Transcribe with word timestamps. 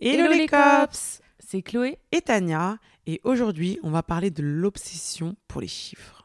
Hello, 0.00 0.32
les 0.32 0.48
cops. 0.48 1.22
C'est 1.38 1.62
Chloé. 1.62 1.98
Et 2.10 2.20
Tania, 2.20 2.78
et 3.06 3.20
aujourd'hui, 3.22 3.78
on 3.84 3.90
va 3.90 4.02
parler 4.02 4.30
de 4.30 4.42
l'obsession 4.42 5.36
pour 5.46 5.60
les 5.60 5.68
chiffres. 5.68 6.23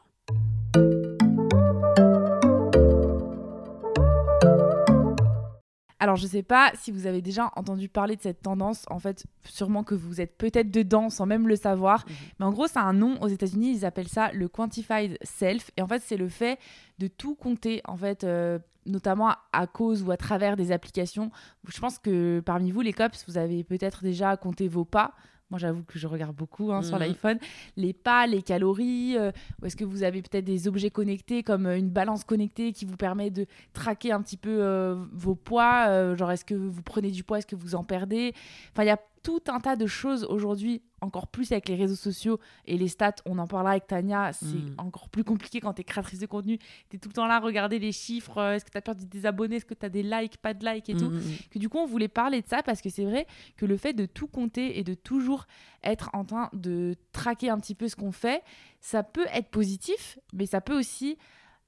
Alors, 6.00 6.16
je 6.16 6.26
sais 6.26 6.42
pas 6.42 6.72
si 6.74 6.90
vous 6.90 7.06
avez 7.06 7.20
déjà 7.20 7.52
entendu 7.56 7.88
parler 7.88 8.16
de 8.16 8.22
cette 8.22 8.40
tendance. 8.40 8.84
En 8.88 8.98
fait, 8.98 9.26
sûrement 9.44 9.84
que 9.84 9.94
vous 9.94 10.22
êtes 10.22 10.36
peut-être 10.38 10.70
dedans 10.70 11.10
sans 11.10 11.26
même 11.26 11.46
le 11.46 11.56
savoir. 11.56 12.06
Mais 12.38 12.46
en 12.46 12.52
gros, 12.52 12.66
c'est 12.66 12.78
un 12.78 12.94
nom 12.94 13.20
aux 13.20 13.28
États-Unis. 13.28 13.76
Ils 13.76 13.84
appellent 13.84 14.08
ça 14.08 14.32
le 14.32 14.48
quantified 14.48 15.18
self. 15.22 15.70
Et 15.76 15.82
en 15.82 15.86
fait, 15.86 16.02
c'est 16.02 16.16
le 16.16 16.30
fait 16.30 16.58
de 16.98 17.06
tout 17.06 17.34
compter. 17.34 17.82
En 17.84 17.98
fait, 17.98 18.24
euh, 18.24 18.58
notamment 18.86 19.34
à 19.52 19.66
cause 19.66 20.02
ou 20.02 20.10
à 20.10 20.16
travers 20.16 20.56
des 20.56 20.72
applications. 20.72 21.30
Je 21.68 21.78
pense 21.78 21.98
que 21.98 22.40
parmi 22.40 22.70
vous, 22.70 22.80
les 22.80 22.94
cops, 22.94 23.24
vous 23.28 23.36
avez 23.36 23.62
peut-être 23.62 24.02
déjà 24.02 24.38
compté 24.38 24.68
vos 24.68 24.86
pas. 24.86 25.12
Moi, 25.50 25.58
j'avoue 25.58 25.82
que 25.82 25.98
je 25.98 26.06
regarde 26.06 26.36
beaucoup 26.36 26.72
hein, 26.72 26.82
sur 26.82 26.94
Mhm. 26.96 27.00
l'iPhone. 27.02 27.38
Les 27.76 27.92
pas, 27.92 28.26
les 28.26 28.42
calories. 28.42 29.16
euh, 29.16 29.32
ou 29.60 29.66
est-ce 29.66 29.76
que 29.76 29.84
vous 29.84 30.02
avez 30.02 30.22
peut-être 30.22 30.44
des 30.44 30.68
objets 30.68 30.90
connectés 30.90 31.42
comme 31.42 31.66
euh, 31.66 31.76
une 31.78 31.90
balance 31.90 32.24
connectée 32.24 32.72
qui 32.72 32.84
vous 32.84 32.96
permet 32.96 33.30
de 33.30 33.46
traquer 33.72 34.12
un 34.12 34.22
petit 34.22 34.36
peu 34.36 34.58
euh, 34.62 34.94
vos 35.12 35.34
poids 35.34 35.86
euh, 35.88 36.16
Genre, 36.16 36.30
est-ce 36.30 36.44
que 36.44 36.54
vous 36.54 36.82
prenez 36.82 37.10
du 37.10 37.24
poids 37.24 37.38
Est-ce 37.38 37.46
que 37.46 37.56
vous 37.56 37.74
en 37.74 37.82
perdez? 37.84 38.32
Enfin, 38.72 38.84
il 38.84 38.86
y 38.86 38.90
a 38.90 39.00
tout 39.22 39.40
un 39.48 39.60
tas 39.60 39.76
de 39.76 39.86
choses 39.86 40.24
aujourd'hui, 40.24 40.82
encore 41.02 41.26
plus 41.28 41.52
avec 41.52 41.68
les 41.68 41.74
réseaux 41.76 41.94
sociaux 41.94 42.38
et 42.66 42.76
les 42.78 42.88
stats. 42.88 43.16
On 43.26 43.38
en 43.38 43.46
parlera 43.46 43.72
avec 43.72 43.86
Tania. 43.86 44.32
C'est 44.32 44.44
Mm. 44.46 44.74
encore 44.78 45.08
plus 45.08 45.24
compliqué 45.24 45.60
quand 45.60 45.74
tu 45.74 45.80
es 45.80 45.84
créatrice 45.84 46.18
de 46.18 46.26
contenu. 46.26 46.58
Tu 46.88 46.96
es 46.96 46.98
tout 46.98 47.08
le 47.08 47.14
temps 47.14 47.26
là 47.26 47.36
à 47.36 47.40
regarder 47.40 47.78
les 47.78 47.92
chiffres. 47.92 48.38
euh, 48.38 48.54
Est-ce 48.54 48.64
que 48.64 48.70
tu 48.70 48.78
as 48.78 48.82
perdu 48.82 49.06
des 49.06 49.26
abonnés 49.26 49.56
Est-ce 49.56 49.64
que 49.64 49.74
tu 49.74 49.84
as 49.86 49.88
des 49.88 50.02
likes 50.02 50.36
Pas 50.38 50.54
de 50.54 50.64
likes 50.66 50.88
et 50.90 50.96
tout 50.96 51.10
Mm, 51.10 51.16
mm, 51.18 51.22
que 51.50 51.58
du 51.58 51.68
coup 51.68 51.78
on 51.78 51.86
voulait 51.86 52.08
parler 52.08 52.42
de 52.42 52.46
ça 52.48 52.62
parce 52.62 52.80
que 52.82 52.90
c'est 52.90 53.04
vrai 53.04 53.26
que 53.56 53.66
le 53.66 53.76
fait 53.76 53.92
de 53.92 54.06
tout 54.06 54.26
compter 54.28 54.78
et 54.78 54.84
de 54.84 54.94
toujours 54.94 55.46
être 55.82 56.10
en 56.12 56.24
train 56.24 56.48
de 56.52 56.94
traquer 57.12 57.50
un 57.50 57.58
petit 57.58 57.74
peu 57.74 57.88
ce 57.88 57.96
qu'on 57.96 58.12
fait, 58.12 58.42
ça 58.80 59.02
peut 59.02 59.26
être 59.32 59.48
positif, 59.50 60.18
mais 60.32 60.46
ça 60.46 60.60
peut 60.60 60.78
aussi 60.78 61.16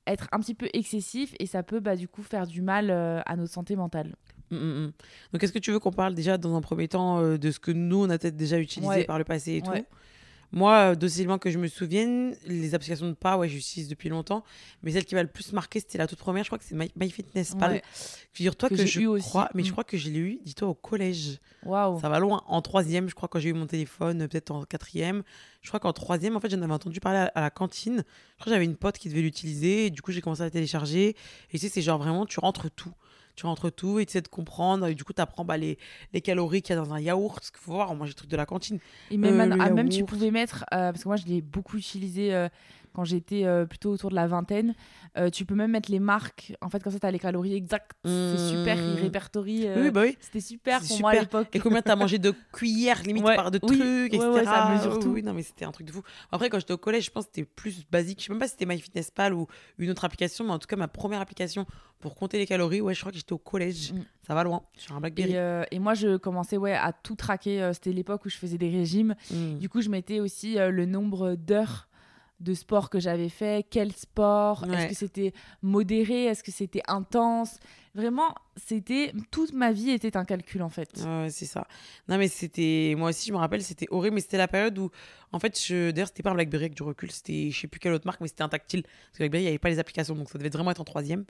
être 0.06 0.26
un 0.32 0.40
petit 0.40 0.54
peu 0.54 0.68
excessif 0.72 1.34
et 1.38 1.46
ça 1.46 1.62
peut 1.62 1.78
bah, 1.80 1.94
du 1.96 2.08
coup 2.08 2.22
faire 2.22 2.46
du 2.46 2.60
mal 2.60 2.90
euh, 2.90 3.20
à 3.24 3.36
notre 3.36 3.52
santé 3.52 3.76
mentale. 3.76 4.16
Mm, 4.52 4.56
mm, 4.56 4.86
mm. 4.86 4.92
Donc, 5.32 5.42
est-ce 5.42 5.52
que 5.52 5.58
tu 5.58 5.72
veux 5.72 5.78
qu'on 5.78 5.92
parle 5.92 6.14
déjà 6.14 6.38
dans 6.38 6.54
un 6.56 6.60
premier 6.60 6.88
temps 6.88 7.20
euh, 7.20 7.38
de 7.38 7.50
ce 7.50 7.58
que 7.58 7.70
nous, 7.72 8.04
on 8.04 8.10
a 8.10 8.18
peut-être 8.18 8.36
déjà 8.36 8.58
utilisé 8.58 8.88
Ouais. 8.92 9.04
par 9.04 9.18
le 9.18 9.24
passé 9.24 9.52
et 9.64 9.68
Ouais. 9.68 9.80
tout 9.80 9.86
Moi, 10.54 10.90
euh, 10.92 10.94
docilement 10.94 11.38
que 11.38 11.50
je 11.50 11.56
me 11.58 11.66
souvienne, 11.66 12.36
les 12.46 12.74
applications 12.74 13.08
de 13.08 13.14
pas, 13.14 13.38
ouais, 13.38 13.48
j'utilise 13.48 13.88
depuis 13.88 14.10
longtemps. 14.10 14.44
Mais 14.82 14.92
celle 14.92 15.06
qui 15.06 15.14
m'a 15.14 15.22
le 15.22 15.28
plus 15.30 15.54
marqué, 15.54 15.80
c'était 15.80 15.96
la 15.96 16.06
toute 16.06 16.18
première. 16.18 16.44
Je 16.44 16.50
crois 16.50 16.58
que 16.58 16.64
c'est 16.66 16.74
My, 16.74 16.90
MyFitnessPal. 16.94 17.72
Ouais. 17.72 17.82
Figure-toi 18.34 18.68
Que 18.68 18.76
je 18.84 19.00
eu 19.00 19.06
aussi. 19.06 19.26
crois, 19.26 19.48
mais 19.54 19.62
je 19.64 19.72
crois 19.72 19.82
que 19.84 19.96
je 19.96 20.10
l'ai 20.10 20.18
eu, 20.18 20.40
dis-toi, 20.44 20.68
au 20.68 20.74
collège. 20.74 21.38
Waouh. 21.64 21.98
Ça 22.02 22.10
va 22.10 22.18
loin. 22.18 22.42
En 22.48 22.60
troisième, 22.60 23.08
je 23.08 23.14
crois, 23.14 23.30
quand 23.30 23.38
j'ai 23.38 23.48
eu 23.48 23.54
mon 23.54 23.66
téléphone, 23.66 24.20
euh, 24.20 24.28
peut-être 24.28 24.50
en 24.50 24.64
quatrième. 24.64 25.22
Je 25.62 25.68
crois 25.68 25.80
qu'en 25.80 25.94
troisième, 25.94 26.36
en 26.36 26.40
fait, 26.40 26.50
j'en 26.50 26.60
avais 26.60 26.72
entendu 26.74 27.00
parler 27.00 27.20
à, 27.20 27.32
à 27.34 27.40
la 27.40 27.48
cantine. 27.50 28.04
Je 28.06 28.34
crois 28.42 28.44
que 28.44 28.50
j'avais 28.50 28.66
une 28.66 28.76
pote 28.76 28.98
qui 28.98 29.08
devait 29.08 29.22
l'utiliser. 29.22 29.88
Du 29.88 30.02
coup, 30.02 30.12
j'ai 30.12 30.20
commencé 30.20 30.42
à 30.42 30.44
la 30.44 30.50
télécharger. 30.50 31.16
Et 31.50 31.52
tu 31.52 31.58
sais, 31.60 31.70
c'est 31.70 31.80
genre 31.80 31.96
vraiment, 31.98 32.26
tu 32.26 32.40
rentres 32.40 32.70
tout. 32.70 32.92
Tu 33.34 33.46
rentres 33.46 33.72
tout 33.72 33.98
et 33.98 34.06
tu 34.06 34.12
sais 34.12 34.20
de 34.20 34.28
comprendre. 34.28 34.86
Et 34.86 34.94
du 34.94 35.04
coup, 35.04 35.12
tu 35.12 35.22
apprends 35.22 35.44
bah, 35.44 35.56
les, 35.56 35.78
les 36.12 36.20
calories 36.20 36.62
qu'il 36.62 36.76
y 36.76 36.78
a 36.78 36.82
dans 36.82 36.92
un 36.92 37.00
yaourt. 37.00 37.34
Parce 37.36 37.50
qu'il 37.50 37.60
faut 37.60 37.72
voir, 37.72 37.90
on 37.90 37.94
mange 37.94 38.08
des 38.08 38.14
trucs 38.14 38.30
de 38.30 38.36
la 38.36 38.46
cantine. 38.46 38.78
Et 39.10 39.16
même, 39.16 39.52
Euh, 39.52 39.56
ah, 39.60 39.70
même 39.70 39.88
tu 39.88 40.04
pouvais 40.04 40.30
mettre, 40.30 40.64
euh, 40.72 40.92
parce 40.92 41.02
que 41.02 41.08
moi 41.08 41.16
je 41.16 41.26
l'ai 41.26 41.40
beaucoup 41.40 41.76
utilisé 41.78 42.34
euh, 42.34 42.48
quand 42.94 43.04
j'étais 43.04 43.44
euh, 43.44 43.64
plutôt 43.66 43.90
autour 43.92 44.10
de 44.10 44.14
la 44.14 44.26
vingtaine, 44.26 44.74
euh, 45.18 45.30
tu 45.30 45.44
peux 45.44 45.54
même 45.54 45.70
mettre 45.72 45.90
les 45.90 45.98
marques. 46.00 46.54
En 46.60 46.68
fait, 46.68 46.82
comme 46.82 46.92
ça, 46.92 46.98
tu 47.00 47.06
as 47.06 47.10
les 47.10 47.18
calories 47.18 47.54
exactes. 47.54 47.92
C'est 48.04 48.50
super, 48.50 48.76
ils 48.76 48.92
Mmh. 48.94 49.02
répertorient. 49.02 49.66
euh, 49.68 49.82
Oui, 49.84 49.90
bah 49.90 50.02
oui. 50.02 50.16
C'était 50.20 50.40
super 50.40 50.80
moi 50.80 51.10
à 51.10 51.12
super. 51.14 51.20
l'époque. 51.22 51.48
Et 51.54 51.58
combien 51.58 51.82
t'as 51.82 51.96
mangé 51.96 52.18
de 52.18 52.32
cuillères, 52.52 53.02
limite, 53.06 53.24
Ouais, 53.24 53.36
par 53.36 53.50
de 53.50 53.58
oui, 53.62 53.68
trucs, 53.78 53.82
ouais, 53.82 54.06
etc. 54.16 54.28
ouais, 54.30 54.44
ça 54.44 54.74
mesure 54.74 54.94
Oui, 54.96 55.02
tout. 55.02 55.08
oui, 55.10 55.22
non, 55.22 55.32
mais 55.34 55.42
c'était 55.42 55.64
un 55.64 55.72
truc 55.72 55.86
de 55.86 55.92
fou. 55.92 56.02
Après, 56.30 56.48
quand 56.50 56.58
j'étais 56.58 56.72
au 56.72 56.78
collège, 56.78 57.06
je 57.06 57.10
pense 57.10 57.24
que 57.26 57.30
c'était 57.34 57.48
plus 57.48 57.84
basique. 57.90 58.20
Je 58.20 58.26
sais 58.26 58.32
même 58.32 58.38
pas 58.40 58.46
si 58.46 58.52
c'était 58.52 58.66
MyFitnessPal 58.66 59.32
ou 59.34 59.46
une 59.78 59.90
autre 59.90 60.04
application, 60.04 60.44
mais 60.44 60.52
en 60.52 60.58
tout 60.58 60.66
cas, 60.66 60.76
ma 60.76 60.88
première 60.88 61.20
application 61.20 61.66
pour 62.00 62.14
compter 62.16 62.36
les 62.38 62.46
calories, 62.46 62.80
ouais, 62.80 62.94
je 62.94 63.00
crois 63.00 63.12
que 63.12 63.18
j'étais 63.18 63.32
au 63.32 63.38
collège. 63.38 63.92
Mm. 63.92 64.04
Ça 64.26 64.34
va 64.34 64.42
loin, 64.44 64.62
sur 64.76 64.94
un 64.96 65.00
Blackberry. 65.00 65.34
Et, 65.34 65.76
et 65.76 65.78
moi, 65.78 65.94
je 65.94 66.16
commençais 66.16 66.56
ouais, 66.56 66.72
à 66.74 66.92
tout 66.92 67.14
traquer. 67.14 67.70
C'était 67.74 67.92
l'époque 67.92 68.24
où 68.24 68.28
je 68.28 68.36
faisais 68.36 68.58
des 68.58 68.70
régimes. 68.70 69.14
Mm. 69.30 69.58
Du 69.58 69.68
coup, 69.68 69.80
je 69.82 69.88
mettais 69.88 70.20
aussi 70.20 70.56
le 70.56 70.84
nombre 70.86 71.34
d'heures 71.36 71.88
de 72.42 72.54
sport 72.54 72.90
que 72.90 73.00
j'avais 73.00 73.28
fait, 73.28 73.66
quel 73.70 73.92
sport, 73.92 74.64
est-ce 74.70 74.88
que 74.88 74.94
c'était 74.94 75.32
modéré, 75.62 76.24
est-ce 76.24 76.42
que 76.42 76.52
c'était 76.52 76.82
intense? 76.88 77.58
Vraiment, 77.94 78.34
c'était 78.56 79.12
toute 79.30 79.52
ma 79.52 79.70
vie 79.70 79.90
était 79.90 80.16
un 80.16 80.24
calcul 80.24 80.62
en 80.62 80.70
fait. 80.70 80.88
Ouais, 81.04 81.28
c'est 81.30 81.44
ça. 81.44 81.66
Non, 82.08 82.16
mais 82.16 82.28
c'était. 82.28 82.94
Moi 82.96 83.10
aussi, 83.10 83.28
je 83.28 83.32
me 83.32 83.38
rappelle, 83.38 83.62
c'était 83.62 83.86
horrible, 83.90 84.14
mais 84.14 84.20
c'était 84.22 84.38
la 84.38 84.48
période 84.48 84.78
où. 84.78 84.90
En 85.34 85.38
fait, 85.38 85.58
je... 85.58 85.90
d'ailleurs, 85.92 86.08
c'était 86.08 86.22
pas 86.22 86.30
un 86.30 86.34
Blackberry 86.34 86.64
avec 86.64 86.74
du 86.74 86.82
recul, 86.82 87.10
c'était 87.10 87.50
je 87.50 87.58
sais 87.58 87.66
plus 87.66 87.80
quelle 87.80 87.94
autre 87.94 88.04
marque, 88.06 88.20
mais 88.20 88.28
c'était 88.28 88.42
un 88.42 88.50
tactile. 88.50 88.82
Parce 88.82 89.12
que 89.12 89.18
Blackberry, 89.18 89.42
il 89.44 89.46
n'y 89.46 89.48
avait 89.48 89.58
pas 89.58 89.70
les 89.70 89.78
applications, 89.78 90.14
donc 90.14 90.28
ça 90.28 90.36
devait 90.38 90.50
vraiment 90.50 90.70
être 90.70 90.80
en 90.80 90.84
troisième. 90.84 91.24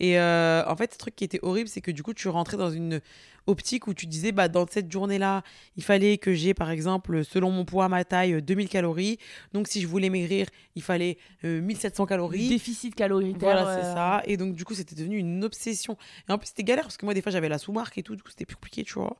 Et 0.00 0.18
euh, 0.18 0.64
en 0.66 0.74
fait, 0.74 0.92
le 0.92 0.98
truc 0.98 1.14
qui 1.14 1.22
était 1.22 1.38
horrible, 1.42 1.68
c'est 1.68 1.80
que 1.80 1.92
du 1.92 2.02
coup, 2.02 2.14
tu 2.14 2.26
rentrais 2.28 2.56
dans 2.56 2.70
une 2.70 3.00
optique 3.46 3.86
où 3.86 3.94
tu 3.94 4.06
disais, 4.06 4.32
bah, 4.32 4.48
dans 4.48 4.66
cette 4.68 4.90
journée-là, 4.90 5.44
il 5.76 5.84
fallait 5.84 6.18
que 6.18 6.34
j'ai, 6.34 6.52
par 6.54 6.70
exemple, 6.70 7.24
selon 7.24 7.50
mon 7.52 7.64
poids, 7.64 7.88
ma 7.88 8.04
taille, 8.04 8.42
2000 8.42 8.68
calories. 8.68 9.18
Donc, 9.52 9.68
si 9.68 9.80
je 9.80 9.86
voulais 9.86 10.10
maigrir, 10.10 10.46
il 10.74 10.82
fallait 10.82 11.18
euh, 11.44 11.60
1700 11.60 12.02
Le 12.02 12.08
calories. 12.08 12.48
déficit 12.48 12.94
calorique. 12.96 13.36
Voilà, 13.38 13.76
c'est 13.76 13.82
ça. 13.82 14.22
Et 14.26 14.36
donc, 14.36 14.54
du 14.54 14.64
coup, 14.64 14.74
c'était 14.74 14.96
devenu 14.96 15.18
une 15.18 15.44
obsession. 15.44 15.96
Et 16.28 16.32
en 16.32 16.38
plus, 16.38 16.48
c'était 16.48 16.64
galère 16.64 16.84
parce 16.84 16.96
que 16.96 17.04
moi, 17.04 17.14
des 17.14 17.22
fois, 17.22 17.32
j'avais 17.32 17.48
la 17.48 17.58
sous-marque 17.58 17.98
et 17.98 18.02
tout. 18.02 18.16
Du 18.16 18.22
coup, 18.22 18.30
c'était 18.30 18.46
plus 18.46 18.56
compliqué, 18.56 18.84
tu 18.84 18.94
vois. 18.94 19.16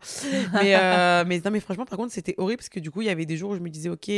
mais, 0.55 0.75
euh, 0.77 1.25
mais 1.27 1.41
non, 1.45 1.51
mais 1.51 1.61
franchement, 1.61 1.87
par 1.87 1.99
contre, 1.99 2.13
c'était 2.13 2.35
horrible 2.39 2.59
parce 2.59 2.69
que 2.69 2.81
du 2.81 2.91
coup, 2.91 3.03
il 3.03 3.07
y 3.07 3.11
avait 3.11 3.27
des 3.27 3.37
jours 3.37 3.51
où 3.51 3.55
je 3.55 3.61
me 3.61 3.69
disais, 3.71 3.89
OK, 3.89 4.11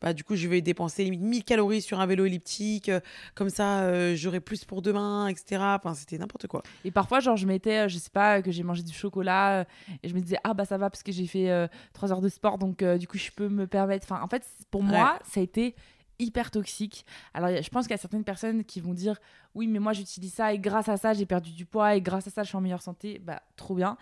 bah, 0.00 0.12
du 0.12 0.24
coup, 0.24 0.34
je 0.36 0.48
vais 0.48 0.60
dépenser 0.60 1.04
limite 1.04 1.20
1000 1.20 1.44
calories 1.44 1.82
sur 1.82 2.00
un 2.00 2.06
vélo 2.06 2.24
elliptique. 2.24 2.88
euh, 2.88 3.00
comme 3.34 3.50
ça, 3.50 3.80
euh, 3.82 4.14
j'aurai 4.16 4.40
plus 4.40 4.64
pour 4.64 4.82
demain, 4.82 5.28
etc. 5.28 5.62
Enfin, 5.62 5.94
c'était 5.94 6.18
n'importe 6.18 6.46
quoi. 6.46 6.62
Et 6.84 6.90
parfois, 6.90 7.20
genre, 7.20 7.36
je 7.36 7.46
mettais, 7.46 7.88
je 7.88 7.98
sais 7.98 8.10
pas, 8.10 8.42
que 8.42 8.50
j'ai 8.50 8.62
mangé 8.62 8.82
du 8.82 8.94
chocolat 8.94 9.66
et 10.02 10.08
je 10.08 10.14
me 10.14 10.20
disais, 10.20 10.38
ah 10.44 10.54
bah 10.54 10.64
ça 10.64 10.78
va 10.78 10.90
parce 10.90 11.02
que 11.02 11.12
j'ai 11.12 11.26
fait 11.26 11.50
euh, 11.50 11.66
trois 11.92 12.12
heures 12.12 12.20
de 12.20 12.28
sport, 12.28 12.58
donc 12.58 12.82
du 12.82 13.06
coup, 13.06 13.18
je 13.18 13.30
peux 13.30 13.48
me 13.48 13.66
permettre. 13.66 14.06
Enfin, 14.10 14.22
en 14.22 14.28
fait, 14.28 14.44
pour 14.70 14.82
moi, 14.82 15.18
ça 15.30 15.40
a 15.40 15.42
été 15.42 15.74
hyper 16.20 16.50
toxique. 16.50 17.04
Alors, 17.34 17.48
je 17.62 17.68
pense 17.70 17.86
qu'il 17.86 17.92
y 17.92 17.94
a 17.94 17.98
certaines 17.98 18.24
personnes 18.24 18.64
qui 18.64 18.80
vont 18.80 18.94
dire, 18.94 19.16
oui, 19.54 19.66
mais 19.66 19.78
moi, 19.80 19.92
j'utilise 19.92 20.34
ça 20.34 20.52
et 20.54 20.58
grâce 20.58 20.88
à 20.88 20.96
ça, 20.96 21.12
j'ai 21.12 21.26
perdu 21.26 21.50
du 21.52 21.66
poids 21.66 21.96
et 21.96 22.00
grâce 22.00 22.26
à 22.28 22.30
ça, 22.30 22.42
je 22.44 22.48
suis 22.48 22.56
en 22.56 22.60
meilleure 22.60 22.82
santé. 22.82 23.18
Bah, 23.18 23.42
trop 23.56 23.74
bien. 23.74 23.96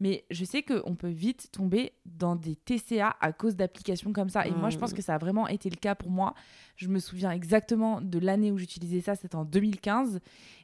Mais 0.00 0.24
je 0.30 0.44
sais 0.44 0.62
qu'on 0.62 0.94
peut 0.94 1.08
vite 1.08 1.50
tomber 1.52 1.92
dans 2.06 2.36
des 2.36 2.56
TCA 2.56 3.14
à 3.20 3.32
cause 3.32 3.54
d'applications 3.56 4.12
comme 4.12 4.28
ça. 4.30 4.46
Et 4.46 4.50
moi, 4.52 4.70
je 4.70 4.78
pense 4.78 4.92
Mm. 4.92 4.96
que 4.96 5.02
ça 5.02 5.14
a 5.14 5.18
vraiment 5.18 5.46
été 5.48 5.68
le 5.68 5.76
cas 5.76 5.94
pour 5.94 6.10
moi. 6.10 6.34
Je 6.76 6.88
me 6.88 6.98
souviens 6.98 7.30
exactement 7.32 8.00
de 8.00 8.18
l'année 8.18 8.50
où 8.50 8.58
j'utilisais 8.58 9.00
ça, 9.00 9.14
c'était 9.14 9.36
en 9.36 9.44
2015. 9.44 10.20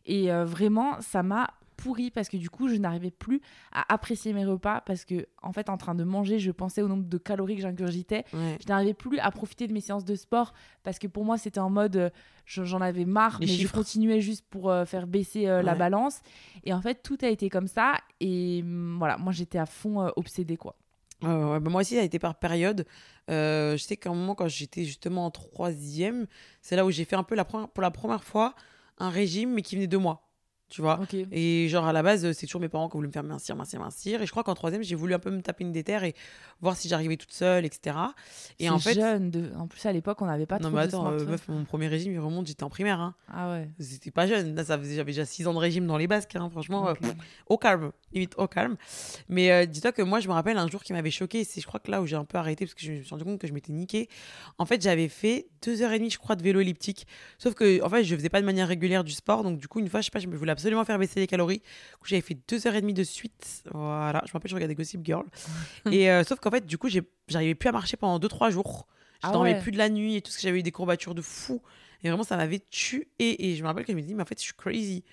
Et 0.06 0.32
euh, 0.32 0.44
vraiment, 0.44 1.00
ça 1.00 1.22
m'a 1.22 1.50
pourri 1.83 2.11
parce 2.11 2.29
que 2.29 2.37
du 2.37 2.51
coup, 2.51 2.69
je 2.69 2.75
n'arrivais 2.77 3.11
plus 3.11 3.41
à 3.73 3.93
apprécier 3.93 4.33
mes 4.33 4.45
repas 4.45 4.81
parce 4.82 5.05
que, 5.05 5.27
en 5.43 5.53
fait, 5.53 5.69
en 5.69 5.77
train 5.77 5.94
de 5.94 6.05
manger, 6.05 6.38
je 6.38 6.50
pensais 6.50 6.82
au 6.82 6.88
nombre 6.88 7.05
de 7.05 7.19
calories 7.19 7.56
que 7.56 7.62
j'ingurgitais. 7.62 8.25
Ouais. 8.32 8.59
Je 8.62 8.69
n'arrivais 8.69 8.94
plus 8.94 9.19
à 9.19 9.31
profiter 9.31 9.67
de 9.67 9.73
mes 9.73 9.81
séances 9.81 10.05
de 10.05 10.15
sport 10.15 10.53
parce 10.82 10.99
que 10.99 11.06
pour 11.06 11.25
moi, 11.25 11.38
c'était 11.38 11.61
en 11.61 11.71
mode 11.71 11.97
euh, 11.97 12.11
je- 12.44 12.65
j'en 12.65 12.81
avais 12.81 13.05
marre, 13.05 13.38
Les 13.41 13.47
mais 13.47 13.53
chiffres. 13.53 13.71
je 13.75 13.79
continuais 13.81 14.21
juste 14.21 14.44
pour 14.50 14.71
euh, 14.71 14.85
faire 14.85 15.06
baisser 15.06 15.47
euh, 15.47 15.62
la 15.62 15.75
balance. 15.75 16.21
Et 16.65 16.73
en 16.75 16.81
fait, 16.81 17.03
tout 17.03 17.19
a 17.23 17.29
été 17.29 17.49
comme 17.49 17.67
ça. 17.69 17.94
Et 18.21 18.61
hum, 18.62 18.97
voilà, 18.99 19.17
moi, 19.17 19.33
j'étais 19.33 19.59
à 19.59 19.67
fond 19.67 20.06
obsédée, 20.17 20.56
quoi. 20.56 20.76
Ouais, 21.23 21.61
bah 21.61 21.69
moi 21.71 21.83
aussi, 21.83 21.97
ça 21.97 22.00
a 22.00 22.05
été 22.05 22.19
par 22.19 22.35
période. 22.38 22.87
Euh, 23.31 23.76
je 23.76 23.83
sais 23.83 23.97
qu'à 23.99 24.09
un 24.11 24.15
moment, 24.15 24.35
quand 24.35 24.49
j'étais 24.49 24.85
justement 24.85 25.26
en 25.26 25.31
troisième, 25.31 26.26
c'est 26.62 26.76
là 26.76 26.87
où 26.87 26.91
j'ai 26.91 27.05
fait 27.05 27.15
un 27.17 27.23
peu 27.23 27.35
la 27.35 27.44
première, 27.44 27.69
pour 27.69 27.83
la 27.83 27.91
première 27.91 28.25
fois 28.25 28.55
un 28.99 29.11
régime, 29.11 29.53
mais 29.53 29.61
qui 29.62 29.76
venait 29.76 29.87
de 29.87 29.97
moi. 29.99 30.30
Tu 30.70 30.81
vois. 30.81 31.00
Et 31.32 31.69
genre 31.69 31.87
à 31.87 31.93
la 31.93 32.02
base, 32.02 32.32
c'est 32.32 32.46
toujours 32.46 32.61
mes 32.61 32.69
parents 32.69 32.88
qui 32.88 32.96
voulaient 32.96 33.08
me 33.08 33.12
faire 33.12 33.25
mincir, 33.25 33.56
mincir, 33.56 33.81
mincir. 33.81 34.22
Et 34.22 34.26
je 34.26 34.31
crois 34.31 34.44
qu'en 34.44 34.55
troisième, 34.55 34.82
j'ai 34.82 34.94
voulu 34.94 35.12
un 35.14 35.19
peu 35.19 35.31
me 35.31 35.43
taper 35.43 35.64
une 35.64 35.72
déterre 35.72 36.05
et 36.05 36.14
voir 36.61 36.76
si 36.76 36.88
j'arrivais 36.88 37.17
toute 37.17 37.32
seule, 37.32 37.64
etc. 37.64 37.96
Et 38.58 38.70
en 38.70 38.78
fait, 38.78 38.94
jeune. 38.94 39.31
De... 39.31 39.50
En 39.56 39.67
plus, 39.67 39.84
à 39.87 39.93
l'époque, 39.93 40.22
on 40.22 40.26
n'avait 40.26 40.46
pas 40.46 40.58
non 40.58 40.69
trop 40.69 40.76
mais 40.76 40.82
de 40.82 40.88
attends, 40.88 41.11
euh, 41.12 41.25
meuf, 41.25 41.49
mon 41.49 41.64
premier 41.64 41.88
régime, 41.88 42.12
il 42.12 42.20
remonte, 42.20 42.46
j'étais 42.46 42.62
en 42.62 42.70
primaire. 42.70 43.00
Hein. 43.00 43.14
Ah 43.28 43.50
ouais. 43.50 43.69
C'était 43.78 44.11
pas 44.11 44.26
jeune. 44.26 44.55
Là, 44.55 44.64
ça 44.64 44.78
faisait, 44.78 44.94
j'avais 44.94 45.12
déjà 45.12 45.25
6 45.25 45.46
ans 45.49 45.55
de 45.55 45.58
régime 45.58 45.87
dans 45.87 45.96
les 45.96 46.06
basques, 46.06 46.37
hein, 46.37 46.49
franchement. 46.50 46.88
euh, 46.88 46.94
au 47.49 47.58
calme, 47.58 47.90
limite 48.12 48.34
au 48.38 48.46
calme. 48.46 48.76
Mais 49.28 49.50
euh, 49.50 49.66
dis-toi 49.66 49.93
que 49.93 50.02
moi, 50.02 50.20
je 50.20 50.28
me 50.28 50.32
rappelle 50.32 50.56
un 50.56 50.69
jour 50.69 50.82
qui 50.82 50.93
m'avait 50.93 51.11
choqué. 51.11 51.44
C'est, 51.44 51.61
je 51.61 51.66
crois 51.66 51.81
que 51.81 51.90
là 51.90 52.00
où 52.00 52.06
j'ai 52.06 52.16
un 52.16 52.25
peu 52.25 52.38
arrêté 52.38 52.64
parce 52.64 52.75
que 52.75 52.82
je 52.82 52.93
me 52.93 53.02
suis 53.02 53.11
rendu 53.11 53.25
compte 53.25 53.40
que 53.40 53.46
je 53.46 53.52
m'étais 53.52 53.73
niqué. 53.73 54.08
En 54.58 54.66
fait, 54.66 54.81
j'avais 54.81 55.08
fait 55.08 55.49
deux 55.62 55.82
heures 55.82 55.93
et 55.93 55.99
demie, 55.99 56.11
je 56.11 56.19
crois, 56.19 56.37
de 56.37 56.43
vélo 56.43 56.61
elliptique. 56.61 57.06
Sauf 57.38 57.55
que, 57.55 57.82
en 57.82 57.88
fait, 57.88 58.05
je 58.05 58.14
faisais 58.14 58.28
pas 58.28 58.40
de 58.40 58.46
manière 58.46 58.69
régulière 58.69 59.05
du 59.05 59.12
sport. 59.12 59.43
Donc, 59.43 59.58
du 59.58 59.69
coup, 59.69 59.81
une 59.81 59.88
fois, 59.88 60.00
je 60.00 60.06
sais 60.06 60.11
pas, 60.11 60.19
je 60.19 60.28
me 60.28 60.37
voulais 60.37 60.52
absolument 60.61 60.85
faire 60.85 60.99
baisser 60.99 61.21
les 61.21 61.27
calories. 61.27 61.59
Du 61.59 61.97
coup, 61.99 62.07
j'avais 62.07 62.23
fait 62.23 62.39
deux 62.49 62.67
heures 62.67 62.75
et 62.75 62.81
demie 62.81 62.95
de 62.95 63.05
suite. 63.05 63.62
Voilà. 63.73 64.23
Je 64.27 64.31
me 64.31 64.33
rappelle, 64.35 64.51
je 64.51 64.55
regardais 64.55 64.75
Gossip 64.75 65.05
Girl. 65.05 65.25
et 65.91 66.11
euh, 66.11 66.23
sauf 66.25 66.39
qu'en 66.41 66.51
fait, 66.51 66.67
du 66.67 66.79
coup, 66.79 66.89
j'arrivais 67.29 67.55
plus 67.55 67.69
à 67.69 67.73
marcher 67.73 67.97
pendant 67.97 68.19
deux, 68.19 68.29
trois 68.29 68.51
jours. 68.51 68.87
Je 69.23 69.29
Ah 69.29 69.33
dormais 69.33 69.55
ouais. 69.55 69.61
plus 69.61 69.73
de 69.73 69.79
la 69.79 69.89
nuit 69.89 70.17
et 70.17 70.21
tout, 70.23 70.29
parce 70.29 70.37
que 70.37 70.43
j'avais 70.43 70.61
eu 70.61 70.62
des 70.62 70.73
courbatures 70.73 71.15
de 71.15 71.23
fou. 71.23 71.62
Et 72.03 72.09
vraiment, 72.09 72.25
ça 72.25 72.37
m'avait 72.37 72.61
tué. 72.71 73.09
Et 73.19 73.57
je 73.57 73.62
me 73.62 73.69
rappelle 73.69 73.85
que 73.85 73.93
je 73.93 73.97
me 73.97 74.03
dis, 74.03 74.15
mais 74.15 74.23
en 74.23 74.27
fait, 74.27 74.39
je 74.39 74.45
suis 74.45 74.55
crazy. 74.55 75.05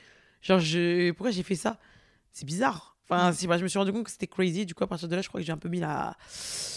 Genre, 0.42 0.60
je... 0.60 1.12
pourquoi 1.12 1.32
j'ai 1.32 1.44
fait 1.44 1.56
ça? 1.56 1.80
C'est 2.32 2.46
bizarre. 2.46 2.97
Enfin, 3.10 3.32
pas, 3.48 3.58
je 3.58 3.64
me 3.64 3.68
suis 3.68 3.80
rendu 3.80 3.94
compte 3.94 4.04
que 4.04 4.12
c'était 4.12 4.28
crazy. 4.28 4.66
Du 4.66 4.74
coup, 4.74 4.84
à 4.84 4.88
partir 4.88 5.08
de 5.08 5.16
là, 5.16 5.22
je 5.22 5.30
crois 5.30 5.40
que 5.40 5.46
j'ai 5.46 5.54
un 5.54 5.58
peu 5.58 5.70
mis 5.70 5.80
la. 5.80 6.16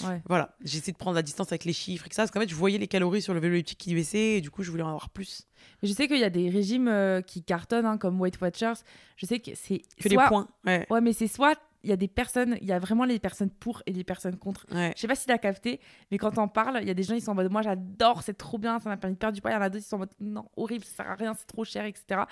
Ouais. 0.04 0.22
Voilà, 0.28 0.54
j'ai 0.62 0.78
essayé 0.78 0.92
de 0.92 0.98
prendre 0.98 1.16
la 1.16 1.22
distance 1.22 1.48
avec 1.50 1.64
les 1.64 1.72
chiffres 1.72 2.06
et 2.06 2.08
que 2.08 2.14
ça, 2.14 2.22
parce 2.22 2.30
qu'en 2.30 2.40
fait, 2.40 2.48
je 2.48 2.54
voyais 2.54 2.78
les 2.78 2.86
calories 2.86 3.22
sur 3.22 3.34
le 3.34 3.40
vélo 3.40 3.54
elliptique 3.54 3.78
qui 3.78 3.94
baissaient 3.94 4.36
et 4.36 4.40
du 4.40 4.50
coup, 4.50 4.62
je 4.62 4.70
voulais 4.70 4.82
en 4.82 4.88
avoir 4.88 5.10
plus. 5.10 5.46
Je 5.82 5.92
sais 5.92 6.06
qu'il 6.08 6.18
y 6.18 6.24
a 6.24 6.30
des 6.30 6.48
régimes 6.50 6.88
euh, 6.88 7.20
qui 7.20 7.42
cartonnent, 7.42 7.86
hein, 7.86 7.98
comme 7.98 8.20
Weight 8.20 8.40
Watchers. 8.40 8.74
Je 9.16 9.26
sais 9.26 9.40
que 9.40 9.50
c'est 9.54 9.82
Que 10.00 10.08
soit... 10.08 10.22
les 10.22 10.28
points. 10.28 10.48
Ouais. 10.64 10.86
Ouais, 10.90 11.00
mais 11.00 11.12
c'est 11.12 11.26
soit 11.28 11.58
il 11.82 11.90
y 11.90 11.92
a 11.92 11.96
des 11.96 12.08
personnes, 12.08 12.56
il 12.60 12.66
y 12.66 12.72
a 12.72 12.78
vraiment 12.78 13.04
les 13.04 13.18
personnes 13.18 13.50
pour 13.50 13.82
et 13.86 13.92
les 13.92 14.04
personnes 14.04 14.36
contre. 14.36 14.66
Ouais. 14.72 14.92
Je 14.94 15.00
sais 15.00 15.08
pas 15.08 15.14
si 15.14 15.26
t'as 15.26 15.38
capté, 15.38 15.80
mais 16.10 16.18
quand 16.18 16.38
on 16.38 16.48
parle, 16.48 16.78
il 16.82 16.88
y 16.88 16.90
a 16.90 16.94
des 16.94 17.02
gens 17.02 17.14
ils 17.14 17.22
sont 17.22 17.32
en 17.32 17.34
mode 17.34 17.50
moi 17.50 17.62
j'adore, 17.62 18.22
c'est 18.22 18.34
trop 18.34 18.58
bien, 18.58 18.78
ça 18.80 18.88
m'a 18.88 18.96
permis 18.96 19.14
de 19.14 19.18
perdre 19.18 19.34
du 19.34 19.40
poids. 19.40 19.50
Il 19.50 19.54
y 19.54 19.56
en 19.56 19.62
a 19.62 19.70
d'autres 19.70 19.84
qui 19.84 19.88
sont 19.88 19.96
en 19.96 20.00
mode 20.00 20.14
non 20.20 20.44
horrible, 20.56 20.84
ça 20.84 20.96
sert 20.96 21.10
à 21.10 21.14
rien, 21.14 21.34
c'est 21.34 21.46
trop 21.46 21.64
cher, 21.64 21.84
etc. 21.84 22.22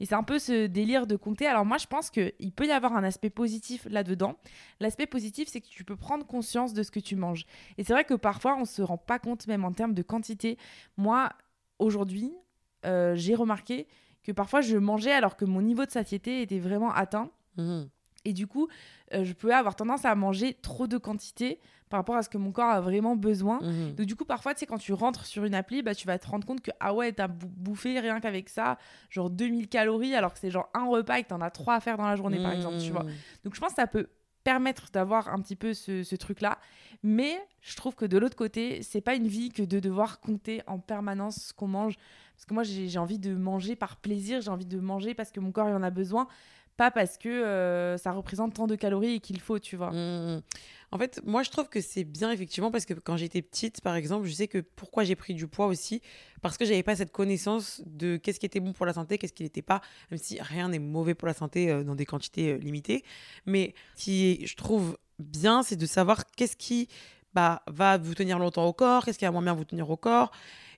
Et 0.00 0.06
c'est 0.06 0.14
un 0.14 0.22
peu 0.22 0.38
ce 0.38 0.66
délire 0.66 1.06
de 1.06 1.16
compter. 1.16 1.46
Alors 1.46 1.64
moi 1.64 1.78
je 1.78 1.86
pense 1.86 2.10
que 2.10 2.32
il 2.38 2.52
peut 2.52 2.66
y 2.66 2.70
avoir 2.70 2.94
un 2.94 3.04
aspect 3.04 3.30
positif 3.30 3.86
là-dedans. 3.90 4.36
L'aspect 4.80 5.06
positif 5.06 5.48
c'est 5.48 5.60
que 5.60 5.68
tu 5.68 5.84
peux 5.84 5.96
prendre 5.96 6.26
conscience 6.26 6.74
de 6.74 6.82
ce 6.82 6.90
que 6.90 7.00
tu 7.00 7.16
manges. 7.16 7.46
Et 7.78 7.84
c'est 7.84 7.92
vrai 7.92 8.04
que 8.04 8.14
parfois 8.14 8.56
on 8.58 8.64
se 8.64 8.82
rend 8.82 8.98
pas 8.98 9.18
compte 9.18 9.46
même 9.46 9.64
en 9.64 9.72
termes 9.72 9.94
de 9.94 10.02
quantité. 10.02 10.58
Moi 10.96 11.30
aujourd'hui 11.78 12.32
euh, 12.84 13.14
j'ai 13.16 13.34
remarqué 13.34 13.86
que 14.22 14.32
parfois 14.32 14.60
je 14.60 14.76
mangeais 14.76 15.12
alors 15.12 15.36
que 15.36 15.44
mon 15.44 15.62
niveau 15.62 15.86
de 15.86 15.90
satiété 15.90 16.42
était 16.42 16.58
vraiment 16.58 16.92
atteint. 16.92 17.30
Mhm. 17.56 17.88
Et 18.24 18.32
du 18.32 18.46
coup, 18.46 18.68
euh, 19.14 19.24
je 19.24 19.32
pouvais 19.32 19.54
avoir 19.54 19.76
tendance 19.76 20.04
à 20.04 20.14
manger 20.14 20.54
trop 20.54 20.86
de 20.86 20.98
quantité 20.98 21.60
par 21.88 22.00
rapport 22.00 22.16
à 22.16 22.22
ce 22.22 22.28
que 22.28 22.36
mon 22.36 22.52
corps 22.52 22.68
a 22.68 22.80
vraiment 22.80 23.16
besoin. 23.16 23.60
Mhm. 23.62 23.94
Donc 23.94 24.06
du 24.06 24.14
coup, 24.16 24.24
parfois, 24.26 24.52
tu 24.54 24.60
sais, 24.60 24.66
quand 24.66 24.76
tu 24.78 24.92
rentres 24.92 25.24
sur 25.24 25.44
une 25.44 25.54
appli, 25.54 25.82
bah, 25.82 25.94
tu 25.94 26.06
vas 26.06 26.18
te 26.18 26.26
rendre 26.26 26.46
compte 26.46 26.60
que, 26.60 26.70
ah 26.80 26.92
ouais, 26.92 27.12
t'as 27.12 27.28
bou- 27.28 27.48
bouffé 27.48 27.98
rien 28.00 28.20
qu'avec 28.20 28.48
ça, 28.50 28.76
genre 29.08 29.30
2000 29.30 29.68
calories, 29.68 30.14
alors 30.14 30.34
que 30.34 30.38
c'est 30.38 30.50
genre 30.50 30.68
un 30.74 30.86
repas 30.86 31.18
et 31.18 31.22
que 31.22 31.28
t'en 31.28 31.40
as 31.40 31.50
trois 31.50 31.76
à 31.76 31.80
faire 31.80 31.96
dans 31.96 32.06
la 32.06 32.16
journée, 32.16 32.42
par 32.42 32.52
exemple, 32.52 32.78
tu 32.78 32.90
vois. 32.92 33.04
Mhm. 33.04 33.12
Donc 33.44 33.54
je 33.54 33.60
pense 33.60 33.70
que 33.70 33.76
ça 33.76 33.86
peut 33.86 34.08
permettre 34.44 34.90
d'avoir 34.92 35.28
un 35.28 35.40
petit 35.40 35.56
peu 35.56 35.72
ce, 35.74 36.02
ce 36.02 36.16
truc-là. 36.16 36.58
Mais 37.02 37.38
je 37.60 37.76
trouve 37.76 37.94
que 37.94 38.04
de 38.04 38.18
l'autre 38.18 38.36
côté, 38.36 38.82
c'est 38.82 39.00
pas 39.00 39.14
une 39.14 39.26
vie 39.28 39.50
que 39.50 39.62
de 39.62 39.78
devoir 39.80 40.20
compter 40.20 40.62
en 40.66 40.78
permanence 40.78 41.36
ce 41.36 41.52
qu'on 41.52 41.68
mange. 41.68 41.96
Parce 42.34 42.44
que 42.46 42.54
moi, 42.54 42.62
j'ai 42.62 42.88
j'ai 42.88 42.98
envie 42.98 43.18
de 43.18 43.34
manger 43.34 43.76
par 43.76 43.96
plaisir, 43.96 44.40
j'ai 44.40 44.50
envie 44.50 44.66
de 44.66 44.78
manger 44.78 45.14
parce 45.14 45.32
que 45.32 45.40
mon 45.40 45.52
corps 45.52 45.68
il 45.68 45.74
en 45.74 45.82
a 45.82 45.90
besoin, 45.90 46.28
pas 46.78 46.92
parce 46.92 47.18
que 47.18 47.28
euh, 47.28 47.98
ça 47.98 48.12
représente 48.12 48.54
tant 48.54 48.68
de 48.68 48.76
calories 48.76 49.20
qu'il 49.20 49.40
faut, 49.40 49.58
tu 49.58 49.76
vois. 49.76 49.90
Mhm. 49.90 50.40
En 50.90 50.96
fait, 50.96 51.20
moi, 51.26 51.42
je 51.42 51.50
trouve 51.50 51.68
que 51.68 51.82
c'est 51.82 52.04
bien, 52.04 52.30
effectivement, 52.30 52.70
parce 52.70 52.86
que 52.86 52.94
quand 52.94 53.18
j'étais 53.18 53.42
petite, 53.42 53.82
par 53.82 53.96
exemple, 53.96 54.26
je 54.26 54.32
sais 54.32 54.48
que 54.48 54.58
pourquoi 54.58 55.04
j'ai 55.04 55.16
pris 55.16 55.34
du 55.34 55.46
poids 55.48 55.66
aussi, 55.66 56.00
parce 56.40 56.56
que 56.56 56.64
j'avais 56.64 56.84
pas 56.84 56.96
cette 56.96 57.12
connaissance 57.12 57.82
de 57.84 58.16
qu'est-ce 58.16 58.40
qui 58.40 58.46
était 58.46 58.60
bon 58.60 58.72
pour 58.72 58.86
la 58.86 58.94
santé, 58.94 59.18
qu'est-ce 59.18 59.34
qui 59.34 59.42
n'était 59.42 59.60
pas, 59.60 59.82
même 60.10 60.18
si 60.18 60.40
rien 60.40 60.68
n'est 60.68 60.78
mauvais 60.78 61.14
pour 61.14 61.26
la 61.26 61.34
santé 61.34 61.70
euh, 61.70 61.82
dans 61.82 61.96
des 61.96 62.06
quantités 62.06 62.52
euh, 62.52 62.58
limitées. 62.58 63.04
Mais 63.44 63.74
qui, 63.96 64.46
je 64.46 64.54
trouve 64.54 64.96
bien, 65.18 65.64
c'est 65.64 65.76
de 65.76 65.84
savoir 65.84 66.24
qu'est-ce 66.36 66.56
qui 66.56 66.88
bah, 67.34 67.62
va 67.66 67.98
vous 67.98 68.14
tenir 68.14 68.38
longtemps 68.38 68.64
au 68.66 68.72
corps, 68.72 69.04
qu'est-ce 69.04 69.18
qui 69.18 69.24
va 69.24 69.32
moins 69.32 69.42
bien 69.42 69.54
vous 69.54 69.64
tenir 69.64 69.90
au 69.90 69.96
corps. 69.96 70.30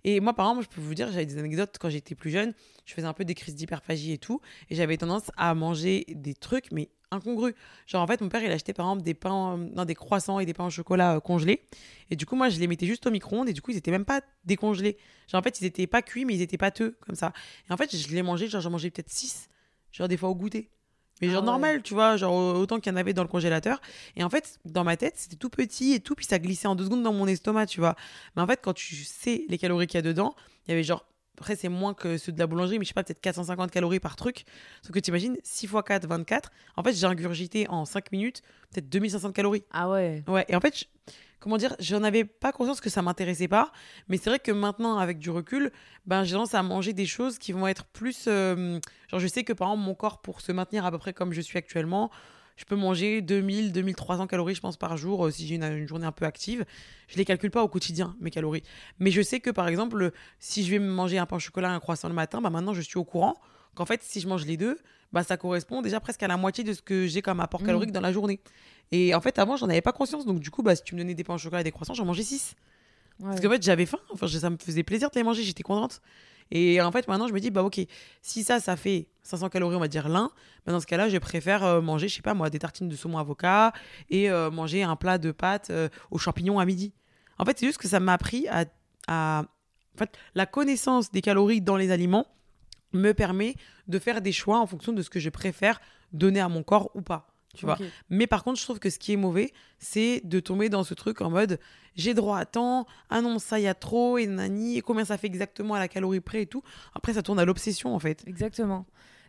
Et 0.04 0.20
moi, 0.20 0.34
par 0.34 0.46
exemple, 0.48 0.66
je 0.70 0.74
peux 0.74 0.80
vous 0.80 0.94
dire, 0.94 1.10
j'avais 1.10 1.26
des 1.26 1.38
anecdotes 1.38 1.76
quand 1.78 1.90
j'étais 1.90 2.14
plus 2.14 2.30
jeune, 2.30 2.54
je 2.84 2.94
faisais 2.94 3.06
un 3.06 3.12
peu 3.12 3.24
des 3.24 3.34
crises 3.34 3.54
d'hyperphagie 3.54 4.12
et 4.12 4.18
tout, 4.18 4.40
et 4.68 4.74
j'avais 4.74 4.96
tendance 4.96 5.30
à 5.36 5.54
manger 5.54 6.04
des 6.08 6.34
trucs, 6.34 6.72
mais 6.72 6.90
incongrus. 7.10 7.54
Genre, 7.86 8.02
en 8.02 8.06
fait, 8.06 8.20
mon 8.20 8.28
père, 8.28 8.42
il 8.42 8.50
achetait 8.50 8.72
par 8.72 8.86
exemple 8.86 9.02
des 9.02 9.14
pains, 9.14 9.58
euh, 9.76 9.84
des 9.84 9.94
croissants 9.94 10.38
et 10.38 10.46
des 10.46 10.54
pains 10.54 10.66
au 10.66 10.70
chocolat 10.70 11.16
euh, 11.16 11.20
congelés. 11.20 11.62
Et 12.10 12.16
du 12.16 12.26
coup, 12.26 12.36
moi, 12.36 12.48
je 12.48 12.58
les 12.60 12.66
mettais 12.66 12.86
juste 12.86 13.06
au 13.06 13.10
micro-ondes 13.10 13.48
et 13.48 13.52
du 13.52 13.62
coup, 13.62 13.70
ils 13.70 13.76
étaient 13.76 13.90
même 13.90 14.04
pas 14.04 14.22
décongelés. 14.44 14.96
Genre, 15.28 15.40
en 15.40 15.42
fait, 15.42 15.60
ils 15.60 15.66
étaient 15.66 15.86
pas 15.86 16.02
cuits, 16.02 16.24
mais 16.24 16.34
ils 16.34 16.42
étaient 16.42 16.58
pâteux, 16.58 16.96
comme 17.00 17.14
ça. 17.16 17.32
Et 17.68 17.72
en 17.72 17.76
fait, 17.76 17.94
je 17.96 18.14
les 18.14 18.22
mangeais, 18.22 18.48
genre, 18.48 18.60
j'en 18.60 18.70
mangeais 18.70 18.90
peut-être 18.90 19.10
6, 19.10 19.48
genre 19.92 20.08
des 20.08 20.16
fois 20.16 20.28
au 20.28 20.34
goûter. 20.34 20.70
Mais 21.20 21.28
Ah 21.28 21.32
genre 21.32 21.42
ouais. 21.42 21.46
normal, 21.46 21.82
tu 21.82 21.94
vois, 21.94 22.16
genre 22.16 22.34
autant 22.58 22.80
qu'il 22.80 22.92
y 22.92 22.94
en 22.94 22.98
avait 22.98 23.12
dans 23.12 23.22
le 23.22 23.28
congélateur. 23.28 23.80
Et 24.16 24.24
en 24.24 24.30
fait, 24.30 24.58
dans 24.64 24.84
ma 24.84 24.96
tête, 24.96 25.14
c'était 25.16 25.36
tout 25.36 25.50
petit 25.50 25.92
et 25.92 26.00
tout, 26.00 26.14
puis 26.14 26.26
ça 26.26 26.38
glissait 26.38 26.68
en 26.68 26.74
deux 26.74 26.84
secondes 26.84 27.02
dans 27.02 27.12
mon 27.12 27.26
estomac, 27.26 27.66
tu 27.66 27.80
vois. 27.80 27.96
Mais 28.36 28.42
en 28.42 28.46
fait, 28.46 28.60
quand 28.62 28.72
tu 28.74 28.94
sais 28.96 29.44
les 29.48 29.58
calories 29.58 29.86
qu'il 29.86 29.98
y 29.98 29.98
a 29.98 30.02
dedans, 30.02 30.34
il 30.66 30.70
y 30.70 30.74
avait 30.74 30.82
genre, 30.84 31.04
après 31.38 31.56
c'est 31.56 31.68
moins 31.70 31.94
que 31.94 32.18
ceux 32.18 32.32
de 32.32 32.38
la 32.38 32.46
boulangerie, 32.46 32.78
mais 32.78 32.84
je 32.84 32.88
sais 32.88 32.94
pas, 32.94 33.02
peut-être 33.02 33.20
450 33.20 33.70
calories 33.70 34.00
par 34.00 34.16
truc. 34.16 34.44
Sauf 34.82 34.92
que 34.92 34.98
tu 34.98 35.10
imagines, 35.10 35.36
6 35.42 35.66
x 35.66 35.74
4, 35.86 36.06
24. 36.06 36.50
En 36.76 36.82
fait, 36.82 36.92
j'ai 36.92 37.06
ingurgité 37.06 37.66
en 37.68 37.84
5 37.84 38.12
minutes, 38.12 38.42
peut-être 38.72 38.88
2500 38.88 39.32
calories. 39.32 39.64
Ah 39.72 39.88
ouais. 39.90 40.22
Ouais, 40.28 40.44
et 40.48 40.54
en 40.56 40.60
fait, 40.60 40.78
je- 40.78 41.12
comment 41.40 41.56
dire, 41.56 41.74
j'en 41.80 42.02
avais 42.02 42.24
pas 42.24 42.52
conscience 42.52 42.80
que 42.80 42.90
ça 42.90 43.02
m'intéressait 43.02 43.48
pas, 43.48 43.72
mais 44.08 44.16
c'est 44.16 44.30
vrai 44.30 44.38
que 44.38 44.52
maintenant, 44.52 44.98
avec 44.98 45.18
du 45.18 45.30
recul, 45.30 45.72
ben, 46.06 46.22
j'ai 46.22 46.32
tendance 46.34 46.54
à 46.54 46.62
manger 46.62 46.92
des 46.92 47.06
choses 47.06 47.38
qui 47.38 47.52
vont 47.52 47.66
être 47.66 47.86
plus. 47.86 48.26
euh, 48.28 48.78
genre, 49.08 49.20
je 49.20 49.26
sais 49.26 49.42
que 49.42 49.52
par 49.52 49.68
exemple, 49.68 49.84
mon 49.84 49.94
corps, 49.94 50.20
pour 50.20 50.40
se 50.40 50.52
maintenir 50.52 50.84
à 50.84 50.90
peu 50.90 50.98
près 50.98 51.12
comme 51.12 51.32
je 51.32 51.40
suis 51.40 51.58
actuellement, 51.58 52.10
je 52.56 52.66
peux 52.66 52.76
manger 52.76 53.22
2000, 53.22 53.72
2300 53.72 54.26
calories, 54.26 54.54
je 54.54 54.60
pense, 54.60 54.76
par 54.76 54.98
jour 54.98 55.26
euh, 55.26 55.30
si 55.30 55.46
j'ai 55.46 55.54
une, 55.54 55.64
une 55.64 55.88
journée 55.88 56.04
un 56.04 56.12
peu 56.12 56.26
active. 56.26 56.66
Je 57.08 57.16
les 57.16 57.24
calcule 57.24 57.50
pas 57.50 57.62
au 57.62 57.68
quotidien, 57.68 58.14
mes 58.20 58.30
calories. 58.30 58.62
Mais 58.98 59.10
je 59.10 59.22
sais 59.22 59.40
que 59.40 59.50
par 59.50 59.66
exemple, 59.66 60.12
si 60.38 60.62
je 60.64 60.70
vais 60.70 60.78
manger 60.78 61.16
un 61.16 61.24
pain 61.24 61.36
au 61.36 61.40
chocolat, 61.40 61.70
un 61.70 61.80
croissant 61.80 62.08
le 62.08 62.14
matin, 62.14 62.42
bah 62.42 62.50
maintenant 62.50 62.74
je 62.74 62.82
suis 62.82 62.98
au 62.98 63.04
courant 63.04 63.40
qu'en 63.74 63.86
fait, 63.86 64.02
si 64.02 64.20
je 64.20 64.28
mange 64.28 64.44
les 64.44 64.58
deux, 64.58 64.76
bah 65.12 65.22
ça 65.22 65.36
correspond 65.36 65.82
déjà 65.82 66.00
presque 66.00 66.22
à 66.22 66.28
la 66.28 66.36
moitié 66.36 66.62
de 66.64 66.72
ce 66.72 66.82
que 66.82 67.06
j'ai 67.06 67.22
comme 67.22 67.40
apport 67.40 67.62
Mm. 67.62 67.66
calorique 67.66 67.92
dans 67.92 68.00
la 68.00 68.12
journée. 68.12 68.40
Et 68.92 69.14
en 69.14 69.20
fait, 69.20 69.38
avant, 69.38 69.56
j'en 69.56 69.68
avais 69.68 69.80
pas 69.80 69.92
conscience. 69.92 70.24
Donc, 70.26 70.40
du 70.40 70.50
coup, 70.50 70.62
bah, 70.62 70.74
si 70.76 70.82
tu 70.82 70.94
me 70.94 71.00
donnais 71.00 71.14
des 71.14 71.24
pains 71.24 71.34
au 71.34 71.38
chocolat 71.38 71.60
et 71.60 71.64
des 71.64 71.70
croissants, 71.72 71.94
j'en 71.94 72.04
mangeais 72.04 72.22
6. 72.24 72.54
Ouais. 73.20 73.26
Parce 73.28 73.40
qu'en 73.40 73.50
fait, 73.50 73.62
j'avais 73.62 73.86
faim. 73.86 73.98
Enfin, 74.12 74.26
je- 74.26 74.38
ça 74.38 74.50
me 74.50 74.56
faisait 74.56 74.82
plaisir 74.82 75.10
de 75.10 75.14
les 75.16 75.22
manger. 75.22 75.42
J'étais 75.42 75.62
contente. 75.62 76.00
Et 76.50 76.80
en 76.80 76.90
fait, 76.90 77.06
maintenant, 77.06 77.28
je 77.28 77.32
me 77.32 77.38
dis, 77.38 77.50
bah, 77.50 77.62
ok, 77.62 77.80
si 78.22 78.42
ça, 78.42 78.58
ça 78.58 78.76
fait 78.76 79.06
500 79.22 79.48
calories, 79.50 79.76
on 79.76 79.80
va 79.80 79.86
dire 79.86 80.08
l'un, 80.08 80.30
bah, 80.66 80.72
dans 80.72 80.80
ce 80.80 80.86
cas-là, 80.86 81.08
je 81.08 81.18
préfère 81.18 81.62
euh, 81.64 81.80
manger, 81.80 82.08
je 82.08 82.16
sais 82.16 82.22
pas 82.22 82.34
moi, 82.34 82.50
des 82.50 82.58
tartines 82.58 82.88
de 82.88 82.96
saumon 82.96 83.18
avocat 83.18 83.72
et 84.08 84.28
euh, 84.30 84.50
manger 84.50 84.82
un 84.82 84.96
plat 84.96 85.18
de 85.18 85.30
pâtes 85.30 85.70
euh, 85.70 85.88
aux 86.10 86.18
champignons 86.18 86.58
à 86.58 86.64
midi. 86.64 86.92
En 87.38 87.44
fait, 87.44 87.56
c'est 87.58 87.66
juste 87.66 87.78
que 87.78 87.86
ça 87.86 88.00
m'a 88.00 88.14
appris 88.14 88.48
à, 88.48 88.64
à- 89.06 89.44
En 89.94 89.98
fait, 89.98 90.10
la 90.34 90.46
connaissance 90.46 91.12
des 91.12 91.20
calories 91.20 91.60
dans 91.60 91.76
les 91.76 91.92
aliments 91.92 92.26
me 92.92 93.12
permet 93.12 93.54
de 93.90 93.98
faire 93.98 94.22
des 94.22 94.32
choix 94.32 94.58
en 94.58 94.66
fonction 94.66 94.92
de 94.92 95.02
ce 95.02 95.10
que 95.10 95.20
je 95.20 95.28
préfère 95.28 95.80
donner 96.12 96.40
à 96.40 96.48
mon 96.48 96.62
corps 96.62 96.90
ou 96.94 97.02
pas. 97.02 97.26
Tu 97.54 97.66
vois 97.66 97.78
mais 98.08 98.28
par 98.28 98.44
contre, 98.44 98.60
je 98.60 98.64
trouve 98.64 98.78
que 98.78 98.90
ce 98.90 98.98
qui 98.98 99.12
est 99.12 99.16
mauvais, 99.16 99.52
c'est 99.78 100.20
de 100.24 100.38
tomber 100.38 100.68
dans 100.68 100.84
ce 100.84 100.94
truc 100.94 101.20
en 101.20 101.30
mode 101.30 101.58
j'ai 101.96 102.14
droit 102.14 102.38
à 102.38 102.46
tant, 102.46 102.86
ah 103.10 103.20
non, 103.20 103.40
ça 103.40 103.58
y 103.58 103.66
a 103.66 103.74
trop, 103.74 104.16
et 104.18 104.26
nani, 104.28 104.78
et 104.78 104.80
combien 104.80 105.04
ça 105.04 105.18
fait 105.18 105.26
exactement 105.26 105.74
à 105.74 105.80
la 105.80 105.88
calorie 105.88 106.20
près 106.20 106.42
et 106.42 106.46
tout. 106.46 106.62
Après, 106.94 107.14
ça 107.14 107.22
tourne 107.22 107.40
à 107.40 107.44
l'obsession 107.44 107.92
en 107.94 107.98
fait. 107.98 108.22
Exactement. 108.28 108.86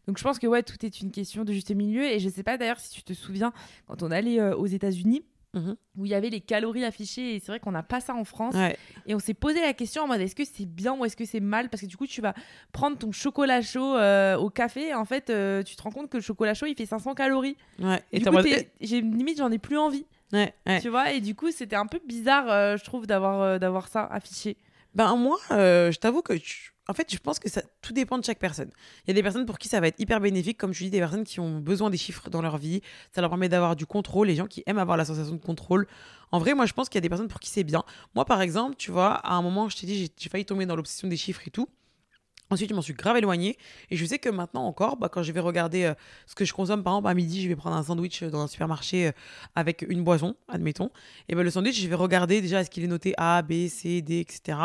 Donc 0.08 0.18
je 0.18 0.24
pense 0.24 0.40
que 0.40 0.48
ouais, 0.48 0.64
tout 0.64 0.84
est 0.86 1.02
une 1.02 1.12
question 1.12 1.44
de 1.44 1.54
juste 1.54 1.72
milieu. 1.72 2.04
Et 2.04 2.20
je 2.20 2.30
sais 2.30 2.44
pas 2.44 2.58
d'ailleurs 2.58 2.80
si 2.80 2.92
tu 2.92 3.04
te 3.04 3.14
souviens, 3.14 3.54
quand 3.88 4.04
on 4.04 4.12
allait 4.12 4.40
euh, 4.40 4.56
aux 4.56 4.68
États-Unis, 4.68 5.24
Mhm. 5.54 5.76
où 5.98 6.06
il 6.06 6.12
y 6.12 6.14
avait 6.16 6.30
les 6.30 6.40
calories 6.40 6.86
affichées, 6.86 7.36
et 7.36 7.40
c'est 7.40 7.48
vrai 7.52 7.60
qu'on 7.60 7.72
n'a 7.74 7.84
pas 7.84 8.00
ça 8.00 8.16
en 8.16 8.24
France. 8.24 8.56
Ouais. 8.56 8.78
Et 9.06 9.14
on 9.16 9.20
s'est 9.20 9.34
posé 9.34 9.60
la 9.60 9.74
question 9.74 10.04
en 10.04 10.08
mode 10.08 10.22
est-ce 10.22 10.34
que 10.36 10.46
c'est 10.46 10.66
bien 10.66 10.94
ou 10.96 11.04
est-ce 11.04 11.18
que 11.18 11.26
c'est 11.26 11.42
mal? 11.42 11.68
Parce 11.70 11.82
que 11.82 11.88
du 11.88 11.98
coup, 11.98 12.08
tu 12.08 12.22
vas 12.22 12.34
prendre 12.72 12.98
ton 12.98 13.12
chocolat 13.12 13.62
chaud 13.62 13.98
euh, 13.98 14.38
au 14.38 14.50
café, 14.50 14.88
et 14.90 14.94
en 14.94 15.04
fait, 15.06 15.30
euh, 15.30 15.62
tu 15.62 15.76
te 15.76 15.82
rends 15.84 15.92
compte 15.92 16.10
que 16.10 16.18
le 16.18 16.24
chocolat 16.24 16.54
chaud, 16.54 16.68
il 16.68 16.76
fait 16.76 16.86
500 16.86 17.14
calories. 17.16 17.58
Ouais. 17.80 18.02
Et 18.14 18.20
du 18.20 18.26
coup, 18.30 18.42
t'es- 18.42 18.72
j'ai 18.80 19.02
limite, 19.02 19.38
j'en 19.40 19.52
ai 19.52 19.60
plus 19.60 19.78
envie. 19.78 20.06
ouais. 20.32 20.54
Tu 20.82 20.88
vois? 20.88 21.12
Et 21.12 21.20
du 21.20 21.36
coup, 21.36 21.52
c'était 21.52 21.76
un 21.76 21.86
peu 21.86 22.00
bizarre, 22.08 22.50
euh, 22.50 22.78
je 22.78 22.84
trouve, 22.86 23.06
d'avoir 23.06 23.60
d'avoir 23.60 23.90
ça 23.90 24.06
affiché. 24.06 24.56
Ben 24.96 25.16
moi, 25.18 25.38
je 25.50 25.98
t'avoue 26.00 26.22
que, 26.22 26.36
je- 26.38 26.71
en 26.88 26.94
fait, 26.94 27.12
je 27.14 27.18
pense 27.20 27.40
que 27.40 27.50
ça 27.50 27.62
tout 27.82 27.94
dépend 27.94 28.18
de 28.18 28.24
chaque 28.24 28.40
personne. 28.40 28.70
Il 29.06 29.10
y 29.10 29.12
a 29.12 29.14
des 29.14 29.24
personnes 29.24 29.46
pour 29.46 29.58
qui 29.60 29.68
ça 29.70 29.80
va 29.80 29.88
être 29.88 30.00
hyper 30.00 30.20
bénéfique, 30.20 30.58
comme 30.58 30.74
je 30.74 30.84
dis, 30.84 30.90
des 30.90 31.00
personnes 31.00 31.24
qui 31.24 31.40
ont 31.40 31.60
besoin 31.60 31.90
des 31.90 31.98
chiffres 31.98 32.30
dans 32.30 32.42
leur 32.42 32.58
vie. 32.58 32.82
Ça 33.14 33.22
leur 33.22 33.30
permet 33.30 33.50
d'avoir 33.50 33.76
du 33.76 33.86
contrôle. 33.86 34.28
Les 34.28 34.36
gens 34.36 34.48
qui 34.48 34.64
aiment 34.66 34.80
avoir 34.80 34.98
la 34.98 35.06
sensation 35.06 35.36
de 35.36 35.42
contrôle. 35.42 35.88
En 36.32 36.40
vrai, 36.40 36.54
moi, 36.54 36.66
je 36.66 36.74
pense 36.74 36.90
qu'il 36.90 36.96
y 36.98 37.02
a 37.02 37.02
des 37.02 37.10
personnes 37.10 37.28
pour 37.28 37.40
qui 37.40 37.50
c'est 37.50 37.64
bien. 37.64 37.84
Moi, 38.16 38.26
par 38.26 38.42
exemple, 38.42 38.76
tu 38.78 38.92
vois, 38.92 39.14
à 39.14 39.34
un 39.36 39.42
moment, 39.42 39.70
je 39.70 39.78
t'ai 39.78 39.86
dit, 39.86 40.12
j'ai- 40.18 40.30
failli 40.30 40.46
tomber 40.46 40.66
dans 40.66 40.76
l'obsession 40.76 41.08
des 41.08 41.18
chiffres 41.18 41.42
et 41.48 41.52
tout. 41.52 41.68
Ensuite, 42.52 42.70
je 42.70 42.76
m'en 42.76 42.82
suis 42.82 42.94
grave 42.94 43.16
éloignée. 43.16 43.58
Et 43.90 43.96
je 43.96 44.06
sais 44.06 44.20
que 44.20 44.28
maintenant 44.30 44.66
encore, 44.66 44.98
bah, 44.98 45.08
quand 45.10 45.24
je 45.24 45.32
vais 45.32 45.40
regarder 45.40 45.86
euh, 45.86 45.94
ce 46.28 46.36
que 46.36 46.44
je 46.44 46.54
consomme, 46.54 46.84
par 46.84 46.94
exemple, 46.94 47.08
à 47.08 47.14
midi, 47.14 47.42
je 47.42 47.48
vais 47.48 47.56
prendre 47.56 47.78
un 47.78 47.84
sandwich 47.84 48.24
dans 48.24 48.42
un 48.42 48.48
supermarché 48.48 49.08
euh, 49.08 49.12
avec 49.56 49.86
une 49.88 50.04
boisson, 50.04 50.36
admettons. 50.50 50.92
Et 51.30 51.36
ben 51.36 51.44
le 51.44 51.50
sandwich, 51.50 51.82
je 51.82 51.88
vais 51.88 51.96
regarder 51.96 52.42
déjà 52.42 52.60
est-ce 52.60 52.70
qu'il 52.70 52.84
est 52.84 52.88
noté 52.88 53.14
A, 53.18 53.42
B, 53.42 53.68
C, 53.70 54.02
D, 54.02 54.20
etc. 54.20 54.58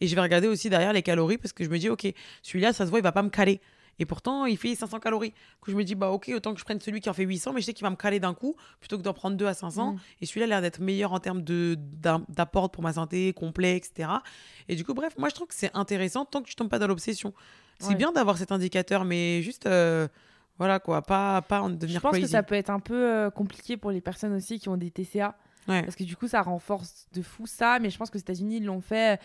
Et 0.00 0.06
je 0.06 0.14
vais 0.14 0.22
regarder 0.22 0.48
aussi 0.48 0.70
derrière 0.70 0.94
les 0.94 1.02
calories 1.02 1.36
parce 1.36 1.52
que 1.52 1.62
je 1.62 1.68
me 1.68 1.78
dis, 1.78 1.90
OK, 1.90 2.06
celui-là, 2.42 2.72
ça 2.72 2.86
se 2.86 2.90
voit, 2.90 3.00
il 3.00 3.02
va 3.02 3.12
pas 3.12 3.22
me 3.22 3.28
caler. 3.28 3.60
Et 3.98 4.06
pourtant, 4.06 4.44
il 4.46 4.56
fait 4.56 4.74
500 4.74 5.00
calories. 5.00 5.32
Que 5.62 5.70
je 5.70 5.76
me 5.76 5.84
dis, 5.84 5.94
bah 5.94 6.10
ok, 6.10 6.30
autant 6.34 6.52
que 6.52 6.60
je 6.60 6.64
prenne 6.64 6.80
celui 6.80 7.00
qui 7.00 7.08
en 7.08 7.12
fait 7.14 7.24
800, 7.24 7.52
mais 7.52 7.60
je 7.60 7.66
sais 7.66 7.72
qu'il 7.72 7.84
va 7.84 7.90
me 7.90 7.96
caler 7.96 8.20
d'un 8.20 8.34
coup 8.34 8.54
plutôt 8.80 8.98
que 8.98 9.02
d'en 9.02 9.14
prendre 9.14 9.36
deux 9.36 9.46
à 9.46 9.54
500. 9.54 9.92
Mm. 9.92 9.98
Et 10.20 10.26
celui-là 10.26 10.44
a 10.44 10.48
l'air 10.48 10.62
d'être 10.62 10.80
meilleur 10.80 11.12
en 11.12 11.20
termes 11.20 11.42
d'apport 11.42 12.70
pour 12.70 12.82
ma 12.82 12.92
santé, 12.92 13.32
complet, 13.32 13.76
etc. 13.76 14.10
Et 14.68 14.76
du 14.76 14.84
coup, 14.84 14.94
bref, 14.94 15.14
moi 15.18 15.28
je 15.28 15.34
trouve 15.34 15.48
que 15.48 15.54
c'est 15.54 15.70
intéressant 15.74 16.24
tant 16.24 16.42
que 16.42 16.48
tu 16.48 16.54
tombes 16.54 16.68
pas 16.68 16.78
dans 16.78 16.88
l'obsession. 16.88 17.32
C'est 17.78 17.88
Ouais. 17.88 17.94
bien 17.94 18.12
d'avoir 18.12 18.38
cet 18.38 18.52
indicateur, 18.52 19.04
mais 19.04 19.42
juste, 19.42 19.66
euh, 19.66 20.08
voilà 20.58 20.78
quoi, 20.78 21.02
pas, 21.02 21.42
pas 21.42 21.60
en 21.60 21.68
Je 21.68 21.74
devenir 21.74 22.00
pense 22.00 22.18
que 22.18 22.26
ça 22.26 22.42
peut 22.42 22.54
être 22.54 22.70
un 22.70 22.80
peu 22.80 22.94
euh, 22.94 23.30
compliqué 23.30 23.76
pour 23.76 23.90
les 23.90 24.00
personnes 24.00 24.32
aussi 24.32 24.58
qui 24.58 24.68
ont 24.68 24.76
des 24.76 24.90
TCA. 24.90 25.36
Ouais. 25.68 25.82
Parce 25.82 25.96
que 25.96 26.04
du 26.04 26.16
coup, 26.16 26.28
ça 26.28 26.42
renforce 26.42 27.08
de 27.12 27.22
fou 27.22 27.46
ça. 27.46 27.78
Mais 27.80 27.90
je 27.90 27.98
pense 27.98 28.08
que 28.10 28.16
aux 28.16 28.20
États-Unis, 28.20 28.60
l'ont 28.60 28.80
fait 28.80 29.20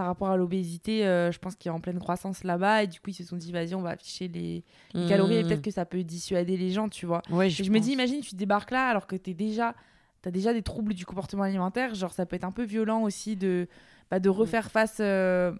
par 0.00 0.06
rapport 0.06 0.30
à 0.30 0.36
l'obésité. 0.38 1.06
euh, 1.06 1.30
je 1.30 1.38
pense 1.38 1.56
qu'il 1.56 1.68
est 1.68 1.74
en 1.74 1.80
pleine 1.80 1.98
croissance 1.98 2.42
là-bas. 2.42 2.84
Et 2.84 2.86
du 2.86 3.00
coup, 3.00 3.10
ils 3.10 3.14
se 3.14 3.22
sont 3.24 3.36
dit, 3.36 3.52
vas-y, 3.52 3.74
on 3.74 3.82
va 3.82 3.90
afficher 3.90 4.28
les, 4.28 4.64
les 4.94 5.06
calories. 5.06 5.34
Et 5.36 5.42
Mmh. 5.44 5.46
peut-être 5.48 5.60
que 5.62 5.70
ça 5.70 5.84
peut 5.84 6.02
dissuader 6.02 6.56
les 6.56 6.70
gens, 6.70 6.88
tu 6.88 7.04
vois. 7.04 7.20
Ouais, 7.28 7.48
Et 7.48 7.50
je 7.50 7.70
me 7.70 7.78
dis, 7.80 7.92
imagine, 7.92 8.22
tu 8.22 8.34
débarques 8.34 8.70
là 8.70 8.88
alors 8.88 9.06
que 9.06 9.14
tu 9.16 9.34
déjà. 9.34 9.74
T'as 10.22 10.30
déjà 10.30 10.54
des 10.54 10.62
troubles 10.62 10.94
du 10.94 11.04
comportement 11.04 11.42
alimentaire, 11.42 11.94
genre 11.94 12.12
ça 12.14 12.24
peut 12.24 12.36
être 12.36 12.44
un 12.44 12.50
peu 12.52 12.62
violent 12.64 13.02
aussi 13.02 13.36
de, 13.36 13.68
bah, 14.10 14.20
de 14.20 14.28
refaire 14.30 14.70
face. 14.70 14.96
euh, 15.00 15.52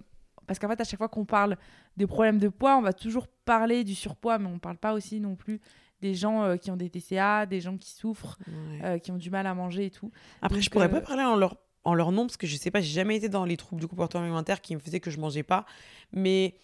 Parce 0.46 0.58
qu'en 0.58 0.68
fait, 0.68 0.80
à 0.80 0.84
chaque 0.84 0.98
fois 0.98 1.08
qu'on 1.08 1.26
parle 1.26 1.56
des 1.98 2.06
problèmes 2.06 2.38
de 2.38 2.48
poids, 2.48 2.76
on 2.78 2.82
va 2.82 2.94
toujours 2.94 3.26
parler 3.44 3.84
du 3.84 3.94
surpoids, 3.94 4.38
mais 4.38 4.48
on 4.48 4.58
parle 4.58 4.78
pas 4.78 4.94
aussi 4.94 5.20
non 5.20 5.34
plus 5.36 5.60
des 6.00 6.14
gens 6.14 6.44
euh, 6.44 6.56
qui 6.56 6.70
ont 6.70 6.76
des 6.76 6.88
TCA, 6.88 7.44
des 7.44 7.60
gens 7.60 7.76
qui 7.76 7.90
souffrent, 7.90 8.38
Ouais. 8.82 9.00
qui 9.00 9.10
ont 9.12 9.16
du 9.18 9.28
mal 9.30 9.46
à 9.46 9.52
manger 9.54 9.84
et 9.86 9.90
tout. 9.90 10.10
Après, 10.40 10.62
je 10.62 10.70
pourrais 10.70 10.88
pas 10.90 11.02
parler 11.02 11.22
en 11.24 11.36
leur, 11.36 11.56
en 11.84 11.94
leur 11.94 12.12
nom 12.12 12.26
parce 12.26 12.36
que 12.36 12.46
je 12.46 12.56
sais 12.56 12.70
pas, 12.70 12.80
j'ai 12.80 12.92
jamais 12.92 13.16
été 13.16 13.28
dans 13.28 13.44
les 13.44 13.56
troubles 13.56 13.80
du 13.80 13.88
comportement 13.88 14.22
alimentaire 14.22 14.60
qui 14.60 14.74
me 14.74 14.80
faisaient 14.80 15.00
que 15.00 15.10
je 15.10 15.18
mangeais 15.18 15.42
pas. 15.42 15.64
Mais 16.12 16.54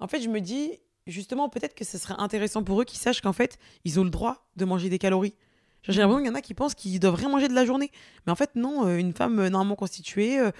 en 0.00 0.06
fait, 0.06 0.20
je 0.20 0.28
me 0.28 0.40
dis, 0.40 0.72
justement, 1.06 1.48
peut-être 1.48 1.74
que 1.74 1.84
ce 1.84 1.98
serait 1.98 2.14
intéressant 2.18 2.62
pour 2.62 2.80
eux 2.80 2.84
qu'ils 2.84 2.98
sachent 2.98 3.20
qu'en 3.20 3.32
fait, 3.32 3.58
ils 3.84 3.98
ont 4.00 4.04
le 4.04 4.10
droit 4.10 4.46
de 4.56 4.64
manger 4.64 4.88
des 4.88 4.98
calories. 4.98 5.34
J'ai 5.88 6.00
l'impression 6.00 6.18
qu'il 6.18 6.26
y 6.26 6.30
en 6.30 6.34
a 6.34 6.40
qui 6.40 6.54
pensent 6.54 6.74
qu'ils 6.74 6.98
doivent 6.98 7.14
rien 7.14 7.28
manger 7.28 7.48
de 7.48 7.54
la 7.54 7.64
journée. 7.64 7.90
Mais 8.26 8.32
en 8.32 8.36
fait, 8.36 8.50
non, 8.56 8.86
euh, 8.86 8.96
une 8.96 9.12
femme 9.12 9.38
euh, 9.38 9.48
normalement 9.48 9.76
constituée, 9.76 10.40
euh, 10.40 10.50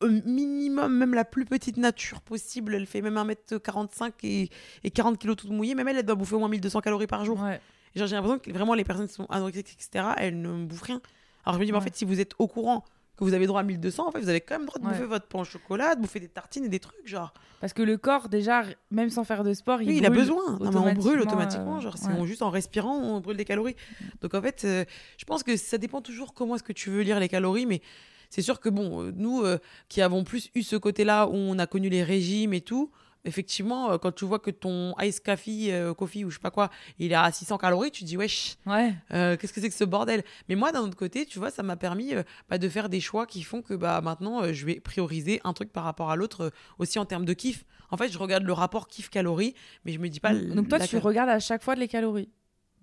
au 0.00 0.08
minimum, 0.08 0.96
même 0.96 1.12
la 1.12 1.26
plus 1.26 1.44
petite 1.44 1.76
nature 1.76 2.22
possible, 2.22 2.74
elle 2.74 2.86
fait 2.86 3.02
même 3.02 3.16
1m45 3.16 4.12
et, 4.22 4.48
et 4.82 4.90
40 4.90 5.18
kg 5.18 5.36
toute 5.36 5.50
mouillée, 5.50 5.74
même 5.74 5.88
elle, 5.88 5.98
elle 5.98 6.06
doit 6.06 6.14
bouffer 6.14 6.36
au 6.36 6.38
moins 6.38 6.48
1200 6.48 6.80
calories 6.80 7.06
par 7.06 7.26
jour. 7.26 7.38
Ouais. 7.38 7.60
J'ai 7.94 8.06
l'impression 8.06 8.38
que 8.38 8.50
vraiment 8.50 8.74
les 8.74 8.84
personnes 8.84 9.08
qui 9.08 9.14
sont 9.14 9.26
anorexiques, 9.26 9.72
etc., 9.72 10.14
elles 10.16 10.40
ne 10.40 10.64
bouffent 10.64 10.82
rien. 10.82 11.02
Alors 11.44 11.56
je 11.56 11.60
me 11.60 11.66
dis, 11.66 11.72
mais 11.72 11.78
en 11.78 11.82
fait, 11.82 11.94
si 11.94 12.06
vous 12.06 12.20
êtes 12.20 12.32
au 12.38 12.46
courant 12.46 12.84
que 13.20 13.24
vous 13.24 13.34
avez 13.34 13.46
droit 13.46 13.60
à 13.60 13.64
1200, 13.64 14.08
en 14.08 14.10
fait, 14.10 14.20
vous 14.20 14.28
avez 14.28 14.40
quand 14.40 14.56
même 14.58 14.66
droit 14.66 14.80
de 14.80 14.86
Ouais. 14.86 14.92
bouffer 14.92 15.04
votre 15.06 15.26
pain 15.26 15.40
au 15.40 15.44
chocolat, 15.44 15.94
de 15.94 16.00
bouffer 16.00 16.18
des 16.20 16.28
tartines 16.28 16.64
et 16.64 16.68
des 16.68 16.80
trucs, 16.80 17.06
genre. 17.06 17.32
Parce 17.60 17.72
que 17.72 17.82
le 17.82 17.96
corps, 17.96 18.28
déjà, 18.28 18.64
même 18.90 19.10
sans 19.10 19.22
faire 19.24 19.44
de 19.44 19.52
sport, 19.54 19.82
il, 19.82 19.88
Oui, 19.88 19.96
il 19.98 20.06
a 20.06 20.10
besoin. 20.10 20.58
Non, 20.58 20.70
mais 20.70 20.76
on 20.78 20.92
brûle 20.94 21.20
automatiquement. 21.20 21.76
euh, 21.76 21.80
genre, 21.80 21.96
c'est 21.98 22.08
ouais. 22.08 22.14
on- 22.18 22.26
juste 22.26 22.42
en 22.42 22.50
respirant, 22.50 22.96
on 22.96 23.20
brûle 23.20 23.36
des 23.36 23.44
calories. 23.44 23.76
Donc, 24.22 24.34
en 24.34 24.42
fait, 24.42 24.62
euh, 24.64 24.84
je 25.18 25.24
pense 25.24 25.42
que 25.42 25.56
ça 25.56 25.78
dépend 25.78 26.00
toujours 26.00 26.34
comment 26.34 26.56
est-ce 26.56 26.62
que 26.64 26.72
tu 26.72 26.90
veux 26.90 27.02
lire 27.02 27.20
les 27.20 27.28
calories, 27.28 27.66
mais 27.66 27.82
c'est 28.30 28.42
sûr 28.42 28.60
que, 28.60 28.68
bon, 28.68 29.02
euh, 29.04 29.12
nous 29.14 29.42
euh, 29.42 29.58
qui 29.88 30.00
avons 30.02 30.24
plus 30.24 30.50
eu 30.54 30.62
ce 30.62 30.76
côté-là 30.76 31.26
où 31.28 31.34
on 31.34 31.58
a 31.58 31.66
connu 31.66 31.88
les 31.88 32.02
régimes 32.02 32.54
et 32.54 32.60
tout, 32.62 32.90
effectivement, 33.24 33.92
euh, 33.92 33.98
quand 33.98 34.12
tu 34.12 34.24
vois 34.24 34.38
que 34.38 34.50
ton 34.50 34.94
ice 35.00 35.20
coffee, 35.20 35.70
euh, 35.72 35.94
coffee 35.94 36.24
ou 36.24 36.30
je 36.30 36.36
sais 36.36 36.40
pas 36.40 36.50
quoi, 36.50 36.70
il 36.98 37.12
est 37.12 37.14
à 37.14 37.30
600 37.30 37.58
calories, 37.58 37.90
tu 37.90 38.00
te 38.02 38.06
dis, 38.06 38.16
wesh. 38.16 38.56
Ouais. 38.66 38.94
Euh, 39.12 39.36
qu'est-ce 39.36 39.52
que 39.52 39.60
c'est 39.60 39.68
que 39.68 39.74
ce 39.74 39.84
bordel? 39.84 40.22
Mais 40.48 40.54
moi, 40.54 40.72
d'un 40.72 40.80
autre 40.80 40.96
côté, 40.96 41.26
tu 41.26 41.38
vois, 41.38 41.50
ça 41.50 41.62
m'a 41.62 41.76
permis 41.76 42.14
euh, 42.14 42.22
bah, 42.48 42.58
de 42.58 42.68
faire 42.68 42.88
des 42.88 43.00
choix 43.00 43.26
qui 43.26 43.42
font 43.42 43.62
que 43.62 43.74
bah, 43.74 44.00
maintenant, 44.00 44.52
je 44.52 44.66
vais 44.66 44.80
prioriser 44.80 45.40
un 45.44 45.52
truc 45.52 45.72
par 45.72 45.84
rapport 45.84 46.10
à 46.10 46.16
l'autre, 46.16 46.52
aussi 46.78 46.98
en 46.98 47.04
termes 47.04 47.24
de 47.24 47.32
kiff. 47.32 47.64
En 47.90 47.96
fait, 47.96 48.08
je 48.10 48.18
regarde 48.18 48.44
le 48.44 48.52
rapport 48.52 48.86
kiff-calorie, 48.88 49.54
mais 49.84 49.92
je 49.92 49.98
me 49.98 50.08
dis 50.08 50.20
pas. 50.20 50.32
Donc 50.34 50.68
toi, 50.68 50.78
tu 50.80 50.88
cal- 50.92 51.00
regardes 51.02 51.30
à 51.30 51.40
chaque 51.40 51.62
fois 51.62 51.74
les 51.74 51.88
calories? 51.88 52.30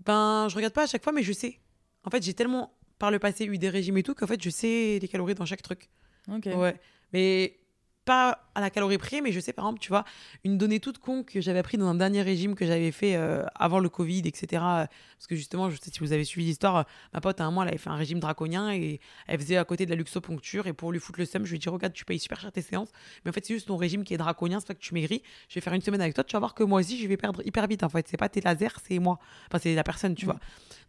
Ben, 0.06 0.48
je 0.50 0.56
regarde 0.56 0.74
pas 0.74 0.84
à 0.84 0.88
chaque 0.88 1.04
fois, 1.04 1.14
mais 1.14 1.24
je 1.24 1.34
sais. 1.34 1.60
En 2.04 2.10
fait, 2.10 2.22
j'ai 2.24 2.34
tellement, 2.34 2.74
par 3.00 3.12
le 3.12 3.20
passé, 3.20 3.46
eu 3.46 3.58
des 3.58 3.70
régimes 3.70 3.98
et 3.98 4.04
tout, 4.04 4.14
qu'en 4.14 4.28
fait, 4.28 4.42
je 4.42 4.50
sais 4.50 5.00
les 5.02 5.08
calories 5.08 5.34
dans 5.36 5.46
chaque 5.46 5.62
truc. 5.62 5.90
Ok. 6.32 6.46
Ouais. 6.46 6.76
Mais 7.14 7.58
pas 8.06 8.47
à 8.58 8.62
la 8.62 8.72
calorie 8.72 8.98
près, 8.98 9.22
mais 9.22 9.32
je 9.32 9.40
sais, 9.40 9.54
par 9.54 9.66
exemple, 9.66 9.80
tu 9.80 9.90
vois, 9.90 10.04
une 10.44 10.58
donnée 10.58 10.80
toute 10.80 10.98
con 10.98 11.22
que 11.24 11.40
j'avais 11.42 11.60
appris 11.60 11.78
dans 11.78 11.86
un 11.86 11.94
dernier 11.94 12.24
régime 12.24 12.56
que 12.56 12.66
j'avais 12.66 12.92
fait 12.92 13.16
euh, 13.16 13.46
avant 13.54 13.80
le 13.80 13.88
Covid, 13.88 14.24
etc. 14.26 14.46
euh, 14.54 14.86
Parce 15.18 15.28
que 15.30 15.36
justement, 15.36 15.70
je 15.70 15.76
sais 15.80 15.92
si 15.92 16.00
vous 16.00 16.12
avez 16.12 16.24
suivi 16.24 16.48
l'histoire, 16.48 16.78
euh, 16.78 16.84
ma 17.14 17.22
pote, 17.22 17.40
à 17.40 17.46
un 17.46 17.52
mois, 17.52 17.64
elle 17.66 17.70
avait 17.70 17.78
fait 17.78 17.92
un 17.92 17.96
régime 17.96 18.20
draconien 18.20 18.74
et 18.74 19.00
elle 19.28 19.40
faisait 19.40 19.58
à 19.58 19.64
côté 19.64 19.86
de 19.86 19.92
la 19.92 19.96
luxoponcture. 19.96 20.66
Et 20.66 20.74
pour 20.74 20.92
lui 20.92 21.00
foutre 21.00 21.20
le 21.20 21.26
seum, 21.26 21.46
je 21.46 21.52
lui 21.52 21.58
ai 21.58 21.60
dit, 21.60 21.70
regarde, 21.70 21.94
tu 21.94 22.04
payes 22.04 22.18
super 22.18 22.40
cher 22.42 22.52
tes 22.52 22.64
séances. 22.64 22.90
Mais 23.24 23.30
en 23.30 23.34
fait, 23.34 23.46
c'est 23.46 23.54
juste 23.54 23.68
ton 23.68 23.78
régime 23.78 24.04
qui 24.04 24.16
est 24.16 24.18
draconien, 24.18 24.60
c'est 24.60 24.68
pas 24.68 24.74
que 24.74 24.80
tu 24.80 24.96
maigris. 24.96 25.22
Je 25.50 25.56
vais 25.56 25.62
faire 25.62 25.74
une 25.74 25.82
semaine 25.82 26.02
avec 26.02 26.16
toi, 26.16 26.24
tu 26.24 26.34
vas 26.34 26.40
voir 26.40 26.56
que 26.56 26.64
moi 26.64 26.80
aussi, 26.80 26.98
je 27.00 27.08
vais 27.08 27.18
perdre 27.18 27.46
hyper 27.46 27.68
vite. 27.68 27.84
En 27.84 27.90
fait, 27.90 28.08
c'est 28.08 28.18
pas 28.18 28.28
tes 28.28 28.42
lasers, 28.42 28.80
c'est 28.88 28.98
moi. 28.98 29.20
Enfin, 29.50 29.60
c'est 29.62 29.76
la 29.76 29.84
personne, 29.84 30.16
tu 30.16 30.26
Mm. 30.26 30.30
vois. 30.30 30.40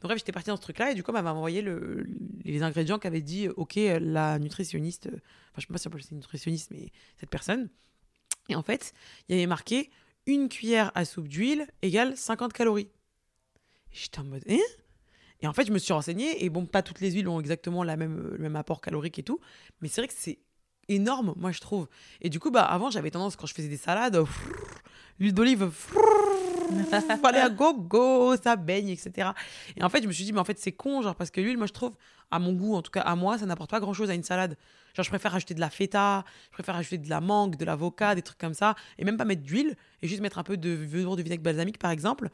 Donc, 0.00 0.04
bref, 0.10 0.18
j'étais 0.18 0.32
partie 0.32 0.48
dans 0.48 0.56
ce 0.56 0.62
truc-là 0.62 0.92
et 0.92 0.94
du 0.94 1.02
coup, 1.02 1.12
elle 1.14 1.22
m'a 1.22 1.34
envoyé 1.34 1.60
le, 1.60 2.06
les 2.44 2.62
ingrédients 2.62 2.98
qu'avait 2.98 3.20
dit, 3.20 3.48
OK, 3.48 3.74
la 4.00 4.38
nutritionniste, 4.38 5.08
enfin, 5.08 5.18
je 5.56 5.62
sais 5.62 5.72
pas 5.72 5.78
si 5.78 5.88
on 5.88 5.90
peut 5.90 5.98
nutritionniste, 6.12 6.70
mais 6.70 6.92
cette 7.18 7.30
personne. 7.30 7.57
Et 8.48 8.54
en 8.54 8.62
fait, 8.62 8.92
il 9.28 9.34
y 9.34 9.38
avait 9.38 9.46
marqué 9.46 9.90
une 10.26 10.48
cuillère 10.48 10.92
à 10.94 11.04
soupe 11.04 11.28
d'huile 11.28 11.66
égale 11.82 12.16
50 12.16 12.52
calories. 12.52 12.88
J'étais 13.90 14.20
en 14.20 14.24
mode, 14.24 14.44
hein? 14.48 14.56
Et 15.40 15.46
en 15.46 15.52
fait, 15.52 15.66
je 15.66 15.72
me 15.72 15.78
suis 15.78 15.92
renseignée, 15.92 16.44
et 16.44 16.50
bon, 16.50 16.66
pas 16.66 16.82
toutes 16.82 17.00
les 17.00 17.12
huiles 17.12 17.28
ont 17.28 17.38
exactement 17.38 17.84
la 17.84 17.96
même, 17.96 18.30
le 18.32 18.38
même 18.38 18.56
apport 18.56 18.80
calorique 18.80 19.18
et 19.18 19.22
tout, 19.22 19.38
mais 19.80 19.88
c'est 19.88 20.00
vrai 20.00 20.08
que 20.08 20.14
c'est 20.16 20.38
énorme, 20.88 21.34
moi, 21.36 21.52
je 21.52 21.60
trouve. 21.60 21.88
Et 22.20 22.28
du 22.28 22.40
coup, 22.40 22.50
bah, 22.50 22.64
avant, 22.64 22.90
j'avais 22.90 23.10
tendance, 23.10 23.36
quand 23.36 23.46
je 23.46 23.54
faisais 23.54 23.68
des 23.68 23.76
salades, 23.76 24.24
l'huile 25.20 25.34
d'olive, 25.34 25.70
frrr, 26.68 27.18
fallait 27.22 27.40
à 27.40 27.50
gogo, 27.50 28.36
ça 28.36 28.56
baigne, 28.56 28.90
etc. 28.90 29.30
Et 29.76 29.82
en 29.82 29.88
fait, 29.88 30.02
je 30.02 30.08
me 30.08 30.12
suis 30.12 30.24
dit, 30.24 30.32
mais 30.32 30.40
en 30.40 30.44
fait, 30.44 30.58
c'est 30.58 30.72
con, 30.72 31.02
genre, 31.02 31.14
parce 31.14 31.30
que 31.30 31.40
l'huile, 31.40 31.58
moi, 31.58 31.66
je 31.66 31.72
trouve, 31.72 31.94
à 32.30 32.38
mon 32.38 32.52
goût, 32.52 32.74
en 32.74 32.82
tout 32.82 32.90
cas 32.90 33.00
à 33.00 33.16
moi, 33.16 33.38
ça 33.38 33.46
n'apporte 33.46 33.70
pas 33.70 33.80
grand-chose 33.80 34.10
à 34.10 34.14
une 34.14 34.22
salade. 34.22 34.56
Genre, 34.94 35.04
je 35.04 35.10
préfère 35.10 35.34
ajouter 35.34 35.54
de 35.54 35.60
la 35.60 35.70
feta, 35.70 36.24
je 36.50 36.54
préfère 36.54 36.76
ajouter 36.76 36.98
de 36.98 37.08
la 37.08 37.20
mangue, 37.20 37.56
de 37.56 37.64
l'avocat, 37.64 38.14
des 38.14 38.22
trucs 38.22 38.38
comme 38.38 38.54
ça, 38.54 38.74
et 38.98 39.04
même 39.04 39.16
pas 39.16 39.24
mettre 39.24 39.42
d'huile, 39.42 39.76
et 40.02 40.08
juste 40.08 40.20
mettre 40.20 40.38
un 40.38 40.42
peu 40.42 40.56
de 40.56 40.70
velours 40.70 41.16
de 41.16 41.22
vinaigre 41.22 41.42
balsamique, 41.42 41.78
par 41.78 41.90
exemple, 41.90 42.30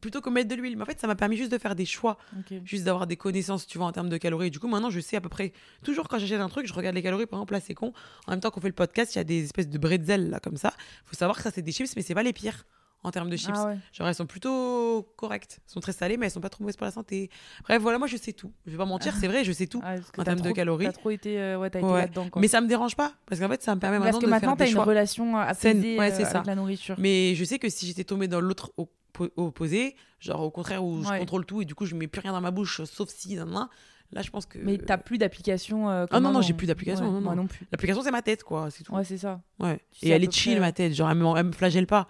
plutôt 0.00 0.20
que 0.20 0.30
mettre 0.30 0.48
de 0.48 0.54
l'huile. 0.54 0.76
Mais 0.76 0.82
en 0.82 0.86
fait, 0.86 1.00
ça 1.00 1.06
m'a 1.06 1.14
permis 1.14 1.36
juste 1.36 1.52
de 1.52 1.58
faire 1.58 1.74
des 1.74 1.86
choix, 1.86 2.18
juste 2.64 2.84
d'avoir 2.84 3.06
des 3.06 3.16
connaissances, 3.16 3.66
tu 3.66 3.78
vois, 3.78 3.86
en 3.86 3.92
termes 3.92 4.08
de 4.08 4.16
calories. 4.16 4.50
Du 4.50 4.58
coup, 4.58 4.68
maintenant, 4.68 4.90
je 4.90 5.00
sais 5.00 5.16
à 5.16 5.20
peu 5.20 5.28
près, 5.28 5.52
toujours 5.82 6.08
quand 6.08 6.18
j'achète 6.18 6.40
un 6.40 6.48
truc, 6.48 6.66
je 6.66 6.72
regarde 6.72 6.94
les 6.94 7.02
calories, 7.02 7.26
par 7.26 7.38
exemple, 7.38 7.54
là, 7.54 7.60
c'est 7.60 7.74
con. 7.74 7.92
En 8.26 8.32
même 8.32 8.40
temps 8.40 8.50
qu'on 8.50 8.60
fait 8.60 8.68
le 8.68 8.74
podcast, 8.74 9.14
il 9.14 9.18
y 9.18 9.20
a 9.20 9.24
des 9.24 9.44
espèces 9.44 9.68
de 9.68 9.78
bretzels, 9.78 10.30
là, 10.30 10.40
comme 10.40 10.56
ça. 10.56 10.72
faut 11.04 11.16
savoir 11.16 11.36
que 11.36 11.42
ça, 11.42 11.50
c'est 11.50 11.62
des 11.62 11.72
chips, 11.72 11.94
mais 11.96 12.02
c'est 12.02 12.14
pas 12.14 12.22
les 12.22 12.32
pires 12.32 12.64
en 13.04 13.10
termes 13.10 13.30
de 13.30 13.36
chips. 13.36 13.50
Ah 13.54 13.66
ouais. 13.66 13.78
Genre, 13.92 14.08
elles 14.08 14.14
sont 14.14 14.26
plutôt 14.26 15.06
correctes. 15.16 15.60
Elles 15.66 15.72
sont 15.72 15.80
très 15.80 15.92
salées, 15.92 16.16
mais 16.16 16.26
elles 16.26 16.32
sont 16.32 16.40
pas 16.40 16.48
trop 16.48 16.64
mauvaises 16.64 16.76
pour 16.76 16.86
la 16.86 16.90
santé. 16.90 17.30
Bref, 17.62 17.80
voilà, 17.80 17.98
moi, 17.98 18.08
je 18.08 18.16
sais 18.16 18.32
tout. 18.32 18.52
Je 18.66 18.72
vais 18.72 18.76
pas 18.78 18.84
mentir, 18.86 19.14
c'est 19.14 19.28
vrai, 19.28 19.44
je 19.44 19.52
sais 19.52 19.66
tout. 19.66 19.80
Ah, 19.84 19.94
en 20.18 20.24
termes 20.24 20.40
de 20.40 20.50
calories. 20.50 20.86
T'as 20.86 20.92
trop 20.92 21.10
été, 21.10 21.38
euh, 21.38 21.58
ouais, 21.58 21.68
été 21.68 21.80
Ouais. 21.80 22.00
là-dedans. 22.02 22.28
Mais 22.36 22.48
ça 22.48 22.60
me 22.60 22.66
dérange 22.66 22.96
pas, 22.96 23.12
parce 23.26 23.40
qu'en 23.40 23.48
fait, 23.48 23.62
ça 23.62 23.74
me 23.74 23.80
permet 23.80 23.98
Parce 23.98 24.06
maintenant 24.06 24.20
que 24.20 24.24
de 24.26 24.30
maintenant, 24.30 24.56
faire 24.56 24.66
des 24.66 24.70
une 24.70 24.74
choix. 24.74 24.84
relation 24.84 25.32
Saine. 25.54 25.78
apaisée 25.78 25.98
Ouais, 25.98 26.12
euh, 26.12 26.24
avec 26.26 26.46
la 26.46 26.54
nourriture. 26.54 26.96
Mais 26.98 27.34
je 27.34 27.44
sais 27.44 27.58
que 27.58 27.68
si 27.68 27.86
j'étais 27.86 28.04
tombée 28.04 28.26
dans 28.28 28.40
l'autre 28.40 28.72
oppo- 28.78 29.30
opposé, 29.36 29.94
genre 30.18 30.40
au 30.42 30.50
contraire 30.50 30.82
où 30.84 31.02
je 31.04 31.18
contrôle 31.18 31.44
tout 31.46 31.62
et 31.62 31.64
du 31.64 31.74
coup 31.74 31.84
je 31.86 31.94
mets 31.94 32.06
plus 32.08 32.20
rien 32.20 32.32
dans 32.32 32.40
ma 32.40 32.50
bouche 32.50 32.82
sauf 32.84 33.08
si 33.10 33.36
nan, 33.36 33.48
nan, 33.50 33.68
là 34.12 34.22
je 34.22 34.30
pense 34.30 34.46
que 34.46 34.58
Mais 34.58 34.78
t'as 34.78 34.96
plus 34.98 35.18
d'application. 35.18 35.88
euh, 35.90 36.06
Ah 36.10 36.18
non, 36.20 36.32
non, 36.32 36.40
j'ai 36.42 36.52
plus 36.54 36.66
d'application, 36.66 37.04
Ouais, 37.06 37.12
non, 37.12 37.20
Moi 37.20 37.34
non. 37.36 37.46
plus. 37.46 37.66
l'application 37.70 38.02
c'est 38.02 38.10
ma 38.10 38.22
tête 38.22 38.42
quoi, 38.42 38.70
c'est 38.70 38.82
tout. 38.84 38.92
Ouais, 38.94 39.04
c'est 39.04 39.18
ça. 39.18 39.40
Ouais. 39.60 39.78
Tu 39.92 40.06
Et 40.06 40.10
elle 40.10 40.24
est 40.24 40.32
chill 40.32 40.54
près, 40.54 40.60
ma 40.60 40.68
euh, 40.68 40.72
tête, 40.72 40.94
genre 40.94 41.10
elle 41.10 41.18
me, 41.18 41.36
elle 41.36 41.44
me 41.46 41.52
flagelle 41.52 41.86
pas. 41.86 42.08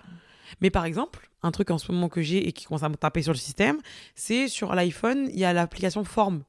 Mais 0.61 0.71
par 0.71 0.85
exemple, 0.85 1.31
un 1.43 1.51
truc 1.51 1.71
en 1.71 1.79
ce 1.79 1.91
moment 1.93 2.09
que 2.09 2.23
j'ai 2.23 2.47
et 2.49 2.53
qui 2.53 2.65
commence 2.65 2.83
à 2.83 2.89
me 2.89 2.97
taper 2.97 3.23
sur 3.23 3.33
le 3.33 3.39
système, 3.39 3.79
c'est 4.15 4.49
sur 4.49 4.75
l'iPhone, 4.75 5.29
il 5.33 5.39
y 5.39 5.45
a 5.45 5.53
l'application 5.53 6.05
Form. 6.05 6.43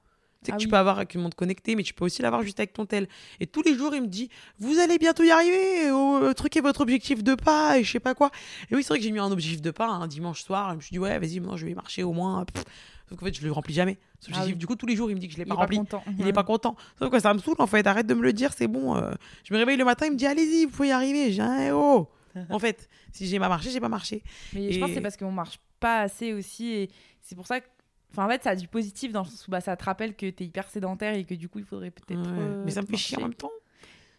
Tu 0.43 0.47
sais 0.47 0.51
que 0.51 0.55
Ah 0.57 0.59
tu 0.59 0.67
peux 0.67 0.77
avoir 0.77 0.97
avec 0.97 1.15
une 1.15 1.21
montre 1.21 1.35
connectée, 1.35 1.75
mais 1.75 1.81
tu 1.81 1.93
peux 1.95 2.05
aussi 2.05 2.21
l'avoir 2.21 2.43
juste 2.43 2.59
avec 2.59 2.71
ton 2.73 2.85
tel. 2.85 3.07
Et 3.39 3.47
tous 3.47 3.63
les 3.63 3.73
jours, 3.75 3.95
il 3.95 4.03
me 4.03 4.07
dit 4.07 4.29
Vous 4.59 4.77
allez 4.77 4.99
bientôt 4.99 5.23
y 5.23 5.31
arriver, 5.31 5.89
euh, 5.89 6.33
truquez 6.33 6.61
votre 6.61 6.81
objectif 6.81 7.23
de 7.23 7.33
pas, 7.33 7.79
et 7.79 7.83
je 7.83 7.91
sais 7.91 7.99
pas 7.99 8.13
quoi. 8.13 8.29
Et 8.69 8.75
oui, 8.75 8.83
c'est 8.83 8.89
vrai 8.89 8.99
que 8.99 9.03
j'ai 9.03 9.11
mis 9.11 9.19
un 9.19 9.31
objectif 9.31 9.61
de 9.61 9.71
pas 9.71 9.87
un 9.87 10.07
dimanche 10.07 10.43
soir. 10.43 10.69
Et 10.69 10.71
je 10.73 10.75
me 10.75 10.81
suis 10.81 10.91
dit 10.91 10.99
Ouais, 10.99 11.17
vas-y, 11.17 11.39
maintenant 11.39 11.57
je 11.57 11.65
vais 11.65 11.73
marcher 11.73 12.03
au 12.03 12.13
moins. 12.13 12.45
Pff. 12.45 12.63
Sauf 13.09 13.19
qu'en 13.19 13.25
fait, 13.25 13.33
je 13.33 13.43
le 13.43 13.51
remplis 13.51 13.73
jamais. 13.73 13.97
ce 14.19 14.31
Ah 14.33 14.43
oui. 14.45 14.55
Du 14.55 14.65
coup, 14.65 14.75
tous 14.75 14.85
les 14.87 14.95
jours, 14.95 15.09
il 15.09 15.15
me 15.15 15.19
dit 15.19 15.27
que 15.27 15.33
je 15.33 15.37
l'ai 15.37 15.45
pas 15.45 15.53
est 15.53 15.57
rempli. 15.57 15.79
Il 16.17 16.27
est 16.27 16.33
pas 16.33 16.43
content. 16.43 16.75
Sauf 16.97 17.11
que 17.11 17.19
ça 17.19 17.33
me 17.33 17.39
saoule 17.39 17.55
en 17.59 17.67
fait. 17.67 17.85
Arrête 17.85 18.07
de 18.07 18.13
me 18.13 18.21
le 18.21 18.33
dire, 18.33 18.51
c'est 18.53 18.67
bon. 18.67 18.95
euh. 18.95 19.11
Je 19.43 19.53
me 19.53 19.59
réveille 19.59 19.77
le 19.77 19.85
matin, 19.85 20.07
il 20.07 20.13
me 20.13 20.17
dit 20.17 20.25
allez-y, 20.25 20.65
vous 20.65 20.71
pouvez 20.71 20.89
y 20.89 20.91
arriver. 20.91 21.31
J'ai 21.31 21.41
un 21.41 21.73
oh. 21.73 22.07
en 22.49 22.59
fait, 22.59 22.89
si 23.11 23.27
j'ai 23.27 23.39
pas 23.39 23.49
marché, 23.49 23.69
j'ai 23.69 23.79
pas 23.79 23.89
marché. 23.89 24.23
Mais 24.53 24.71
je 24.71 24.79
pense 24.79 24.89
que 24.89 24.95
c'est 24.95 25.01
parce 25.01 25.17
qu'on 25.17 25.31
marche 25.31 25.59
pas 25.79 26.01
assez 26.01 26.33
aussi. 26.33 26.71
Et 26.73 26.89
c'est 27.21 27.35
pour 27.35 27.47
ça 27.47 27.59
que. 27.61 27.67
Enfin, 28.11 28.25
en 28.25 28.29
fait, 28.29 28.43
ça 28.43 28.51
a 28.51 28.55
du 28.55 28.67
positif 28.69 29.11
dans 29.11 29.23
le 29.23 29.27
sens 29.27 29.45
où 29.47 29.51
bah, 29.51 29.59
ça 29.61 29.75
te 29.75 29.83
rappelle 29.83 30.15
que 30.15 30.29
t'es 30.29 30.45
hyper 30.45 30.69
sédentaire 30.69 31.15
et 31.15 31.25
que 31.25 31.33
du 31.33 31.49
coup, 31.49 31.59
il 31.59 31.65
faudrait 31.65 31.91
peut-être. 31.91 32.21
Ouais. 32.21 32.37
euh, 32.39 32.63
Mais 32.65 32.71
ça 32.71 32.81
me 32.81 32.87
fait 32.87 32.95
chier 32.97 33.17
en 33.17 33.21
même 33.21 33.33
temps. 33.33 33.51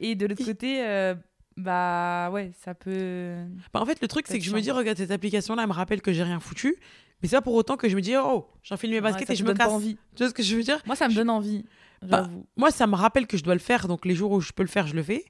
Et 0.01 0.15
de 0.15 0.27
l'autre 0.27 0.45
côté, 0.45 0.85
euh, 0.87 1.15
bah 1.57 2.29
ouais, 2.33 2.51
ça 2.63 2.75
peut. 2.75 3.35
Bah, 3.73 3.81
en 3.81 3.87
fait, 3.87 4.01
le 4.03 4.09
truc, 4.09 4.27
c'est 4.29 4.39
que 4.39 4.45
je 4.45 4.55
me 4.55 4.61
dis, 4.61 4.71
regarde, 4.71 4.99
cette 4.99 5.11
application-là, 5.11 5.63
elle 5.63 5.69
me 5.69 5.73
rappelle 5.75 6.03
que 6.03 6.13
j'ai 6.13 6.23
rien 6.23 6.41
foutu. 6.41 6.77
Mais 7.23 7.29
c'est 7.29 7.37
pas 7.37 7.43
pour 7.43 7.55
autant 7.55 7.79
que 7.79 7.89
je 7.89 7.97
me 7.97 8.03
dis, 8.03 8.15
oh, 8.17 8.47
j'enfile 8.63 8.91
mes 8.91 9.01
baskets 9.01 9.31
et 9.31 9.35
je 9.37 9.45
me 9.45 9.55
casse. 9.55 9.69
envie. 9.69 9.97
Tu 10.15 10.23
vois 10.23 10.29
ce 10.29 10.35
que 10.35 10.43
je 10.43 10.55
veux 10.57 10.63
dire? 10.63 10.83
Moi, 10.85 10.97
ça 10.97 11.07
me 11.09 11.13
Je- 11.13 11.17
donne 11.17 11.31
envie. 11.31 11.65
Bah. 12.03 12.29
Moi, 12.59 12.71
ça 12.71 12.87
me 12.87 12.95
rappelle 12.95 13.27
que 13.27 13.39
je 13.39 13.43
dois 13.43 13.55
le 13.55 13.61
faire. 13.61 13.89
Donc, 13.89 14.05
les 14.05 14.15
jours 14.15 14.33
où 14.33 14.41
je 14.43 14.53
peux 14.53 14.63
le 14.63 14.69
faire, 14.69 14.87
je 14.87 14.95
le 14.95 15.03
fais. 15.03 15.25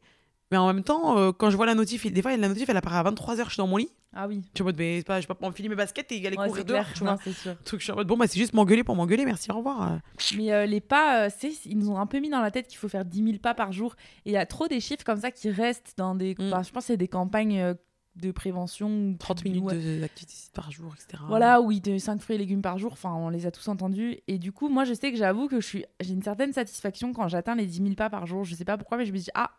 Mais 0.53 0.57
en 0.59 0.67
même 0.73 0.85
temps, 0.85 1.19
euh, 1.19 1.33
quand 1.33 1.51
je 1.51 1.57
vois 1.57 1.67
la 1.67 1.75
notif, 1.75 2.11
des 2.11 2.23
fois, 2.23 2.37
la 2.37 2.49
notif, 2.49 2.69
elle 2.69 2.77
apparaît 2.77 2.99
à 2.99 3.03
23h, 3.03 3.45
je 3.47 3.51
suis 3.51 3.57
dans 3.57 3.67
mon 3.67 3.79
lit. 3.79 3.89
Ah 4.15 4.29
oui. 4.29 4.43
Je 4.45 4.51
suis 4.55 4.63
en 4.63 4.67
mode, 4.67 4.77
mais 4.79 5.03
pas, 5.03 5.21
je 5.21 5.27
peux 5.27 5.35
pas 5.35 5.47
enfiler 5.49 5.69
mes 5.69 5.75
baskets 5.75 6.11
et 6.13 6.27
aller 6.27 6.37
Ouais, 6.39 6.47
courir 6.49 6.65
dehors, 6.65 6.85
clair. 6.85 6.95
tu 6.95 7.03
vois. 7.05 7.19
je 7.25 7.77
suis 7.79 7.93
en 7.93 7.97
mode, 7.97 8.07
bon, 8.07 8.17
bah, 8.17 8.27
c'est 8.29 8.39
juste 8.39 8.55
m'engueuler 8.55 8.85
pour 8.85 8.95
m'engueuler, 8.97 9.25
merci, 9.25 9.51
au 9.51 9.57
revoir. 9.57 9.99
Mais 10.37 10.53
euh, 10.53 10.65
les 10.65 10.81
pas, 10.81 11.25
euh, 11.27 11.31
c'est, 11.37 11.53
ils 11.67 11.77
nous 11.77 11.91
ont 11.91 11.99
un 11.99 12.07
peu 12.07 12.21
mis 12.21 12.31
dans 12.31 12.41
la 12.41 12.51
tête 12.51 12.69
qu'il 12.69 12.79
faut 12.79 12.89
faire 12.89 13.05
10 13.05 13.25
000 13.25 13.39
pas 13.39 13.55
par 13.55 13.73
jour. 13.73 13.97
Et 14.25 14.31
il 14.31 14.33
y 14.33 14.37
a 14.37 14.47
trop 14.47 14.69
des 14.69 14.81
chiffres 14.81 15.05
comme 15.05 15.21
ça 15.21 15.31
qui 15.33 15.51
restent 15.51 15.95
dans 15.99 16.15
des. 16.15 16.35
Mm. 16.39 16.45
je 16.49 16.51
pense 16.71 16.71
que 16.71 16.81
c'est 16.83 16.97
des 16.97 17.09
campagnes 17.09 17.59
euh, 17.61 17.75
de 18.15 18.31
prévention. 18.31 18.89
ou 18.89 19.17
30 19.19 19.43
du- 19.43 19.51
minutes 19.51 19.65
ouais. 19.65 19.75
de- 19.75 20.01
d'activité 20.01 20.35
par 20.55 20.71
jour, 20.71 20.95
etc. 20.95 21.23
Voilà, 21.29 21.61
oui, 21.61 21.81
de 21.83 21.99
5 21.99 22.21
fruits 22.23 22.37
et 22.37 22.39
légumes 22.39 22.63
par 22.63 22.79
jour. 22.79 22.93
Enfin, 22.93 23.13
on 23.13 23.29
les 23.29 23.45
a 23.47 23.51
tous 23.51 23.67
entendus. 23.69 24.21
Et 24.29 24.39
du 24.39 24.53
coup, 24.53 24.69
moi, 24.71 24.85
je 24.85 24.95
sais 24.95 25.11
que 25.11 25.19
j'avoue 25.19 25.49
que 25.49 25.61
je 25.61 25.67
suis, 25.67 25.85
j'ai 26.01 26.15
une 26.15 26.23
certaine 26.23 26.53
satisfaction 26.55 27.13
quand 27.13 27.27
j'atteins 27.29 27.57
les 27.57 27.67
10 27.67 27.83
000 27.83 27.95
pas 27.97 28.09
par 28.09 28.25
jour. 28.27 28.45
Je 28.45 28.55
sais 28.55 28.65
pas 28.65 28.79
pourquoi, 28.79 28.97
mais 28.97 29.05
je 29.05 29.13
me 29.13 29.19
dis, 29.19 29.29
ah, 29.35 29.51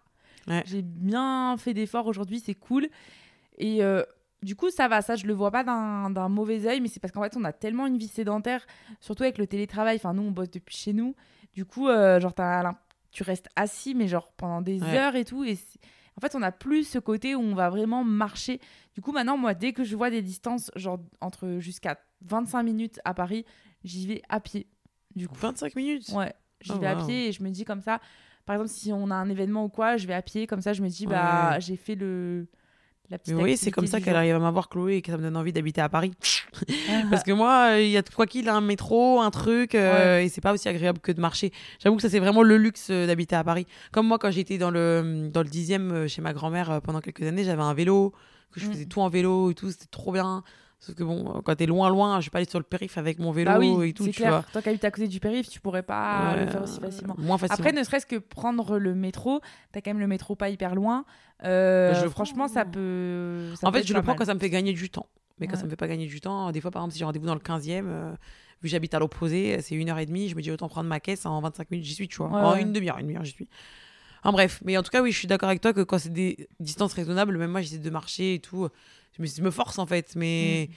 Ouais. 0.48 0.64
j'ai 0.66 0.82
bien 0.82 1.56
fait 1.58 1.74
d'efforts 1.74 2.08
aujourd'hui, 2.08 2.40
c'est 2.40 2.54
cool. 2.56 2.88
Et 3.58 3.84
euh, 3.84 4.04
du 4.44 4.56
coup, 4.56 4.70
ça 4.70 4.88
va, 4.88 5.02
ça, 5.02 5.16
je 5.16 5.26
le 5.28 5.34
vois 5.34 5.52
pas 5.52 5.64
d'un 5.64 6.30
mauvais 6.30 6.66
œil, 6.68 6.80
mais 6.82 6.88
c'est 6.88 7.00
parce 7.00 7.12
qu'en 7.12 7.22
fait, 7.24 7.36
on 7.38 7.44
a 7.44 7.52
tellement 7.54 7.86
une 7.88 7.98
vie 7.98 8.08
sédentaire, 8.08 8.66
surtout 9.00 9.24
avec 9.24 9.38
le 9.38 9.48
télétravail. 9.48 9.96
Enfin, 9.98 10.14
nous, 10.14 10.22
on 10.24 10.32
bosse 10.32 10.52
depuis 10.52 10.76
chez 10.78 10.94
nous. 10.94 11.16
Du 11.54 11.66
coup, 11.66 11.88
euh, 11.90 12.20
genre, 12.20 12.34
tu 13.12 13.24
restes 13.24 13.50
assis, 13.56 13.96
mais 13.96 14.08
genre 14.08 14.32
pendant 14.38 14.62
des 14.62 14.82
Ouais. 14.84 14.96
heures 14.98 15.16
et 15.16 15.26
tout. 15.26 15.44
Et 15.44 15.58
en 16.16 16.22
fait, 16.22 16.36
on 16.36 16.40
n'a 16.40 16.52
plus 16.52 16.84
ce 16.88 17.00
côté 17.00 17.36
où 17.36 17.40
on 17.42 17.56
va 17.56 17.70
vraiment 17.70 18.04
marcher. 18.04 18.60
Du 18.96 19.02
coup, 19.02 19.12
maintenant, 19.12 19.38
moi, 19.38 19.54
dès 19.54 19.74
que 19.74 19.84
je 19.84 19.96
vois 19.96 20.10
des 20.12 20.22
distances, 20.22 20.72
genre 20.76 21.00
entre 21.20 21.58
jusqu'à 21.60 22.00
25 22.22 22.64
minutes 22.64 23.00
à 23.06 23.14
Paris, 23.14 23.44
j'y 23.84 24.08
vais 24.08 24.22
à 24.30 24.40
pied. 24.40 24.68
Du 25.16 25.28
coup, 25.28 25.36
25 25.36 25.76
minutes? 25.76 26.10
ouais, 26.14 26.34
j'y 26.62 26.74
Oh, 26.74 26.80
vais 26.80 26.88
à 26.88 26.96
pied 26.96 27.28
et 27.30 27.32
je 27.32 27.42
me 27.44 27.50
dis 27.50 27.66
comme 27.66 27.82
ça. 27.82 28.00
Par 28.48 28.56
exemple, 28.56 28.72
si 28.72 28.92
on 28.92 29.12
a 29.12 29.16
un 29.16 29.30
événement 29.30 29.66
ou 29.66 29.70
quoi, 29.70 29.98
je 29.98 30.08
vais 30.08 30.16
à 30.16 30.24
pied. 30.24 30.48
Comme 30.48 30.62
ça, 30.62 30.74
je 30.74 30.82
me 30.82 30.88
dis, 30.90 31.06
bah, 31.06 31.52
Ouais. 31.54 31.62
j'ai 31.62 31.76
fait 31.76 31.94
le. 31.94 32.48
La 33.10 33.18
petite 33.18 33.36
Mais 33.36 33.42
oui, 33.44 33.56
c'est 33.56 33.72
comme 33.72 33.88
ça 33.88 34.02
qu'elle 34.02 34.18
arrive 34.18 34.36
à 34.36 34.40
m'avoir 34.40 34.68
Chloé 34.68 34.96
et 34.98 35.02
que 35.02 35.12
ça 35.14 35.18
me 35.18 35.24
donne 35.24 35.38
envie 35.38 35.54
d'habiter 35.54 35.80
à 35.80 35.88
Paris. 35.88 36.12
Ah, 36.90 37.04
Parce 37.10 37.24
que 37.24 37.32
moi, 37.32 37.76
il 37.80 37.88
y 37.90 37.96
a 37.96 38.04
quoi 38.04 38.26
qu'il 38.26 38.50
a 38.50 38.54
un 38.56 38.60
métro, 38.60 39.22
un 39.22 39.32
truc, 39.32 39.76
euh, 39.76 40.20
et 40.20 40.28
c'est 40.28 40.42
pas 40.42 40.52
aussi 40.52 40.68
agréable 40.68 41.00
que 41.00 41.14
de 41.14 41.22
marcher. 41.22 41.54
J'avoue 41.80 41.96
que 41.96 42.02
ça, 42.02 42.10
c'est 42.10 42.20
vraiment 42.20 42.44
le 42.44 42.58
luxe 42.58 42.88
euh, 42.90 43.08
d'habiter 43.08 43.38
à 43.38 43.46
Paris. 43.46 43.66
Comme 43.94 44.08
moi, 44.08 44.18
quand 44.20 44.30
j'étais 44.32 44.58
dans 44.58 44.72
le, 44.72 45.30
dans 45.32 45.42
le 45.42 45.48
10e 45.48 45.92
euh, 45.94 46.08
chez 46.10 46.22
ma 46.22 46.34
grand-mère 46.34 46.70
euh, 46.70 46.80
pendant 46.82 47.00
quelques 47.00 47.22
années, 47.24 47.46
j'avais 47.46 47.62
un 47.62 47.74
vélo, 47.74 48.14
que 48.52 48.60
je 48.60 48.66
Mm. 48.68 48.72
faisais 48.74 48.86
tout 48.88 49.00
en 49.00 49.08
vélo 49.08 49.52
et 49.52 49.54
tout, 49.54 49.72
c'était 49.72 49.86
trop 49.90 50.12
bien. 50.12 50.44
Sauf 50.80 50.96
que 50.96 51.04
bon, 51.04 51.42
quand 51.44 51.56
t'es 51.56 51.66
loin, 51.66 51.90
loin, 51.90 52.20
je 52.22 52.28
vais 52.28 52.30
pas 52.30 52.38
aller 52.38 52.48
sur 52.50 52.60
le 52.60 52.64
périph' 52.64 52.98
avec 53.00 53.18
mon 53.18 53.32
vélo 53.32 53.52
Bah 53.52 53.58
oui, 53.60 53.90
et 53.90 53.94
tout, 53.94 54.04
c'est 54.06 54.12
tu 54.12 54.18
clair. 54.18 54.44
vois. 54.54 54.62
Qui 54.62 54.70
habites 54.70 54.84
à 54.86 54.92
côté 54.92 55.08
du 55.08 55.20
périph', 55.20 55.50
tu 55.50 55.60
pourrais 55.60 55.82
pas 55.84 56.34
Ouais, 56.36 56.46
le 56.46 56.52
faire 56.52 56.62
aussi 56.64 56.80
facilement. 56.80 57.16
Moins 57.18 57.38
facilement. 57.40 57.56
Après, 57.68 57.78
ne 57.78 57.84
serait-ce 57.84 58.06
que 58.06 58.16
prendre 58.18 58.78
le 58.78 58.94
métro, 58.94 59.42
t'as 59.72 59.82
quand 59.82 59.90
même 59.90 60.00
le 60.00 60.08
métro 60.08 60.36
pas 60.36 60.50
hyper 60.50 60.76
loin. 60.76 61.04
Euh, 61.44 61.94
Bah, 61.94 62.00
je 62.04 62.08
franchement, 62.10 62.46
prends. 62.46 62.54
ça 62.54 62.66
peut. 62.66 63.54
ça 63.56 63.68
en 63.68 63.72
peut 63.72 63.80
fait, 63.80 63.88
je 63.88 63.94
le 63.94 64.02
prends 64.02 64.12
mal. 64.12 64.18
quand 64.20 64.26
ça 64.26 64.34
me 64.36 64.40
fait 64.40 64.50
gagner 64.52 64.74
du 64.74 64.90
temps. 64.90 65.08
Mais 65.40 65.48
quand 65.48 65.54
Ouais. 65.54 65.60
ça 65.60 65.66
me 65.66 65.70
fait 65.70 65.76
pas 65.76 65.88
gagner 65.88 66.06
du 66.08 66.22
temps, 66.22 66.52
des 66.52 66.62
fois, 66.62 66.70
par 66.72 66.82
exemple, 66.84 66.94
si 66.94 67.00
j'ai 67.00 67.06
rendez-vous 67.06 67.26
dans 67.28 67.34
le 67.36 67.40
15e, 67.40 67.86
euh, 67.88 68.12
vu 68.12 68.18
que 68.64 68.68
j'habite 68.70 68.94
à 68.94 69.00
l'opposé, 69.00 69.60
c'est 69.62 69.76
une 69.76 69.90
heure 69.90 70.00
et 70.00 70.06
demie, 70.06 70.30
je 70.30 70.36
me 70.36 70.42
dis 70.42 70.52
autant 70.52 70.68
prendre 70.70 70.90
ma 70.90 71.00
caisse 71.00 71.26
en 71.26 71.40
25 71.42 71.70
minutes, 71.72 71.86
j'y 71.86 71.94
suis, 71.96 72.08
tu 72.08 72.18
vois. 72.18 72.30
Ouais, 72.30 72.42
en 72.42 72.56
une 72.56 72.72
demi-heure, 72.72 72.98
une 73.00 73.06
demi-heure, 73.08 73.24
j'y 73.26 73.32
suis. 73.34 73.50
En 74.24 74.32
bref, 74.32 74.60
mais 74.66 74.78
en 74.78 74.84
tout 74.84 74.90
cas, 74.92 75.02
oui, 75.02 75.12
je 75.12 75.18
suis 75.18 75.28
d'accord 75.28 75.50
avec 75.50 75.62
toi 75.62 75.74
que 75.74 75.82
quand 75.82 76.00
c'est 76.00 76.12
des 76.14 76.48
distances 76.60 76.94
raisonnables, 76.94 77.38
même 77.38 77.52
moi, 77.52 77.62
j'essaie 77.62 77.78
de 77.78 77.90
marcher 77.90 78.36
et 78.36 78.40
tout. 78.40 78.68
Je 79.16 79.22
me, 79.22 79.28
je 79.28 79.42
me 79.42 79.52
force 79.52 79.80
en 79.80 79.86
fait, 79.86 80.16
Mm. 80.16 80.20
mais 80.20 80.70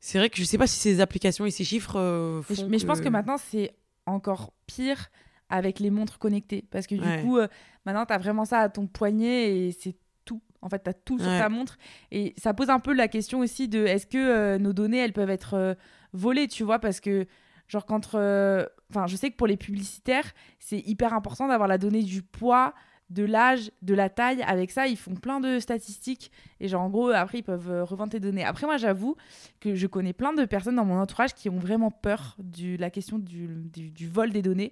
c'est 0.00 0.18
vrai 0.18 0.30
que 0.30 0.36
je 0.36 0.44
sais 0.44 0.58
pas 0.58 0.66
si 0.66 0.78
ces 0.78 1.00
applications 1.00 1.46
et 1.46 1.50
ces 1.50 1.64
chiffres. 1.64 1.96
euh, 1.96 2.42
Mais 2.48 2.54
je, 2.54 2.60
font 2.62 2.68
mais 2.68 2.78
je 2.78 2.86
pense 2.86 3.00
que 3.00 3.08
maintenant, 3.08 3.38
c'est 3.38 3.74
encore 4.04 4.52
pire 4.66 5.08
avec 5.48 5.78
les 5.80 5.90
montres 5.90 6.18
connectées. 6.18 6.64
Parce 6.70 6.86
que 6.86 6.94
du 6.96 7.00
Ouais. 7.02 7.22
coup, 7.22 7.38
euh, 7.38 7.48
maintenant, 7.84 8.04
tu 8.06 8.12
as 8.12 8.18
vraiment 8.18 8.44
ça 8.44 8.60
à 8.60 8.68
ton 8.68 8.86
poignet 8.86 9.56
et 9.68 9.72
c'est 9.72 9.94
tout. 10.24 10.42
En 10.60 10.68
fait, 10.68 10.82
tu 10.82 10.90
as 10.90 10.94
tout 10.94 11.18
sur 11.18 11.28
ta 11.28 11.48
montre. 11.48 11.78
Et 12.10 12.34
ça 12.36 12.52
pose 12.54 12.68
un 12.70 12.80
peu 12.80 12.92
la 12.92 13.08
question 13.08 13.38
aussi 13.40 13.68
de 13.68 13.84
est-ce 13.86 14.06
que 14.06 14.18
euh, 14.18 14.58
nos 14.58 14.72
données, 14.72 14.98
elles 14.98 15.12
peuvent 15.12 15.30
être 15.30 15.76
volées, 16.12 16.48
tu 16.48 16.62
vois? 16.64 16.78
Parce 16.80 17.00
que, 17.00 17.26
genre, 17.68 17.86
quand. 17.86 18.14
euh, 18.14 18.66
Enfin, 18.90 19.08
je 19.08 19.16
sais 19.16 19.30
que 19.32 19.36
pour 19.36 19.48
les 19.48 19.56
publicitaires, 19.56 20.32
c'est 20.60 20.78
hyper 20.78 21.12
important 21.12 21.48
d'avoir 21.48 21.66
la 21.68 21.76
donnée 21.76 22.04
du 22.04 22.22
poids, 22.22 22.72
de 23.10 23.24
l'âge, 23.24 23.72
de 23.82 23.94
la 23.94 24.08
taille. 24.08 24.42
Avec 24.46 24.70
ça, 24.70 24.86
ils 24.86 24.96
font 24.96 25.16
plein 25.16 25.40
de 25.40 25.58
statistiques. 25.58 26.30
Et 26.60 26.68
genre, 26.68 26.82
en 26.82 26.88
gros, 26.88 27.08
après, 27.10 27.38
ils 27.38 27.42
peuvent 27.42 27.68
euh, 27.68 27.82
revendre 27.82 28.12
tes 28.12 28.20
données. 28.20 28.44
Après, 28.44 28.64
moi, 28.64 28.76
j'avoue 28.76 29.16
que 29.58 29.74
je 29.74 29.88
connais 29.88 30.12
plein 30.12 30.32
de 30.34 30.44
personnes 30.44 30.76
dans 30.76 30.84
mon 30.84 31.00
entourage 31.00 31.34
qui 31.34 31.48
ont 31.48 31.58
vraiment 31.58 31.90
peur 31.90 32.36
de 32.38 32.76
la 32.78 32.88
question 32.90 33.18
du, 33.18 33.48
du, 33.72 33.90
du 33.90 34.08
vol 34.08 34.30
des 34.30 34.40
données. 34.42 34.70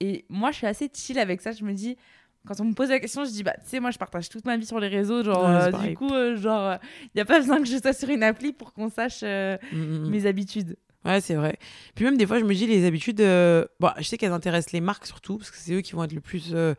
Et 0.00 0.24
moi, 0.28 0.50
je 0.50 0.56
suis 0.56 0.66
assez 0.66 0.90
chill 0.92 1.18
avec 1.20 1.40
ça. 1.40 1.52
Je 1.52 1.62
me 1.64 1.72
dis, 1.74 1.96
quand 2.44 2.60
on 2.60 2.64
me 2.64 2.74
pose 2.74 2.88
la 2.90 2.98
question, 2.98 3.24
je 3.24 3.30
dis, 3.30 3.44
bah, 3.44 3.54
tu 3.62 3.68
sais, 3.68 3.78
moi, 3.78 3.92
je 3.92 3.98
partage 3.98 4.28
toute 4.28 4.46
ma 4.46 4.56
vie 4.56 4.66
sur 4.66 4.80
les 4.80 4.88
réseaux. 4.88 5.22
Genre, 5.22 5.44
Ouais, 5.44 5.72
euh, 5.74 5.88
du 5.88 5.94
coup, 5.94 6.12
euh, 6.12 6.36
genre, 6.36 6.76
il 7.04 7.10
n'y 7.14 7.20
a 7.20 7.24
pas 7.24 7.38
besoin 7.38 7.58
que 7.58 7.66
je 7.68 7.76
sois 7.76 7.92
sur 7.92 8.08
une 8.08 8.24
appli 8.24 8.52
pour 8.52 8.72
qu'on 8.72 8.88
sache 8.90 9.22
Mm, 9.22 9.58
mm, 9.72 9.78
mm. 10.06 10.10
mes 10.10 10.26
habitudes. 10.26 10.76
Ouais, 11.04 11.20
c'est 11.20 11.34
vrai. 11.36 11.58
Puis 11.94 12.04
même 12.04 12.16
des 12.16 12.26
fois, 12.26 12.38
je 12.38 12.44
me 12.44 12.54
dis 12.54 12.66
les 12.66 12.84
habitudes. 12.84 13.20
euh, 13.20 13.64
Bon, 13.80 13.90
je 13.98 14.02
sais 14.02 14.18
qu'elles 14.18 14.32
intéressent 14.32 14.72
les 14.72 14.80
marques 14.80 15.06
surtout, 15.06 15.38
parce 15.38 15.50
que 15.50 15.56
c'est 15.56 15.72
eux 15.74 15.80
qui 15.80 15.92
vont 15.92 16.04
être 16.04 16.12
le 16.12 16.20
plus. 16.20 16.50
euh, 16.54 16.74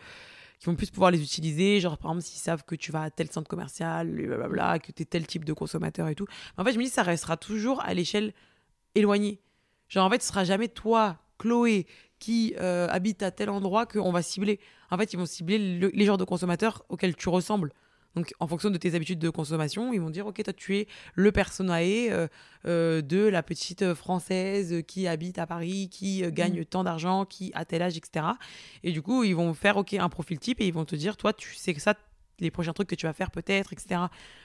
qui 0.59 0.65
vont 0.65 0.75
plus 0.75 0.89
pouvoir 0.91 1.09
les 1.11 1.23
utiliser. 1.23 1.79
Genre, 1.79 1.97
par 1.97 2.11
exemple, 2.11 2.25
s'ils 2.25 2.39
savent 2.41 2.63
que 2.65 2.75
tu 2.75 2.91
vas 2.91 3.03
à 3.03 3.09
tel 3.11 3.31
centre 3.31 3.47
commercial, 3.47 4.09
blablabla, 4.11 4.79
que 4.79 4.91
tu 4.91 5.03
es 5.03 5.05
tel 5.05 5.25
type 5.25 5.45
de 5.45 5.53
consommateur 5.53 6.09
et 6.09 6.15
tout. 6.15 6.25
En 6.57 6.65
fait, 6.65 6.73
je 6.73 6.77
me 6.79 6.83
dis, 6.83 6.89
ça 6.89 7.03
restera 7.03 7.37
toujours 7.37 7.81
à 7.85 7.93
l'échelle 7.93 8.33
éloignée. 8.95 9.39
Genre, 9.87 10.05
en 10.05 10.09
fait, 10.09 10.21
ce 10.21 10.27
sera 10.27 10.43
jamais 10.43 10.67
toi, 10.67 11.17
Chloé, 11.37 11.87
qui 12.19 12.55
euh, 12.59 12.87
habite 12.89 13.23
à 13.23 13.31
tel 13.31 13.49
endroit 13.49 13.85
qu'on 13.85 14.11
va 14.11 14.21
cibler. 14.21 14.59
En 14.91 14.97
fait, 14.97 15.13
ils 15.13 15.17
vont 15.17 15.25
cibler 15.25 15.79
le- 15.79 15.91
les 15.93 16.05
genres 16.05 16.17
de 16.17 16.25
consommateurs 16.25 16.83
auxquels 16.89 17.15
tu 17.15 17.29
ressembles. 17.29 17.71
Donc, 18.15 18.33
en 18.39 18.47
fonction 18.47 18.69
de 18.69 18.77
tes 18.77 18.95
habitudes 18.95 19.19
de 19.19 19.29
consommation, 19.29 19.93
ils 19.93 20.01
vont 20.01 20.09
dire, 20.09 20.25
OK, 20.27 20.41
toi, 20.43 20.53
tu 20.53 20.77
es 20.77 20.87
le 21.13 21.31
personae 21.31 22.09
euh, 22.09 22.27
euh, 22.65 23.01
de 23.01 23.19
la 23.19 23.43
petite 23.43 23.93
française 23.93 24.83
qui 24.87 25.07
habite 25.07 25.37
à 25.37 25.45
Paris, 25.45 25.89
qui 25.91 26.23
euh, 26.23 26.31
gagne 26.31 26.65
tant 26.65 26.83
d'argent, 26.83 27.25
qui 27.25 27.51
a 27.53 27.65
tel 27.65 27.81
âge, 27.81 27.97
etc. 27.97 28.25
Et 28.83 28.91
du 28.91 29.01
coup, 29.01 29.23
ils 29.23 29.35
vont 29.35 29.53
faire 29.53 29.77
OK 29.77 29.93
un 29.93 30.09
profil 30.09 30.39
type 30.39 30.59
et 30.59 30.67
ils 30.67 30.73
vont 30.73 30.85
te 30.85 30.95
dire, 30.95 31.17
toi, 31.17 31.33
tu 31.33 31.53
sais 31.55 31.73
que 31.73 31.81
ça, 31.81 31.93
les 32.39 32.51
prochains 32.51 32.73
trucs 32.73 32.89
que 32.89 32.95
tu 32.95 33.05
vas 33.05 33.13
faire 33.13 33.31
peut-être, 33.31 33.73
etc. 33.73 34.01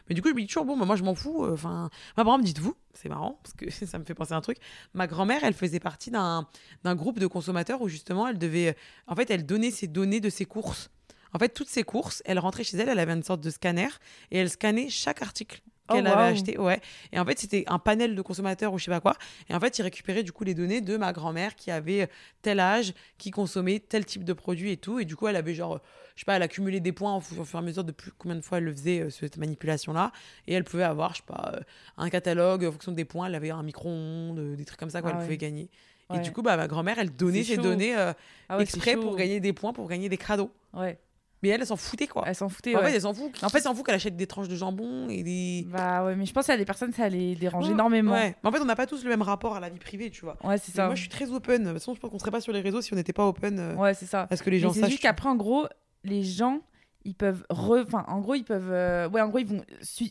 Mais 0.09 0.15
du 0.15 0.23
coup, 0.23 0.29
je 0.29 0.35
me 0.35 0.41
dis 0.41 0.47
toujours, 0.47 0.65
bon, 0.65 0.77
bah, 0.77 0.85
moi, 0.85 0.97
je 0.97 1.03
m'en 1.03 1.15
fous. 1.15 1.45
euh, 1.45 1.55
Enfin, 1.55 1.91
ma 2.17 2.39
dites-vous, 2.39 2.77
c'est 2.93 3.09
marrant, 3.09 3.41
parce 3.43 3.55
que 3.55 3.71
ça 3.87 3.99
me 3.99 4.05
fait 4.05 4.15
penser 4.15 4.35
à 4.35 4.37
un 4.37 4.41
truc. 4.41 4.59
Ma 4.93 5.07
grand-mère, 5.07 5.43
elle 5.43 5.55
faisait 5.55 5.81
partie 5.81 6.11
d'un 6.11 6.47
d'un 6.83 6.95
groupe 6.95 7.19
de 7.19 7.27
consommateurs 7.27 7.81
où 7.81 7.89
justement, 7.89 8.27
elle 8.29 8.39
devait. 8.39 8.77
En 9.07 9.17
fait, 9.17 9.31
elle 9.31 9.47
donnait 9.47 9.71
ses 9.71 9.87
données 9.87 10.21
de 10.21 10.29
ses 10.31 10.45
courses. 10.45 10.91
En 11.35 11.39
fait, 11.39 11.49
toutes 11.51 11.69
ses 11.69 11.83
courses, 11.83 12.23
elle 12.25 12.39
rentrait 12.39 12.65
chez 12.65 12.77
elle, 12.79 12.89
elle 12.89 12.99
avait 12.99 13.13
une 13.13 13.23
sorte 13.25 13.41
de 13.41 13.51
scanner 13.51 13.89
et 14.31 14.39
elle 14.39 14.49
scannait 14.51 14.89
chaque 14.89 15.21
article 15.23 15.61
Oh, 15.91 15.93
qu'elle 15.93 16.07
avait 16.07 16.33
acheté. 16.33 16.57
Ouais. 16.57 16.81
Et 17.13 17.19
en 17.19 17.27
fait, 17.27 17.39
c'était 17.39 17.65
un 17.67 17.79
panel 17.79 18.15
de 18.15 18.23
consommateurs 18.23 18.73
ou 18.73 18.79
je 18.79 18.85
sais 18.87 18.91
pas 18.91 19.01
quoi. 19.01 19.17
Et 19.51 19.55
en 19.55 19.61
fait, 19.61 19.79
il 19.79 19.83
récupérait 19.83 20.23
du 20.23 20.33
coup 20.33 20.43
les 20.43 20.55
données 20.55 20.81
de 20.81 20.97
ma 20.97 21.13
grand-mère 21.13 21.55
qui 21.57 21.71
avait 21.71 22.09
tel 22.41 22.59
âge, 22.59 22.95
qui 23.19 23.31
consommait 23.31 23.81
tel 23.81 24.07
type 24.07 24.25
de 24.25 24.33
produit 24.33 24.71
et 24.71 24.79
tout. 24.79 24.99
Et 24.99 25.05
du 25.05 25.15
coup, 25.15 25.29
elle 25.29 25.37
avait 25.37 25.53
genre, 25.53 25.75
euh, 25.75 25.79
je 26.17 26.21
sais 26.21 26.25
pas, 26.25 26.37
elle 26.37 26.43
accumulait 26.43 26.81
des 26.81 26.93
points 26.93 27.15
au 27.15 27.21
fu- 27.21 27.39
au 27.39 27.45
fur 27.45 27.59
et 27.59 27.63
à 27.63 27.67
mesure 27.67 27.85
de 27.85 27.93
plus 27.93 28.13
combien 28.17 28.35
de 28.37 28.41
fois 28.41 28.57
elle 28.57 28.65
le 28.65 28.73
faisait, 28.73 29.01
euh, 29.01 29.11
cette 29.11 29.37
manipulation-là. 29.37 30.11
Et 30.47 30.55
elle 30.55 30.65
pouvait 30.65 30.85
avoir, 30.85 31.11
je 31.13 31.19
sais 31.19 31.25
pas, 31.27 31.53
euh, 31.55 31.61
un 31.99 32.09
catalogue 32.09 32.65
en 32.65 32.73
fonction 32.73 32.93
des 32.93 33.05
points. 33.05 33.27
Elle 33.27 33.35
avait 33.35 33.51
un 33.51 33.63
micro-ondes, 33.63 34.39
euh, 34.39 34.57
des 34.57 34.65
trucs 34.65 34.81
comme 34.81 34.89
ça 34.89 35.01
Ah 35.01 35.03
qu'elle 35.03 35.17
ouais. 35.17 35.23
pouvait 35.25 35.37
gagner. 35.37 35.69
Et 36.15 36.19
du 36.21 36.33
coup, 36.33 36.41
bah, 36.43 36.57
ma 36.57 36.67
grand-mère, 36.69 36.99
elle 36.99 37.15
donnait 37.15 37.43
ses 37.45 37.57
chaud. 37.57 37.63
données 37.63 37.95
euh, 37.97 38.13
Ah 38.49 38.57
ouais, 38.57 38.63
exprès 38.63 38.97
pour 38.97 39.17
gagner 39.17 39.41
des 39.41 39.53
points, 39.53 39.73
pour 39.75 39.89
gagner 39.89 40.09
des 40.09 40.17
cadeaux. 40.19 40.51
Ouais, 40.73 40.99
Mais 41.45 41.51
elle, 41.51 41.61
elle 41.61 41.67
s'en 41.67 41.77
foutait 41.77 42.07
quoi. 42.07 42.25
elle 42.27 42.35
s'en 42.35 42.49
foutait. 42.49 42.75
en 42.75 42.79
ouais. 42.81 42.87
fait, 42.87 42.95
elle 42.95 43.01
s'en 43.03 43.13
fout. 43.13 43.31
En 43.45 43.49
fait, 43.51 43.59
elle 43.59 43.65
s'en 43.65 43.75
fout 43.75 43.85
qu'elle 43.85 43.95
achète 43.95 44.17
des 44.17 44.27
tranches 44.27 44.49
de 44.49 44.57
jambon 44.57 45.09
et 45.11 45.23
des. 45.23 45.67
Bah 45.69 46.03
ouais, 46.05 46.17
mais 46.17 46.25
je 46.25 46.33
pense 46.33 46.47
qu'il 46.47 46.53
y 46.53 46.55
a 46.55 46.59
des 46.59 46.65
personnes, 46.65 46.93
ça 46.95 47.09
les 47.11 47.35
dérange 47.35 47.67
Ouais, 47.67 47.73
énormément. 47.73 48.13
Ouais, 48.13 48.19
Ouais. 48.19 48.37
Mais 48.43 48.49
en 48.49 48.53
fait, 48.53 48.61
on 48.61 48.65
n'a 48.65 48.77
pas 48.77 48.87
tous 48.87 49.05
le 49.05 49.11
même 49.11 49.21
rapport 49.23 49.55
à 49.57 49.61
la 49.61 49.69
vie 49.69 49.79
privée, 49.79 50.09
tu 50.11 50.23
vois. 50.25 50.37
c'est 50.43 50.49
Mais 50.51 50.59
ça. 50.75 50.87
Moi, 50.87 50.95
je 50.95 51.01
suis 51.01 51.11
très 51.11 51.31
open. 51.31 51.63
De 51.63 51.69
toute 51.69 51.79
façon, 51.79 51.95
je 51.95 52.01
pense 52.01 52.11
qu'on 52.11 52.19
serait 52.19 52.31
pas 52.31 52.41
sur 52.41 52.53
les 52.55 52.61
réseaux 52.63 52.81
si 52.81 52.93
on 52.95 52.97
n'était 52.97 53.13
pas 53.13 53.27
open 53.27 53.59
euh, 53.59 53.75
Ouais, 53.75 53.93
c'est 53.93 54.07
ça. 54.07 54.27
à 54.31 54.37
ce 54.37 54.43
que 54.43 54.49
les 54.51 54.59
gens 54.59 54.73
c'est 54.73 54.87
juste 54.89 55.03
qu'après, 55.03 55.29
en 55.29 55.37
gros, 55.37 55.67
les 56.03 56.23
gens, 56.23 56.61
ils 57.05 57.15
peuvent. 57.15 57.45
re- 57.51 57.85
Enfin, 57.87 58.05
en 58.09 58.21
gros, 58.21 58.35
ils 58.35 58.45
peuvent. 58.45 58.71
euh, 58.73 59.09
Ouais, 59.11 59.21
en 59.21 59.29
gros, 59.29 59.39
ils 59.39 59.47
vont 59.47 59.63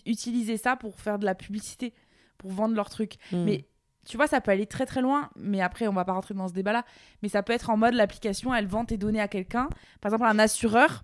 utiliser 0.05 0.57
ça 0.57 0.75
pour 0.75 0.99
faire 0.99 1.17
de 1.19 1.25
la 1.25 1.35
publicité, 1.35 1.93
pour 2.37 2.51
vendre 2.51 2.75
leurs 2.75 2.89
trucs. 2.89 3.15
Hmm. 3.31 3.43
Mais 3.43 3.65
tu 4.05 4.17
vois, 4.17 4.27
ça 4.27 4.41
peut 4.41 4.51
aller 4.51 4.65
très 4.65 4.85
très 4.85 5.01
loin, 5.01 5.29
mais 5.37 5.61
après, 5.61 5.87
on 5.87 5.93
va 5.93 6.03
pas 6.03 6.11
rentrer 6.11 6.33
dans 6.33 6.47
ce 6.49 6.53
débat-là. 6.53 6.83
Mais 7.21 7.29
ça 7.29 7.41
peut 7.41 7.53
être 7.53 7.69
en 7.69 7.77
mode 7.77 7.93
l'application, 7.93 8.53
elle 8.53 8.67
vend 8.67 8.83
tes 8.85 8.97
données 8.97 9.21
à 9.21 9.27
quelqu'un, 9.29 9.69
par 10.01 10.11
exemple 10.13 10.29
un 10.29 10.39
assureur. 10.39 11.03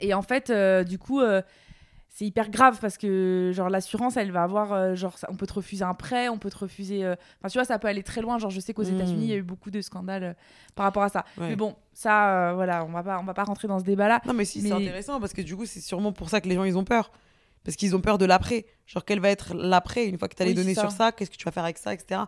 Et 0.00 0.14
en 0.14 0.22
fait, 0.22 0.50
euh, 0.50 0.84
du 0.84 0.98
coup, 0.98 1.20
euh, 1.20 1.42
c'est 2.08 2.24
hyper 2.24 2.48
grave 2.50 2.78
parce 2.80 2.96
que 2.96 3.50
genre 3.54 3.68
l'assurance 3.68 4.16
elle 4.16 4.30
va 4.32 4.42
avoir 4.42 4.72
euh, 4.72 4.94
genre 4.94 5.18
ça- 5.18 5.28
on 5.30 5.36
peut 5.36 5.46
te 5.46 5.52
refuser 5.52 5.84
un 5.84 5.92
prêt 5.92 6.30
on 6.30 6.38
peut 6.38 6.48
te 6.48 6.56
refuser 6.56 7.06
enfin 7.06 7.48
tu 7.50 7.58
vois 7.58 7.66
ça 7.66 7.78
peut 7.78 7.88
aller 7.88 8.02
très 8.02 8.22
loin 8.22 8.38
genre 8.38 8.48
je 8.50 8.58
sais 8.58 8.72
qu'aux 8.72 8.84
Mm. 8.84 8.94
États-Unis 8.94 9.24
il 9.24 9.28
y 9.28 9.32
a 9.34 9.36
eu 9.36 9.42
beaucoup 9.42 9.70
de 9.70 9.82
scandales 9.82 10.34
par 10.74 10.84
rapport 10.84 11.02
à 11.02 11.10
ça 11.10 11.26
Ouais. 11.36 11.48
mais 11.50 11.56
bon 11.56 11.76
ça 11.92 12.52
voilà 12.54 12.86
on 12.86 12.88
va 12.90 13.02
pas 13.02 13.18
on 13.20 13.24
va 13.24 13.34
pas 13.34 13.44
rentrer 13.44 13.68
dans 13.68 13.78
ce 13.78 13.84
débat 13.84 14.08
là 14.08 14.22
Non, 14.24 14.32
mais 14.32 14.46
si, 14.46 14.62
c'est 14.62 14.72
intéressant 14.72 15.20
parce 15.20 15.34
que 15.34 15.42
du 15.42 15.54
coup, 15.56 15.66
c'est 15.66 15.80
sûrement 15.82 16.12
pour 16.12 16.30
ça 16.30 16.40
que 16.40 16.48
les 16.48 16.54
gens, 16.54 16.64
ils 16.64 16.78
ont 16.78 16.84
peur. 16.84 17.10
Parce 17.64 17.76
qu'ils 17.76 17.94
ont 17.96 18.00
peur 18.00 18.16
de 18.16 18.24
l'après. 18.24 18.64
Genre, 18.86 19.04
quel 19.04 19.18
va 19.20 19.28
être 19.28 19.52
l'après 19.54 20.06
une 20.06 20.16
fois 20.18 20.28
que 20.28 20.36
tu 20.36 20.42
as 20.42 20.46
les 20.46 20.52
Oui, 20.52 20.56
données 20.56 20.74
ça. 20.74 20.82
sur 20.82 20.92
ça? 20.92 21.10
Qu'est-ce 21.12 21.30
que 21.32 21.36
tu 21.36 21.44
vas 21.44 21.50
faire 21.50 21.64
avec 21.64 21.78
ça, 21.78 21.92
etc. 21.92 22.20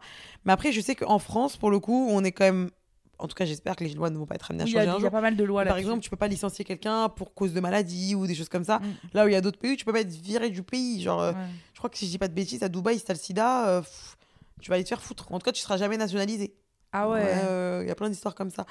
Mais 0.44 0.52
après, 0.52 0.72
je 0.72 0.80
sais 0.80 0.96
qu'en 0.96 1.20
France, 1.20 1.56
pour 1.56 1.70
le 1.70 1.78
coup, 1.78 2.08
on 2.10 2.24
est 2.24 2.32
quand 2.32 2.44
même. 2.44 2.70
En 3.18 3.26
tout 3.26 3.34
cas, 3.34 3.44
j'espère 3.44 3.74
que 3.74 3.82
les 3.82 3.94
lois 3.94 4.10
ne 4.10 4.16
vont 4.16 4.26
pas 4.26 4.36
être 4.36 4.50
amenées 4.50 4.64
à 4.64 4.66
il 4.66 4.72
y, 4.72 4.78
a, 4.78 4.84
changer 4.84 4.90
un 4.90 4.92
il 4.92 4.96
y 4.96 4.98
a 4.98 5.00
jour. 5.00 5.10
pas 5.10 5.20
mal 5.20 5.36
de 5.36 5.44
lois 5.44 5.64
Par 5.64 5.74
là 5.74 5.80
exemple, 5.80 6.02
tu 6.02 6.10
peux 6.10 6.16
pas 6.16 6.28
licencier 6.28 6.64
quelqu'un 6.64 7.08
pour 7.08 7.34
cause 7.34 7.52
de 7.52 7.60
maladie 7.60 8.14
ou 8.14 8.26
des 8.26 8.34
choses 8.34 8.48
comme 8.48 8.64
ça. 8.64 8.78
Mm. 8.78 8.94
Là 9.14 9.24
où 9.24 9.28
il 9.28 9.32
y 9.32 9.36
a 9.36 9.40
d'autres 9.40 9.58
pays, 9.58 9.76
tu 9.76 9.84
peux 9.84 9.92
pas 9.92 10.00
être 10.00 10.10
viré 10.10 10.50
du 10.50 10.62
pays. 10.62 11.02
Genre, 11.02 11.20
euh, 11.20 11.32
je 11.72 11.78
crois 11.78 11.90
que 11.90 11.98
si 11.98 12.06
je 12.06 12.10
dis 12.12 12.18
pas 12.18 12.28
de 12.28 12.34
bêtises, 12.34 12.62
à 12.62 12.68
Dubaï, 12.68 12.98
si 12.98 13.04
t'as 13.04 13.14
le 13.14 13.18
sida, 13.18 13.68
euh, 13.68 13.80
pff, 13.80 14.16
tu 14.60 14.70
vas 14.70 14.76
aller 14.76 14.84
te 14.84 14.88
faire 14.88 15.02
foutre. 15.02 15.32
En 15.32 15.38
tout 15.38 15.44
cas, 15.44 15.52
tu 15.52 15.60
seras 15.60 15.76
jamais 15.78 15.96
nationalisé. 15.96 16.54
ah 16.92 17.08
ouais, 17.08 17.22
euh, 17.24 17.80
Il 17.82 17.88
y 17.88 17.90
a 17.90 17.94
plein 17.96 18.08
d'histoires 18.08 18.34
comme 18.36 18.50
ça. 18.50 18.66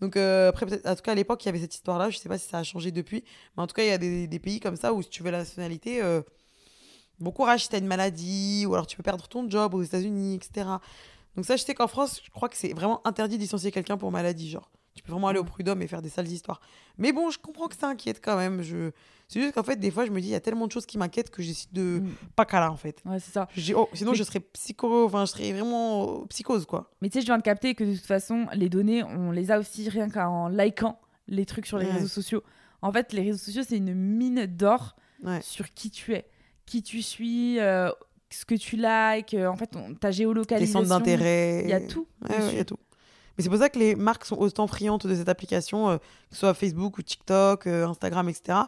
Donc, 0.00 0.16
euh, 0.16 0.48
après, 0.48 0.64
en 0.86 0.94
tout 0.94 1.02
cas, 1.02 1.12
à 1.12 1.14
l'époque, 1.14 1.44
il 1.44 1.46
y 1.46 1.50
avait 1.50 1.60
cette 1.60 1.74
histoire-là. 1.74 2.08
Je 2.08 2.16
sais 2.16 2.28
pas 2.28 2.38
si 2.38 2.48
ça 2.48 2.58
a 2.58 2.62
changé 2.62 2.90
depuis. 2.90 3.22
Mais 3.56 3.62
en 3.62 3.66
tout 3.66 3.74
cas, 3.74 3.82
il 3.82 3.88
y 3.88 3.92
a 3.92 3.98
des, 3.98 4.26
des 4.26 4.38
pays 4.38 4.60
comme 4.60 4.76
ça 4.76 4.94
où, 4.94 5.02
si 5.02 5.10
tu 5.10 5.22
veux 5.22 5.30
la 5.30 5.38
nationalité, 5.38 6.02
bon 7.20 7.32
courage 7.32 7.64
si 7.64 7.68
t'as 7.68 7.78
une 7.78 7.86
maladie 7.86 8.64
ou 8.66 8.74
alors 8.74 8.86
tu 8.86 8.96
peux 8.96 9.02
perdre 9.02 9.28
ton 9.28 9.48
job 9.48 9.74
aux 9.74 9.82
États-Unis, 9.82 10.36
etc. 10.36 10.66
Donc, 11.40 11.46
ça, 11.46 11.56
je 11.56 11.64
sais 11.64 11.72
qu'en 11.74 11.88
France, 11.88 12.20
je 12.22 12.28
crois 12.30 12.50
que 12.50 12.56
c'est 12.56 12.74
vraiment 12.74 13.00
interdit 13.06 13.36
de 13.38 13.42
licencier 13.42 13.70
quelqu'un 13.72 13.96
pour 13.96 14.12
maladie. 14.12 14.50
Genre, 14.50 14.70
tu 14.94 15.02
peux 15.02 15.10
vraiment 15.12 15.28
aller 15.28 15.38
au 15.38 15.44
prud'homme 15.44 15.80
et 15.80 15.86
faire 15.86 16.02
des 16.02 16.10
sales 16.10 16.28
histoires. 16.28 16.60
Mais 16.98 17.12
bon, 17.12 17.30
je 17.30 17.38
comprends 17.38 17.66
que 17.68 17.76
ça 17.76 17.88
inquiète 17.88 18.20
quand 18.22 18.36
même. 18.36 18.60
Je... 18.60 18.90
C'est 19.26 19.40
juste 19.40 19.54
qu'en 19.54 19.62
fait, 19.62 19.76
des 19.76 19.90
fois, 19.90 20.04
je 20.04 20.10
me 20.10 20.20
dis, 20.20 20.26
il 20.28 20.32
y 20.32 20.34
a 20.34 20.40
tellement 20.40 20.66
de 20.66 20.72
choses 20.72 20.84
qui 20.84 20.98
m'inquiètent 20.98 21.30
que 21.30 21.40
j'essaie 21.40 21.68
de 21.72 22.00
Mm. 22.00 22.10
pas 22.36 22.44
câlin, 22.44 22.68
en 22.68 22.76
fait. 22.76 23.00
ouais 23.06 23.18
c'est 23.20 23.30
ça 23.32 23.48
Je 23.56 23.62
dis, 23.62 23.74
oh, 23.74 23.88
sinon, 23.94 24.10
Mais- 24.10 24.18
je 24.18 24.22
serais 24.24 24.40
psycho, 24.40 25.06
enfin, 25.06 25.24
je 25.24 25.30
serais 25.30 25.52
vraiment 25.52 26.26
psychose, 26.26 26.66
quoi. 26.66 26.90
mais 27.00 27.08
tu 27.08 27.14
sais 27.14 27.20
je 27.22 27.26
viens 27.26 27.38
de 27.38 27.42
capter 27.42 27.74
que 27.74 27.84
de 27.84 27.94
toute 27.94 28.04
façon 28.04 28.46
les 28.52 28.68
données 28.68 29.02
on 29.02 29.30
les 29.30 29.50
a 29.50 29.58
aussi 29.58 29.88
rien 29.88 30.10
qu'en 30.10 30.48
likant 30.48 31.00
les 31.28 31.46
trucs 31.46 31.64
sur 31.66 31.78
les 31.78 31.86
Ouais. 31.86 31.92
réseaux 31.92 32.08
sociaux 32.08 32.42
en 32.82 32.92
fait 32.92 33.12
les 33.14 33.22
réseaux 33.22 33.38
sociaux 33.38 33.62
c'est 33.66 33.76
une 33.78 33.94
mine 33.94 34.44
d'or 34.46 34.94
Ouais. 35.22 35.40
sur 35.42 35.72
qui 35.74 35.90
tu 35.90 36.12
es, 36.14 36.26
qui 36.66 36.82
tu 36.82 37.00
suis, 37.02 37.58
euh, 37.60 37.90
ce 38.30 38.44
que 38.44 38.54
tu 38.54 38.76
likes, 38.76 39.34
euh, 39.34 39.46
en 39.48 39.56
fait, 39.56 39.70
on- 39.76 39.94
ta 39.94 40.08
Les 40.08 40.14
géolocalisation. 40.14 40.80
centres 40.80 40.88
d'intérêt. 40.90 41.62
Il 41.64 41.70
y 41.70 41.72
a 41.72 41.80
tout. 41.80 42.06
Ouais, 42.28 42.36
ouais, 42.36 42.48
il 42.52 42.56
y 42.56 42.60
a 42.60 42.64
tout. 42.64 42.76
C'est 43.40 43.48
pour 43.48 43.58
ça 43.58 43.68
que 43.68 43.78
les 43.78 43.94
marques 43.94 44.24
sont 44.24 44.36
autant 44.38 44.66
friandes 44.66 45.00
de 45.00 45.14
cette 45.14 45.28
application, 45.28 45.90
euh, 45.90 45.96
que 45.98 46.04
ce 46.32 46.40
soit 46.40 46.54
Facebook 46.54 46.98
ou 46.98 47.02
TikTok, 47.02 47.66
euh, 47.66 47.86
Instagram, 47.86 48.28
etc. 48.28 48.58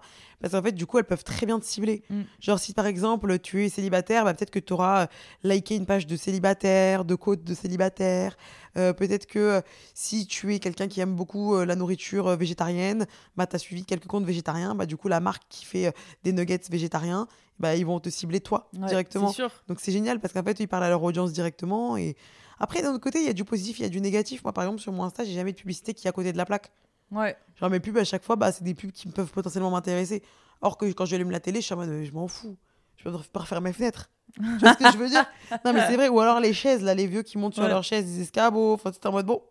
Parce 0.40 0.54
qu'en 0.54 0.62
fait, 0.62 0.72
du 0.72 0.86
coup, 0.86 0.98
elles 0.98 1.04
peuvent 1.04 1.24
très 1.24 1.46
bien 1.46 1.60
te 1.60 1.64
cibler. 1.64 2.02
Mm. 2.10 2.22
Genre, 2.40 2.58
si 2.58 2.74
par 2.74 2.86
exemple, 2.86 3.38
tu 3.38 3.64
es 3.64 3.68
célibataire, 3.68 4.24
bah, 4.24 4.34
peut-être 4.34 4.50
que 4.50 4.58
tu 4.58 4.72
auras 4.72 5.06
liké 5.44 5.76
une 5.76 5.86
page 5.86 6.06
de 6.06 6.16
célibataire, 6.16 7.04
de 7.04 7.14
côte 7.14 7.44
de 7.44 7.54
célibataire. 7.54 8.36
Euh, 8.76 8.92
peut-être 8.92 9.26
que 9.26 9.38
euh, 9.38 9.60
si 9.94 10.26
tu 10.26 10.54
es 10.54 10.58
quelqu'un 10.58 10.88
qui 10.88 11.00
aime 11.00 11.14
beaucoup 11.14 11.54
euh, 11.54 11.64
la 11.64 11.76
nourriture 11.76 12.26
euh, 12.26 12.36
végétarienne, 12.36 13.06
bah, 13.36 13.46
tu 13.46 13.54
as 13.54 13.58
suivi 13.58 13.84
quelques 13.84 14.06
comptes 14.06 14.24
végétariens. 14.24 14.74
Bah, 14.74 14.86
du 14.86 14.96
coup, 14.96 15.08
la 15.08 15.20
marque 15.20 15.44
qui 15.48 15.64
fait 15.64 15.86
euh, 15.86 15.92
des 16.24 16.32
nuggets 16.32 16.60
végétariens, 16.70 17.28
bah, 17.60 17.76
ils 17.76 17.86
vont 17.86 18.00
te 18.00 18.10
cibler 18.10 18.40
toi 18.40 18.68
Ouais, 18.76 18.88
directement. 18.88 19.30
Sûr. 19.32 19.50
Donc 19.68 19.78
c'est 19.80 19.92
génial 19.92 20.18
parce 20.18 20.34
qu'en 20.34 20.42
fait, 20.42 20.58
ils 20.58 20.66
parlent 20.66 20.84
à 20.84 20.88
leur 20.88 21.02
audience 21.02 21.32
directement. 21.32 21.96
Et 21.96 22.16
après, 22.62 22.80
d'un 22.82 22.90
autre 22.90 23.00
côté, 23.02 23.18
il 23.20 23.26
y 23.26 23.28
a 23.28 23.32
du 23.32 23.44
positif, 23.44 23.78
il 23.78 23.82
y 23.82 23.84
a 23.84 23.88
du 23.88 24.00
négatif. 24.00 24.42
Moi, 24.44 24.52
par 24.52 24.64
exemple, 24.64 24.80
sur 24.80 24.92
mon 24.92 25.04
Insta, 25.04 25.24
j'ai 25.24 25.34
jamais 25.34 25.52
de 25.52 25.56
publicité 25.56 25.92
qui 25.94 26.06
est 26.06 26.10
à 26.10 26.12
côté 26.12 26.32
de 26.32 26.38
la 26.38 26.44
plaque. 26.46 26.70
Ouais. 27.10 27.36
Genre, 27.56 27.68
mes 27.68 27.80
pubs, 27.80 27.98
à 27.98 28.04
chaque 28.04 28.22
fois, 28.22 28.36
bah, 28.36 28.52
c'est 28.52 28.64
des 28.64 28.74
pubs 28.74 28.92
qui 28.92 29.08
peuvent 29.08 29.30
potentiellement 29.30 29.70
m'intéresser. 29.70 30.22
Or 30.62 30.78
que 30.78 30.86
quand 30.92 31.04
j'allume 31.04 31.30
la 31.30 31.40
télé, 31.40 31.60
je 31.60 31.66
suis 31.66 31.74
en 31.74 31.78
mode, 31.78 32.02
je 32.04 32.12
m'en 32.12 32.28
fous. 32.28 32.56
Je 32.96 33.04
peux 33.04 33.12
pas 33.32 33.40
refaire 33.40 33.60
mes 33.60 33.72
fenêtres. 33.72 34.10
tu 34.36 34.40
vois 34.60 34.72
ce 34.74 34.78
que 34.78 34.90
je 34.92 34.96
veux 34.96 35.08
dire? 35.08 35.26
Non, 35.64 35.72
mais 35.72 35.84
c'est 35.86 35.96
vrai. 35.96 36.08
Ou 36.08 36.20
alors 36.20 36.40
les 36.40 36.52
chaises, 36.52 36.82
là, 36.82 36.94
les 36.94 37.06
vieux 37.06 37.22
qui 37.22 37.36
montent 37.36 37.54
sur 37.54 37.64
Ouais. 37.64 37.68
leurs 37.68 37.82
chaises, 37.82 38.06
des 38.06 38.22
escabeaux. 38.22 38.72
Enfin, 38.74 38.90
c'est 38.92 39.04
en 39.06 39.12
mode, 39.12 39.26
bon, 39.26 39.42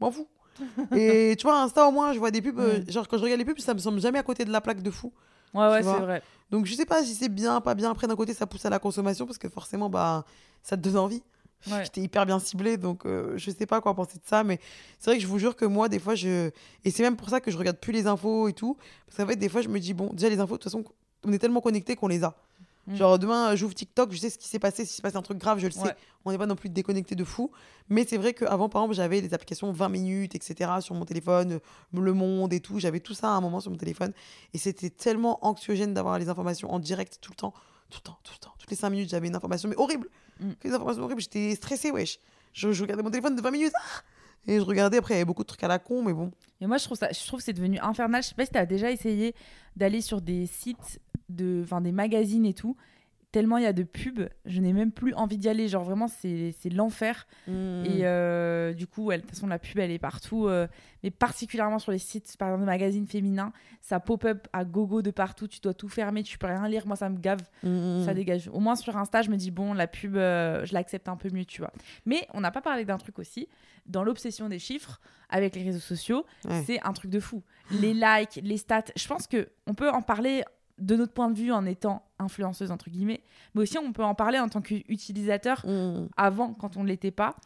m'en 0.00 0.10
fous. 0.10 0.26
Et 0.96 1.36
tu 1.38 1.46
vois, 1.46 1.60
Insta, 1.62 1.86
au 1.86 1.92
moins, 1.92 2.12
je 2.12 2.18
vois 2.18 2.30
des 2.30 2.40
pubs. 2.42 2.58
euh, 2.58 2.82
genre, 2.88 3.06
quand 3.06 3.18
je 3.18 3.22
regarde 3.22 3.38
les 3.38 3.44
pubs, 3.44 3.58
ça 3.60 3.74
me 3.74 3.78
semble 3.78 4.00
jamais 4.00 4.18
à 4.18 4.22
côté 4.22 4.44
de 4.44 4.50
la 4.50 4.60
plaque 4.60 4.82
de 4.82 4.90
fou. 4.90 5.12
Ouais, 5.54 5.68
ouais, 5.70 5.82
c'est 5.82 5.98
vrai. 6.00 6.22
Donc 6.50 6.64
je 6.66 6.74
sais 6.74 6.84
pas 6.86 7.02
si 7.04 7.14
c'est 7.14 7.28
bien, 7.28 7.60
pas 7.60 7.74
bien. 7.74 7.90
Après 7.90 8.06
d'un 8.06 8.16
côté 8.16 8.32
ça 8.34 8.46
pousse 8.46 8.64
à 8.66 8.70
la 8.70 8.78
consommation 8.78 9.24
parce 9.26 9.38
que 9.38 9.48
forcément 9.48 9.88
bah 9.90 10.24
ça 10.62 10.76
te 10.76 10.82
donne 10.82 10.96
envie. 10.96 11.22
Ouais. 11.66 11.84
J'étais 11.84 12.00
hyper 12.00 12.24
bien 12.24 12.38
ciblée 12.38 12.76
donc 12.76 13.04
euh, 13.04 13.36
je 13.36 13.50
sais 13.50 13.66
pas 13.66 13.80
quoi 13.80 13.92
penser 13.94 14.18
de 14.18 14.24
ça 14.24 14.44
mais 14.44 14.60
c'est 14.98 15.10
vrai 15.10 15.16
que 15.16 15.22
je 15.22 15.26
vous 15.26 15.40
jure 15.40 15.56
que 15.56 15.64
moi 15.64 15.88
des 15.88 15.98
fois 15.98 16.14
je 16.14 16.50
et 16.84 16.90
c'est 16.90 17.02
même 17.02 17.16
pour 17.16 17.28
ça 17.28 17.40
que 17.40 17.50
je 17.50 17.58
regarde 17.58 17.78
plus 17.78 17.92
les 17.92 18.06
infos 18.06 18.46
et 18.46 18.52
tout 18.52 18.76
parce 19.06 19.16
qu'en 19.16 19.26
fait 19.26 19.36
des 19.36 19.48
fois 19.48 19.60
je 19.60 19.68
me 19.68 19.80
dis 19.80 19.92
bon 19.92 20.10
déjà 20.12 20.28
les 20.28 20.38
infos 20.38 20.54
de 20.54 20.62
toute 20.62 20.70
façon 20.70 20.84
on 21.24 21.32
est 21.32 21.38
tellement 21.38 21.60
connectés 21.60 21.96
qu'on 21.96 22.08
les 22.08 22.24
a. 22.24 22.36
Mm. 22.88 22.96
Genre 22.96 23.18
demain 23.18 23.54
j'ouvre 23.54 23.74
TikTok, 23.74 24.12
je 24.12 24.18
sais 24.18 24.30
ce 24.30 24.38
qui 24.38 24.48
s'est 24.48 24.58
passé, 24.58 24.84
s'il 24.84 24.96
se 24.96 25.02
passe 25.02 25.14
un 25.16 25.22
truc 25.22 25.38
grave, 25.38 25.58
je 25.58 25.66
le 25.66 25.72
sais. 25.72 25.80
Ouais. 25.80 25.96
On 26.24 26.32
n'est 26.32 26.38
pas 26.38 26.46
non 26.46 26.56
plus 26.56 26.68
déconnecté 26.68 27.14
de 27.14 27.24
fou. 27.24 27.50
Mais 27.88 28.04
c'est 28.08 28.16
vrai 28.16 28.34
qu'avant, 28.34 28.68
par 28.68 28.82
exemple, 28.82 28.96
j'avais 28.96 29.20
des 29.20 29.34
applications 29.34 29.70
20 29.72 29.88
minutes, 29.88 30.34
etc. 30.34 30.70
sur 30.80 30.94
mon 30.94 31.04
téléphone, 31.04 31.52
euh, 31.52 32.00
Le 32.00 32.12
Monde 32.12 32.52
et 32.52 32.60
tout. 32.60 32.78
J'avais 32.78 33.00
tout 33.00 33.14
ça 33.14 33.28
à 33.28 33.32
un 33.32 33.40
moment 33.40 33.60
sur 33.60 33.70
mon 33.70 33.76
téléphone. 33.76 34.12
Et 34.54 34.58
c'était 34.58 34.90
tellement 34.90 35.44
anxiogène 35.46 35.94
d'avoir 35.94 36.18
les 36.18 36.28
informations 36.28 36.72
en 36.72 36.78
direct 36.78 37.18
tout 37.20 37.30
le 37.30 37.36
temps. 37.36 37.54
Tout 37.90 37.98
le 37.98 38.02
temps, 38.02 38.18
tout 38.22 38.32
le 38.34 38.38
temps. 38.38 38.54
Toutes 38.58 38.70
les 38.70 38.76
5 38.76 38.90
minutes, 38.90 39.10
j'avais 39.10 39.28
une 39.28 39.36
information, 39.36 39.68
mais 39.68 39.76
horrible. 39.76 40.08
Mm. 40.40 40.50
Informations 40.64 41.02
horribles. 41.02 41.20
J'étais 41.20 41.54
stressée, 41.54 41.90
wesh. 41.90 42.18
Je, 42.52 42.72
je 42.72 42.82
regardais 42.82 43.02
mon 43.02 43.10
téléphone 43.10 43.36
de 43.36 43.42
20 43.42 43.50
minutes. 43.50 43.72
ah 43.76 44.02
et 44.46 44.56
je 44.56 44.64
regardais, 44.64 44.96
après, 44.96 45.14
il 45.14 45.16
y 45.16 45.20
avait 45.20 45.26
beaucoup 45.26 45.42
de 45.42 45.48
trucs 45.48 45.62
à 45.62 45.68
la 45.68 45.78
con, 45.78 46.02
mais 46.02 46.14
bon. 46.14 46.30
Et 46.60 46.66
moi, 46.66 46.78
je 46.78 46.84
trouve 46.84 46.96
ça, 46.96 47.10
je 47.12 47.26
trouve 47.26 47.40
que 47.40 47.44
c'est 47.44 47.52
devenu 47.52 47.78
infernal. 47.80 48.22
Je 48.22 48.28
sais 48.28 48.34
pas 48.34 48.46
si 48.46 48.52
tu 48.52 48.58
as 48.58 48.64
déjà 48.64 48.90
essayé 48.90 49.34
d'aller 49.76 50.00
sur 50.00 50.22
des 50.22 50.46
sites, 50.46 51.00
de, 51.28 51.60
enfin 51.64 51.82
des 51.82 51.92
magazines 51.92 52.46
et 52.46 52.54
tout. 52.54 52.74
Tellement 53.30 53.58
il 53.58 53.64
y 53.64 53.66
a 53.66 53.74
de 53.74 53.82
pubs, 53.82 54.26
je 54.46 54.60
n'ai 54.62 54.72
même 54.72 54.90
plus 54.90 55.12
envie 55.12 55.36
d'y 55.36 55.50
aller. 55.50 55.68
Genre 55.68 55.84
vraiment, 55.84 56.08
c'est 56.08 56.54
l'enfer. 56.72 57.26
Mm. 57.46 57.84
Et 57.84 58.06
euh, 58.06 58.72
du 58.72 58.86
coup, 58.86 59.12
de 59.12 59.16
toute 59.18 59.28
façon, 59.30 59.46
la 59.46 59.58
pub, 59.58 59.78
elle 59.78 59.90
est 59.90 59.98
partout. 59.98 60.46
euh, 60.48 60.66
mais 61.02 61.10
particulièrement 61.10 61.78
sur 61.78 61.92
les 61.92 61.98
sites, 61.98 62.36
par 62.38 62.48
exemple, 62.48 62.62
de 62.62 62.66
magazines 62.66 63.06
féminins, 63.06 63.52
ça 63.82 64.00
pop-up 64.00 64.48
à 64.54 64.64
gogo 64.64 65.02
de 65.02 65.10
partout. 65.10 65.46
Tu 65.46 65.60
dois 65.60 65.74
tout 65.74 65.88
fermer, 65.90 66.22
tu 66.22 66.38
peux 66.38 66.46
rien 66.46 66.66
lire. 66.68 66.86
Moi, 66.86 66.96
ça 66.96 67.10
me 67.10 67.18
gave. 67.18 67.42
Mm, 67.64 68.02
Ça 68.06 68.14
dégage. 68.14 68.48
Au 68.50 68.60
moins 68.60 68.76
sur 68.76 68.96
Insta, 68.96 69.20
je 69.20 69.30
me 69.30 69.36
dis, 69.36 69.50
bon, 69.50 69.74
la 69.74 69.86
pub, 69.88 70.16
euh, 70.16 70.64
je 70.64 70.72
l'accepte 70.72 71.06
un 71.08 71.16
peu 71.16 71.28
mieux, 71.30 71.44
tu 71.44 71.60
vois. 71.60 71.72
Mais 72.06 72.26
on 72.32 72.40
n'a 72.40 72.50
pas 72.50 72.62
parlé 72.62 72.86
d'un 72.86 72.96
truc 72.96 73.18
aussi. 73.18 73.46
Dans 73.84 74.04
l'obsession 74.04 74.48
des 74.48 74.58
chiffres, 74.58 75.00
avec 75.28 75.54
les 75.54 75.62
réseaux 75.64 75.78
sociaux, 75.80 76.24
Ouais. 76.46 76.62
c'est 76.66 76.80
un 76.82 76.92
truc 76.94 77.10
de 77.10 77.20
fou. 77.20 77.42
Les 77.70 77.92
likes, 77.92 78.40
les 78.42 78.56
stats, 78.56 78.84
je 78.96 79.06
pense 79.06 79.26
que 79.26 79.48
on 79.66 79.74
peut 79.74 79.90
en 79.90 80.00
parler 80.02 80.44
de 80.78 80.96
notre 80.96 81.12
point 81.12 81.30
de 81.30 81.36
vue 81.38 81.52
en 81.52 81.64
étant 81.66 82.02
influenceuse, 82.18 82.70
entre 82.70 82.90
guillemets, 82.90 83.22
mais 83.54 83.62
aussi 83.62 83.78
on 83.78 83.92
peut 83.92 84.04
en 84.04 84.14
parler 84.14 84.38
en 84.38 84.48
tant 84.48 84.60
qu'utilisateur 84.60 85.64
Mm. 85.66 86.08
avant, 86.16 86.52
quand 86.54 86.76
on 86.76 86.82
ne 86.82 86.88
l'était 86.88 87.10
pas. 87.10 87.36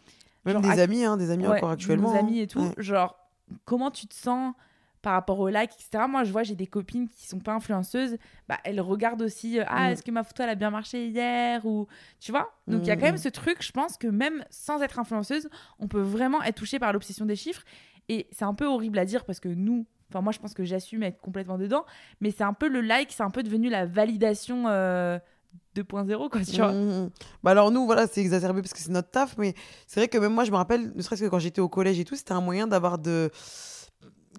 Même 0.44 0.54
Genre, 0.54 0.62
des 0.62 0.80
à- 0.80 0.82
amis, 0.84 1.04
hein, 1.04 1.16
des 1.16 1.30
amis 1.30 1.46
Ouais, 1.46 1.56
encore 1.56 1.70
actuellement. 1.70 2.12
Hein. 2.12 2.18
amis 2.18 2.40
et 2.40 2.46
tout. 2.46 2.60
Ouais. 2.60 2.74
Genre, 2.78 3.16
comment 3.64 3.90
tu 3.90 4.06
te 4.06 4.14
sens 4.14 4.54
par 5.02 5.14
rapport 5.14 5.40
aux 5.40 5.48
likes, 5.48 5.72
etc. 5.74 6.04
Moi, 6.08 6.22
je 6.24 6.30
vois, 6.30 6.42
j'ai 6.44 6.54
des 6.54 6.66
copines 6.68 7.08
qui 7.08 7.26
sont 7.26 7.40
pas 7.40 7.52
influenceuses. 7.54 8.18
Bah, 8.48 8.58
elles 8.64 8.80
regardent 8.80 9.22
aussi, 9.22 9.58
euh, 9.58 9.64
ah, 9.66 9.88
Mm. 9.88 9.92
est-ce 9.92 10.02
que 10.04 10.10
ma 10.12 10.22
photo, 10.22 10.42
elle 10.44 10.50
a 10.50 10.54
bien 10.54 10.70
marché 10.70 11.08
hier 11.08 11.64
Ou, 11.66 11.86
tu 12.20 12.30
vois 12.32 12.52
Donc, 12.68 12.82
il 12.82 12.86
y 12.86 12.90
a 12.92 12.96
Mm, 12.96 12.98
quand 13.00 13.06
même 13.06 13.16
ce 13.18 13.28
truc, 13.28 13.62
je 13.64 13.72
pense 13.72 13.96
que 13.96 14.06
même 14.06 14.44
sans 14.50 14.80
être 14.80 14.98
influenceuse, 15.00 15.48
on 15.80 15.88
peut 15.88 16.00
vraiment 16.00 16.40
être 16.42 16.54
touché 16.56 16.78
par 16.78 16.92
l'obsession 16.92 17.24
des 17.26 17.34
chiffres. 17.36 17.64
Et 18.08 18.28
c'est 18.32 18.44
un 18.44 18.54
peu 18.54 18.66
horrible 18.66 18.98
à 18.98 19.04
dire 19.04 19.24
parce 19.24 19.40
que 19.40 19.48
nous, 19.48 19.86
enfin, 20.12 20.20
moi, 20.22 20.32
je 20.32 20.38
pense 20.38 20.54
que 20.54 20.64
j'assume 20.64 21.02
être 21.02 21.20
complètement 21.20 21.58
dedans. 21.58 21.84
Mais 22.20 22.30
c'est 22.30 22.44
un 22.44 22.52
peu 22.52 22.68
le 22.68 22.80
like, 22.80 23.12
c'est 23.12 23.22
un 23.22 23.30
peu 23.30 23.42
devenu 23.42 23.68
la 23.70 23.86
validation 23.86 24.64
euh, 24.68 25.18
2.0, 25.76 26.28
quoi, 26.30 26.40
tu 26.42 26.56
vois. 26.56 26.72
Mhm. 26.72 27.10
Bah 27.42 27.50
alors 27.52 27.70
nous, 27.70 27.86
voilà, 27.86 28.06
c'est 28.06 28.20
exacerbé 28.20 28.60
parce 28.62 28.72
que 28.72 28.78
c'est 28.78 28.90
notre 28.90 29.10
taf, 29.10 29.36
mais 29.38 29.54
c'est 29.86 30.00
vrai 30.00 30.08
que 30.08 30.18
même 30.18 30.32
moi, 30.32 30.44
je 30.44 30.50
me 30.50 30.56
rappelle, 30.56 30.92
ne 30.94 31.02
serait-ce 31.02 31.24
que 31.24 31.28
quand 31.28 31.38
j'étais 31.38 31.60
au 31.60 31.68
collège 31.68 31.98
et 31.98 32.04
tout, 32.04 32.14
c'était 32.16 32.32
un 32.32 32.40
moyen 32.40 32.66
d'avoir 32.66 32.98
de... 32.98 33.30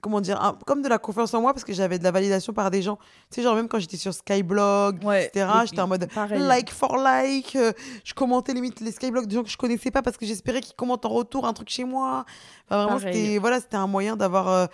Comment 0.01 0.19
dire 0.21 0.41
un- 0.41 0.57
Comme 0.65 0.81
de 0.81 0.89
la 0.89 0.97
confiance 0.97 1.33
en 1.33 1.39
moi 1.41 1.53
parce 1.53 1.63
que 1.63 1.71
j'avais 1.71 1.97
de 1.97 2.03
la 2.03 2.11
validation 2.11 2.51
par 2.51 2.69
des 2.71 2.81
gens. 2.81 2.97
Tu 3.29 3.35
sais, 3.35 3.41
genre 3.43 3.55
même 3.55 3.69
quand 3.69 3.79
j'étais 3.79 3.95
sur 3.95 4.13
Skyblog, 4.13 5.01
Ouais, 5.03 5.27
etc., 5.27 5.47
j'étais 5.65 5.81
en 5.81 5.87
mode 5.87 6.11
Pareil. 6.13 6.41
like 6.41 6.71
for 6.71 6.97
like. 6.97 7.55
euh, 7.55 7.71
je 8.03 8.13
commentais 8.13 8.53
limite 8.53 8.81
les 8.81 8.91
Skyblogs 8.91 9.27
de 9.27 9.31
gens 9.35 9.43
que 9.43 9.49
je 9.49 9.55
connaissais 9.55 9.91
pas 9.91 10.01
parce 10.01 10.17
que 10.17 10.25
j'espérais 10.25 10.59
qu'ils 10.61 10.75
commentent 10.75 11.05
en 11.05 11.09
retour 11.09 11.45
un 11.45 11.53
truc 11.53 11.69
chez 11.69 11.85
moi. 11.85 12.25
Enfin, 12.67 12.83
vraiment, 12.83 12.99
c'était 12.99 13.37
voilà, 13.37 13.61
c'était 13.61 13.77
un 13.77 13.87
moyen 13.87 14.17
d'avoir... 14.17 14.49
euh, 14.49 14.65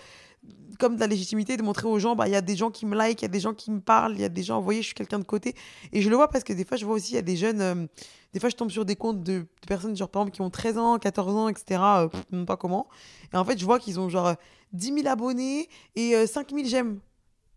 comme 0.80 0.96
de 0.96 1.00
la 1.00 1.08
légitimité, 1.08 1.58
de 1.58 1.62
montrer 1.62 1.88
aux 1.88 2.00
gens, 2.00 2.16
bah, 2.16 2.28
il 2.28 2.32
y 2.32 2.36
a 2.36 2.42
des 2.42 2.56
gens 2.56 2.72
qui 2.72 2.86
me 2.88 2.96
like, 2.96 3.22
il 3.22 3.26
y 3.26 3.26
a 3.26 3.30
des 3.30 3.40
gens 3.40 3.54
qui 3.54 3.70
me 3.70 3.80
parlent, 3.82 4.14
il 4.16 4.22
y 4.22 4.24
a 4.24 4.30
des 4.30 4.42
gens, 4.42 4.58
vous 4.58 4.64
voyez, 4.64 4.82
je 4.82 4.88
suis 4.88 4.96
quelqu'un 4.96 5.20
de 5.20 5.26
côté. 5.26 5.54
Et 5.94 6.02
je 6.02 6.10
le 6.10 6.16
vois 6.16 6.28
parce 6.30 6.44
que 6.44 6.54
des 6.54 6.66
fois, 6.66 6.78
je 6.78 6.86
vois 6.86 6.96
aussi, 6.96 7.12
il 7.12 7.16
y 7.16 7.20
a 7.20 7.22
des 7.22 7.36
jeunes, 7.36 7.62
euh, 7.62 7.86
des 8.34 8.40
fois, 8.40 8.50
je 8.50 8.56
tombe 8.56 8.72
sur 8.72 8.86
des 8.86 8.96
comptes 8.96 9.22
de, 9.22 9.40
de 9.40 9.48
personnes, 9.68 9.96
genre, 9.96 10.10
par 10.10 10.22
exemple, 10.24 10.36
qui 10.36 10.42
ont 10.42 10.50
13 10.50 10.78
ans, 10.78 10.98
14 10.98 11.36
ans, 11.36 11.50
etc., 11.50 11.82
euh, 11.84 12.08
pff, 12.08 12.24
même 12.32 12.46
pas 12.46 12.58
comment. 12.58 12.88
Et 13.34 13.38
en 13.38 13.46
fait, 13.46 13.60
je 13.60 13.66
vois 13.66 13.78
qu'ils 13.78 14.00
ont, 14.00 14.10
genre, 14.10 14.28
euh, 14.28 14.34
10 14.74 14.94
000 15.02 15.08
abonnés 15.08 15.68
et 15.96 16.16
euh, 16.16 16.26
5 16.26 16.50
000 16.52 16.64
j'aime. 16.66 17.00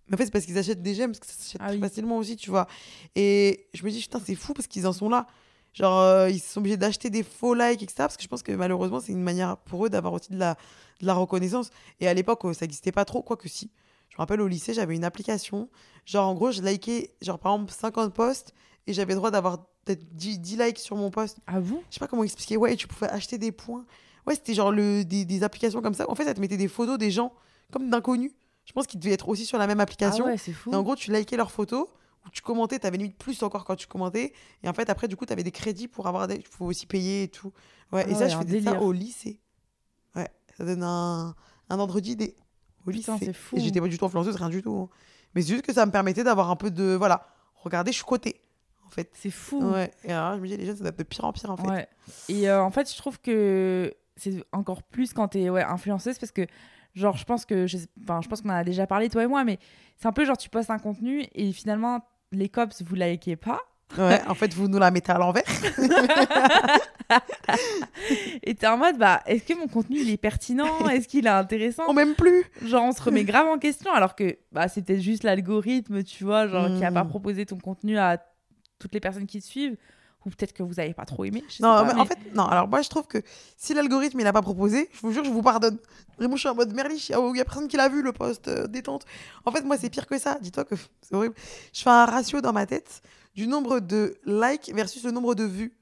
Mais 0.09 0.15
en 0.15 0.19
fait, 0.19 0.25
c'est 0.25 0.33
parce 0.33 0.45
qu'ils 0.45 0.59
achètent 0.59 0.83
des 0.83 0.95
j'aime, 0.95 1.13
parce 1.13 1.21
que 1.21 1.27
ça 1.27 1.35
s'achète 1.35 1.61
Ah 1.65 1.71
oui. 1.71 1.79
facilement 1.79 2.17
aussi, 2.19 2.37
tu 2.37 2.51
vois. 2.51 2.67
Et 3.15 3.67
je 3.73 3.85
me 3.85 3.91
dis, 3.91 4.01
putain, 4.01 4.21
c'est 4.25 4.35
fou 4.35 4.53
parce 4.53 4.67
qu'ils 4.67 4.87
en 4.87 4.93
sont 4.93 5.09
là. 5.09 5.27
Genre, 5.75 6.01
euh, 6.01 6.29
ils 6.31 6.41
sont 6.41 6.61
obligés 6.61 6.77
d'acheter 6.77 7.09
des 7.11 7.23
faux 7.23 7.55
likes, 7.55 7.83
etc. 7.83 7.95
Parce 7.99 8.17
que 8.17 8.23
je 8.23 8.29
pense 8.29 8.43
que 8.43 8.53
malheureusement, 8.53 9.01
c'est 9.01 9.13
une 9.13 9.23
manière 9.23 9.57
pour 9.57 9.87
eux 9.87 9.91
d'avoir 9.91 10.13
aussi 10.13 10.31
de 10.31 10.39
la, 10.39 10.55
de 11.01 11.07
la 11.07 11.15
reconnaissance. 11.15 11.71
Et 12.01 12.09
à 12.09 12.15
l'époque, 12.15 12.45
euh, 12.45 12.53
ça 12.53 12.65
n'existait 12.67 12.93
pas 12.93 13.05
trop, 13.05 13.23
quoique 13.23 13.49
si. 13.49 13.71
Je 14.11 14.17
me 14.17 14.19
rappelle 14.19 14.43
au 14.43 14.49
lycée, 14.49 14.75
j'avais 14.75 14.95
une 14.95 15.05
application. 15.05 15.71
Genre, 16.05 16.29
en 16.29 16.35
gros, 16.35 16.51
je 16.51 16.61
likais, 16.61 17.15
genre, 17.23 17.39
par 17.39 17.55
exemple, 17.55 17.73
50 17.73 18.13
posts 18.13 18.53
et 18.87 18.93
j'avais 18.93 19.15
le 19.15 19.17
droit 19.19 19.31
d'avoir 19.31 19.65
peut-être 19.85 20.15
10, 20.15 20.41
10 20.41 20.57
likes 20.59 20.79
sur 20.79 20.97
mon 20.97 21.11
post. 21.11 21.39
Ah 21.47 21.59
vous 21.61 21.83
Je 21.89 21.95
sais 21.95 22.01
pas 22.01 22.07
comment 22.09 22.23
expliquer. 22.25 22.59
Ouais, 22.59 22.77
tu 22.77 22.87
pouvais 22.87 23.09
acheter 23.09 23.39
des 23.39 23.53
points. 23.53 23.87
Ouais, 24.27 24.35
c'était 24.35 24.55
genre 24.55 24.71
le, 24.71 25.05
des, 25.05 25.25
des 25.25 25.43
applications 25.43 25.81
comme 25.81 25.95
ça. 25.95 26.09
En 26.11 26.15
fait, 26.15 26.25
ça 26.25 26.35
te 26.35 26.41
mettait 26.41 26.59
des 26.59 26.69
photos 26.69 26.99
des 26.99 27.11
gens, 27.11 27.33
comme 27.73 27.89
d'inconnus. 27.89 28.33
Je 28.67 28.73
pense 28.73 28.87
qu'ils 28.87 29.01
devaient 29.01 29.15
être 29.15 29.29
aussi 29.29 29.47
sur 29.47 29.57
la 29.59 29.67
même 29.67 29.81
Ah 29.81 29.85
application. 29.85 30.27
ouais, 30.27 30.37
c'est 30.37 30.53
fou. 30.53 30.71
Et 30.73 30.77
en 30.77 30.83
gros, 30.83 30.95
tu 30.95 31.11
likais 31.13 31.37
leurs 31.37 31.51
photos, 31.51 31.87
ou 32.27 32.31
tu 32.31 32.41
commentais, 32.43 32.79
tu 32.79 32.87
avais 32.87 32.97
limite 32.99 33.19
plus 33.19 33.43
encore 33.43 33.65
quand 33.65 33.77
tu 33.77 33.87
commentais. 33.87 34.33
Et 34.63 34.69
en 34.69 34.73
fait, 34.73 34.89
après, 34.91 35.09
du 35.09 35.17
coup, 35.17 35.27
tu 35.27 35.33
avais 35.33 35.43
des 35.43 35.51
crédits 35.51 35.89
pour 35.89 36.07
avoir 36.07 36.29
des. 36.29 36.37
Il 36.37 36.47
faut 36.47 36.67
aussi 36.67 36.87
payer 36.87 37.25
et 37.25 37.29
tout. 37.29 37.53
Ouais, 37.93 38.03
et 38.09 38.13
Ah 38.15 38.19
ça, 38.19 38.29
je 38.29 38.37
faisais 38.37 38.61
ça 38.61 38.71
délire. 38.71 38.83
au 38.83 38.93
lycée. 38.93 39.41
Ouais, 40.15 40.29
ça 40.57 40.65
donne 40.65 40.83
un, 40.83 41.35
un 41.69 41.79
ordre 41.79 42.01
d'idée. 42.01 42.37
Au 42.87 42.91
Putain, 42.91 43.15
lycée. 43.15 43.27
c'est 43.27 43.33
fou. 43.33 43.57
Et 43.57 43.61
j'étais 43.61 43.81
pas 43.81 43.89
du 43.89 43.99
tout 43.99 44.05
influenceuse, 44.05 44.37
rien 44.37 44.49
du 44.49 44.63
tout. 44.63 44.75
hein. 44.77 44.89
Mais 45.35 45.43
c'est 45.43 45.49
juste 45.53 45.65
que 45.65 45.73
ça 45.73 45.85
me 45.87 45.91
permettait 45.93 46.25
d'avoir 46.25 46.51
un 46.51 46.57
peu 46.57 46.71
de. 46.71 46.95
Voilà, 46.95 47.27
regardez, 47.57 47.91
je 47.93 47.97
suis 47.97 48.05
cotée, 48.05 48.41
en 48.87 48.91
fait. 48.91 49.11
C'est 49.15 49.31
fou. 49.31 49.63
Ouais, 49.73 49.91
et 50.05 50.13
alors, 50.13 50.37
je 50.37 50.41
me 50.43 50.47
dis, 50.49 50.57
les 50.57 50.67
jeunes, 50.67 50.77
ça 50.77 50.85
être 50.89 50.99
de 50.99 51.03
pire 51.05 51.25
en 51.25 51.33
pire, 51.33 51.51
en 51.51 51.57
fait. 51.57 51.69
Ouais. 51.69 51.89
Et 52.29 52.49
euh, 52.49 52.63
en 52.63 52.71
fait, 52.71 52.91
je 52.91 52.97
trouve 52.99 53.19
que 53.21 53.95
c'est 54.17 54.45
encore 54.53 54.83
plus 54.83 55.13
quand 55.13 55.29
t'es 55.29 55.49
ouais, 55.51 55.63
influenceuse 55.63 56.19
parce 56.19 56.33
que, 56.33 56.47
genre, 56.95 57.17
je 57.17 57.25
pense 57.25 57.47
que, 57.47 57.67
je, 57.67 57.79
enfin, 58.03 58.21
je 58.23 58.29
pense 58.29 58.43
qu'on 58.43 58.51
en 58.51 58.55
a 58.55 58.65
déjà 58.65 58.87
parlé, 58.87 59.09
toi 59.09 59.23
et 59.25 59.27
moi, 59.27 59.43
mais 59.45 59.59
c'est 59.97 60.07
un 60.07 60.13
peu 60.13 60.25
genre, 60.27 60.37
tu 60.37 60.51
postes 60.51 60.71
un 60.71 60.79
contenu 60.79 61.25
et 61.35 61.53
finalement, 61.53 62.05
les 62.33 62.49
cops, 62.49 62.83
vous 62.83 62.95
likez 62.95 63.37
pas. 63.37 63.61
Ouais, 63.99 64.23
en 64.27 64.35
fait, 64.35 64.55
vous 64.55 64.69
nous 64.69 64.79
la 64.79 64.91
mettez 64.91 65.13
à 65.13 65.19
l'envers. 65.19 65.43
Et 68.43 68.55
t'es 68.55 68.67
en 68.67 68.79
mode, 68.79 68.97
bah, 68.99 69.23
est-ce 69.27 69.45
que 69.45 69.59
mon 69.59 69.69
contenu, 69.69 69.99
il 70.01 70.11
est 70.11 70.17
pertinent? 70.17 70.89
Est-ce 70.89 71.07
qu'il 71.09 71.27
est 71.27 71.31
intéressant? 71.31 71.83
On 71.89 71.93
m'aime 71.93 72.15
plus. 72.15 72.45
Genre, 72.65 72.83
on 72.85 72.93
se 72.93 73.03
remet 73.03 73.25
grave 73.25 73.47
en 73.49 73.59
question 73.59 73.93
alors 73.93 74.15
que, 74.17 74.39
bah, 74.51 74.69
c'est 74.69 74.83
peut-être 74.83 75.01
juste 75.03 75.25
l'algorithme, 75.25 76.03
tu 76.03 76.25
vois, 76.25 76.49
genre, 76.49 76.69
qui 76.79 76.85
a 76.85 76.91
Mm. 76.91 76.95
pas 76.95 77.05
proposé 77.05 77.45
ton 77.47 77.59
contenu 77.59 77.99
à 77.99 78.19
toutes 78.79 78.95
les 78.95 79.01
personnes 79.01 79.27
qui 79.27 79.41
te 79.41 79.47
suivent. 79.47 79.77
Ou 80.25 80.31
peut-être 80.31 80.53
que 80.53 80.63
vous 80.63 80.79
avez 80.79 80.95
pas 80.95 81.05
trop 81.05 81.25
aimé. 81.25 81.43
je 81.49 81.55
sais 81.57 81.63
Non, 81.63 81.71
pas, 81.71 81.85
mais 81.85 81.95
mais- 81.95 82.01
en 82.01 82.05
fait, 82.05 82.19
non. 82.35 82.45
Alors, 82.47 82.69
moi, 82.69 82.81
je 82.83 82.89
trouve 82.89 83.07
que 83.07 83.19
si 83.57 83.75
l'algorithme, 83.75 84.21
il 84.21 84.25
n'a 84.25 84.33
pas 84.33 84.43
proposé, 84.43 84.89
je 84.93 85.01
vous 85.01 85.13
jure, 85.13 85.25
je 85.25 85.31
vous 85.31 85.43
pardonne. 85.43 85.79
Vraiment, 86.19 86.37
je 86.37 86.41
suis 86.41 86.49
en 86.49 86.55
mode 86.55 86.73
merliche. 86.75 87.09
Il 87.11 87.33
n'y 87.33 87.41
a 87.41 87.45
personne 87.45 87.67
qui 87.69 87.77
l'a 87.77 87.89
vu, 87.89 88.03
le 88.03 88.13
post 88.13 88.47
euh, 88.49 88.67
détente. 88.69 89.05
En 89.45 89.51
fait, 89.51 89.63
moi, 89.63 89.77
c'est 89.77 89.91
pire 89.91 90.07
que 90.07 90.19
ça. 90.19 90.39
Dis-toi 90.41 90.65
que 90.65 90.75
c'est 91.03 91.15
horrible. 91.15 91.35
Je 91.73 91.83
fais 91.83 91.91
un 91.91 92.05
ratio 92.07 92.41
dans 92.41 92.53
ma 92.53 92.67
tête 92.67 93.03
du 93.35 93.47
nombre 93.49 93.81
de 93.81 94.17
likes 94.25 94.71
versus 94.75 95.03
le 95.05 95.11
nombre 95.11 95.35
de 95.35 95.45
vues. 95.45 95.77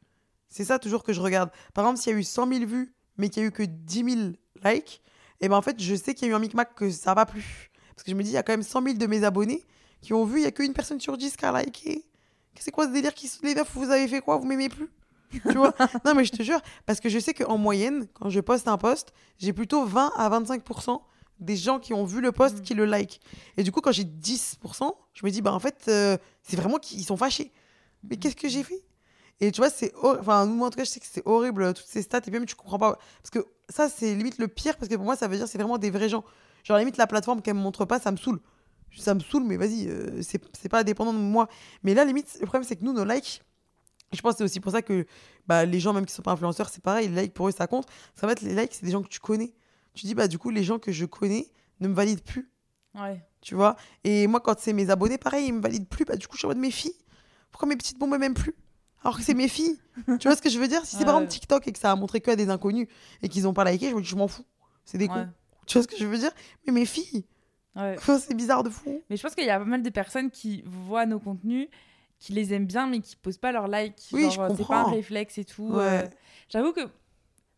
C'est 0.49 0.65
ça 0.65 0.79
toujours 0.79 1.03
que 1.05 1.13
je 1.13 1.21
regarde. 1.21 1.51
Par 1.75 1.85
exemple, 1.85 2.01
s'il 2.01 2.13
y 2.13 2.17
a 2.17 2.19
eu 2.19 2.25
100 2.25 2.47
000 2.49 2.65
vues, 2.67 2.95
mais 3.19 3.29
qu'il 3.29 3.43
n'y 3.43 3.47
a 3.47 3.49
eu 3.49 3.53
que 3.53 3.63
10 3.63 4.05
000 4.17 4.31
likes, 4.65 5.03
et 5.41 5.49
ben 5.49 5.57
en 5.57 5.63
fait, 5.63 5.81
je 5.81 5.95
sais 5.95 6.15
qu'il 6.15 6.29
y 6.29 6.31
a 6.31 6.33
eu 6.33 6.37
un 6.37 6.41
micmac 6.41 6.75
que 6.75 6.91
ça 6.91 7.13
va 7.15 7.27
plus. 7.27 7.71
Parce 7.95 8.05
que 8.05 8.11
je 8.11 8.17
me 8.17 8.23
dis, 8.23 8.31
il 8.31 8.35
y 8.35 8.37
a 8.39 8.43
quand 8.43 8.53
même 8.53 8.63
100 8.63 8.83
000 8.83 8.95
de 8.97 9.07
mes 9.07 9.25
abonnés 9.25 9.65
qui 10.01 10.13
ont 10.15 10.25
vu, 10.25 10.39
il 10.39 10.43
n'y 10.43 10.47
a 10.47 10.51
qu'une 10.51 10.73
personne 10.73 10.99
sur 11.01 11.17
10 11.19 11.37
qui 11.37 11.45
a 11.45 11.63
liké. 11.63 12.05
C'est 12.61 12.71
quoi 12.71 12.87
ce 12.87 12.93
délire 12.93 13.15
qui 13.15 13.27
se 13.29 13.45
les 13.45 13.55
meufs, 13.55 13.71
vous 13.75 13.91
avez 13.91 14.07
fait 14.07 14.21
quoi? 14.21 14.37
Vous 14.37 14.47
m'aimez 14.47 14.69
plus? 14.69 14.89
Tu 15.31 15.57
vois? 15.57 15.75
Non, 16.05 16.15
mais 16.15 16.25
je 16.25 16.33
te 16.33 16.43
jure, 16.43 16.61
parce 16.87 17.01
que 17.01 17.09
je 17.09 17.19
sais 17.19 17.35
qu'en 17.35 17.57
moyenne, 17.59 18.07
quand 18.15 18.31
je 18.31 18.41
poste 18.41 18.69
un 18.69 18.79
post, 18.79 19.13
j'ai 19.39 19.53
plutôt 19.53 19.85
20 19.85 20.13
à 20.17 20.29
25% 20.31 21.01
des 21.41 21.57
gens 21.57 21.79
qui 21.79 21.95
ont 21.95 22.05
vu 22.05 22.21
le 22.21 22.33
post 22.33 22.59
Mm. 22.59 22.63
qui 22.63 22.75
le 22.75 22.85
like. 22.85 23.21
Et 23.57 23.63
du 23.63 23.73
coup, 23.73 23.81
quand 23.81 23.93
j'ai 23.93 24.05
10%, 24.05 24.93
je 25.15 25.25
me 25.27 25.31
dis, 25.31 25.41
bah 25.41 25.53
en 25.55 25.59
fait, 25.61 25.85
euh, 25.89 26.19
c'est 26.43 26.57
vraiment 26.57 26.79
qu'ils 26.79 27.05
sont 27.05 27.17
fâchés. 27.17 27.53
Mais 28.03 28.17
qu'est-ce 28.17 28.37
que 28.37 28.49
j'ai 28.49 28.63
fait? 28.63 28.83
Et 29.41 29.51
tu 29.53 29.61
vois, 29.63 29.71
c'est. 29.71 29.93
Enfin, 30.03 30.45
moi, 30.45 30.67
en 30.67 30.71
tout 30.71 30.77
cas, 30.77 30.85
je 30.85 30.91
sais 30.91 31.01
que 31.01 31.07
c'est 31.11 31.23
horrible, 31.27 31.73
toutes 31.73 31.87
ces 31.87 32.03
stats, 32.03 32.19
et 32.19 32.21
puis 32.23 32.31
même, 32.33 32.45
tu 32.45 32.55
comprends 32.55 32.79
pas. 32.79 32.99
Parce 33.23 33.31
que 33.31 33.47
ça, 33.71 33.89
c'est 33.89 34.15
limite 34.15 34.37
le 34.39 34.49
pire, 34.49 34.77
parce 34.77 34.89
que 34.89 34.95
pour 34.97 35.05
moi, 35.05 35.17
ça 35.17 35.29
veut 35.29 35.37
dire 35.37 35.47
que 35.47 35.51
c'est 35.51 35.57
vraiment 35.59 35.79
des 35.79 35.91
vrais 35.91 36.11
gens. 36.11 36.25
Genre, 36.65 36.77
limite, 36.77 36.99
la 36.99 37.07
plateforme 37.07 37.41
qu'elle 37.41 37.55
me 37.55 37.61
montre 37.61 37.87
pas, 37.87 37.99
ça 37.99 38.11
me 38.13 38.19
saoule. 38.19 38.41
Ça 38.97 39.15
me 39.15 39.21
saoule, 39.21 39.45
mais 39.45 39.57
vas-y, 39.57 39.89
euh, 39.89 40.21
c'est 40.23 40.43
c'est 40.59 40.69
pas 40.69 40.83
dépendant 40.85 41.13
de 41.13 41.19
moi. 41.19 41.49
Mais 41.83 41.95
là, 41.95 42.05
limite, 42.05 42.37
le 42.41 42.47
problème, 42.47 42.65
c'est 42.67 42.77
que 42.77 42.85
nous, 42.85 42.93
nos 42.93 43.05
likes, 43.05 43.43
je 44.13 44.21
pense 44.21 44.33
que 44.35 44.39
c'est 44.39 44.45
aussi 44.45 44.61
pour 44.61 44.73
ça 44.73 44.83
que 44.83 45.07
bah, 45.47 45.65
les 45.65 45.79
gens, 45.81 45.93
même 45.93 46.05
qui 46.07 46.13
sont 46.15 46.23
pas 46.23 46.33
influenceurs, 46.33 46.69
c'est 46.69 46.83
pareil, 46.83 47.09
les 47.09 47.23
likes, 47.23 47.35
pour 47.35 47.49
eux, 47.49 47.53
ça 47.53 47.67
compte. 47.67 47.87
Ça 48.15 48.27
va 48.27 48.33
être 48.33 48.43
les 48.43 48.55
likes, 48.55 48.75
c'est 48.75 48.85
des 48.85 48.93
gens 48.93 49.03
que 49.03 49.09
tu 49.09 49.21
connais. 49.21 49.55
Tu 49.95 50.07
dis, 50.07 50.15
bah, 50.15 50.27
du 50.29 50.39
coup, 50.39 50.51
les 50.51 50.65
gens 50.65 50.79
que 50.79 50.91
je 50.93 51.05
connais 51.05 51.47
ne 51.81 51.89
me 51.89 51.95
valident 51.95 52.23
plus, 52.23 52.51
Ouais. 52.95 53.23
tu 53.41 53.55
vois? 53.55 53.77
Et 54.05 54.27
moi, 54.27 54.41
quand 54.41 54.59
c'est 54.59 54.73
mes 54.73 54.91
abonnés, 54.91 55.19
pareil, 55.19 55.47
ils 55.47 55.55
me 55.55 55.61
valident 55.63 55.87
plus. 55.89 56.05
Bah, 56.05 56.17
du 56.17 56.27
coup, 56.27 56.35
je 56.35 56.39
suis 56.41 56.47
en 56.47 56.51
mode, 56.51 56.59
mes 56.59 56.71
filles, 56.73 56.95
pourquoi 57.53 57.69
mes 57.69 57.77
petites 57.77 57.99
bombes 57.99 58.17
m'aiment 58.19 58.35
plus? 58.35 58.55
Alors 59.03 59.17
que 59.17 59.23
c'est 59.23 59.35
mes 59.35 59.49
filles. 59.49 59.79
tu 60.19 60.29
vois 60.29 60.37
ce 60.37 60.43
que 60.43 60.51
je 60.51 60.59
veux 60.59 60.69
dire? 60.69 60.85
Si 60.85 60.97
c'est 60.97 61.05
par 61.05 61.15
Ouais. 61.15 61.21
exemple 61.23 61.33
TikTok 61.33 61.69
et 61.69 61.73
que 61.73 61.79
ça 61.79 61.91
a 61.93 61.97
montré 61.97 62.21
que 62.21 62.31
à 62.33 62.37
des 62.37 62.51
inconnus 62.51 62.87
et 63.23 63.29
qu'ils 63.29 63.47
ont 63.49 63.55
pas 63.55 63.65
liké, 63.71 63.89
je 63.91 63.95
me 63.95 64.03
dis, 64.03 64.09
je 64.09 64.17
m'en 64.17 64.29
fous. 64.29 64.45
C'est 64.85 64.99
des 64.99 65.07
Ouais. 65.09 65.15
cons. 65.15 65.29
Tu 65.67 65.79
vois 65.79 65.83
ce 65.85 65.89
que 65.89 65.97
je 65.97 66.05
veux 66.07 66.19
dire? 66.19 66.33
Mais 66.67 66.73
mes 66.73 66.85
filles, 66.85 67.25
Ouais. 67.77 67.97
c'est 68.19 68.35
bizarre 68.35 68.63
de 68.63 68.71
fou. 68.71 69.03
Mais 69.11 69.17
je 69.17 69.23
pense 69.23 69.35
qu'il 69.35 69.45
y 69.47 69.51
a 69.51 69.59
pas 69.59 69.65
mal 69.65 69.83
de 69.83 69.91
personnes 69.91 70.31
qui 70.31 70.63
voient 70.67 71.07
nos 71.07 71.19
contenus, 71.21 71.69
qui 72.19 72.33
les 72.33 72.53
aiment 72.53 72.67
bien, 72.67 72.87
mais 72.87 73.01
qui 73.01 73.17
posent 73.17 73.39
pas 73.39 73.53
leur 73.53 73.69
like. 73.69 73.97
Oui, 74.13 74.23
Genre, 74.23 74.33
je 74.33 74.41
euh, 74.41 74.49
C'est 74.49 74.57
pas 74.57 74.57
comprends. 74.57 74.77
un 74.89 74.91
réflexe 74.91 75.39
et 75.39 75.45
tout. 75.45 75.69
Ouais. 75.73 76.05
euh. 76.05 76.09
J'avoue 76.49 76.73
que 76.73 76.81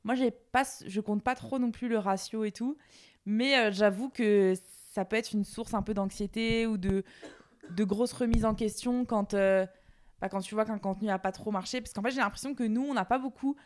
moi, 0.05 0.15
j'ai 0.15 0.31
pas, 0.31 0.65
je 0.87 1.01
compte 1.01 1.23
pas 1.23 1.35
trop 1.35 1.59
non 1.59 1.71
plus 1.71 1.89
le 1.89 1.99
ratio 1.99 2.45
et 2.45 2.53
tout, 2.53 2.77
mais 3.25 3.57
euh, 3.57 3.71
j'avoue 3.73 4.09
que 4.11 4.55
ça 4.93 5.05
peut 5.05 5.17
être 5.17 5.33
une 5.33 5.45
source 5.45 5.75
un 5.75 5.83
peu 5.83 5.95
d'anxiété 5.95 6.67
ou 6.67 6.77
de, 6.77 7.05
de 7.71 7.85
grosses 7.85 8.13
remises 8.13 8.45
en 8.45 8.55
question 8.55 9.05
quand, 9.07 9.33
euh, 9.35 9.65
bah, 10.21 10.29
quand 10.29 10.41
tu 10.41 10.55
vois 10.55 10.65
qu'un 10.67 10.79
contenu 10.79 11.09
a 11.09 11.19
pas 11.19 11.33
trop 11.33 11.51
marché. 11.51 11.81
Parce 11.81 11.93
qu'en 11.95 12.03
fait, 12.03 12.11
j'ai 12.11 12.21
l'impression 12.21 12.55
que 12.55 12.65
nous, 12.65 12.83
on 12.83 12.93
n'a 12.95 13.05
pas 13.07 13.19
beaucoup 13.19 13.57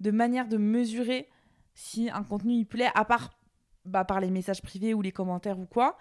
de 0.00 0.10
manière 0.10 0.48
de 0.48 0.56
mesurer 0.56 1.28
si 1.74 2.08
un 2.08 2.22
contenu 2.24 2.54
il 2.54 2.64
plaît, 2.64 2.90
à 2.94 3.04
part 3.04 3.36
bah, 3.84 4.04
par 4.04 4.20
les 4.20 4.30
messages 4.30 4.62
privés 4.62 4.94
ou 4.94 5.02
les 5.02 5.12
commentaires 5.12 5.58
ou 5.58 5.66
quoi. 5.66 5.96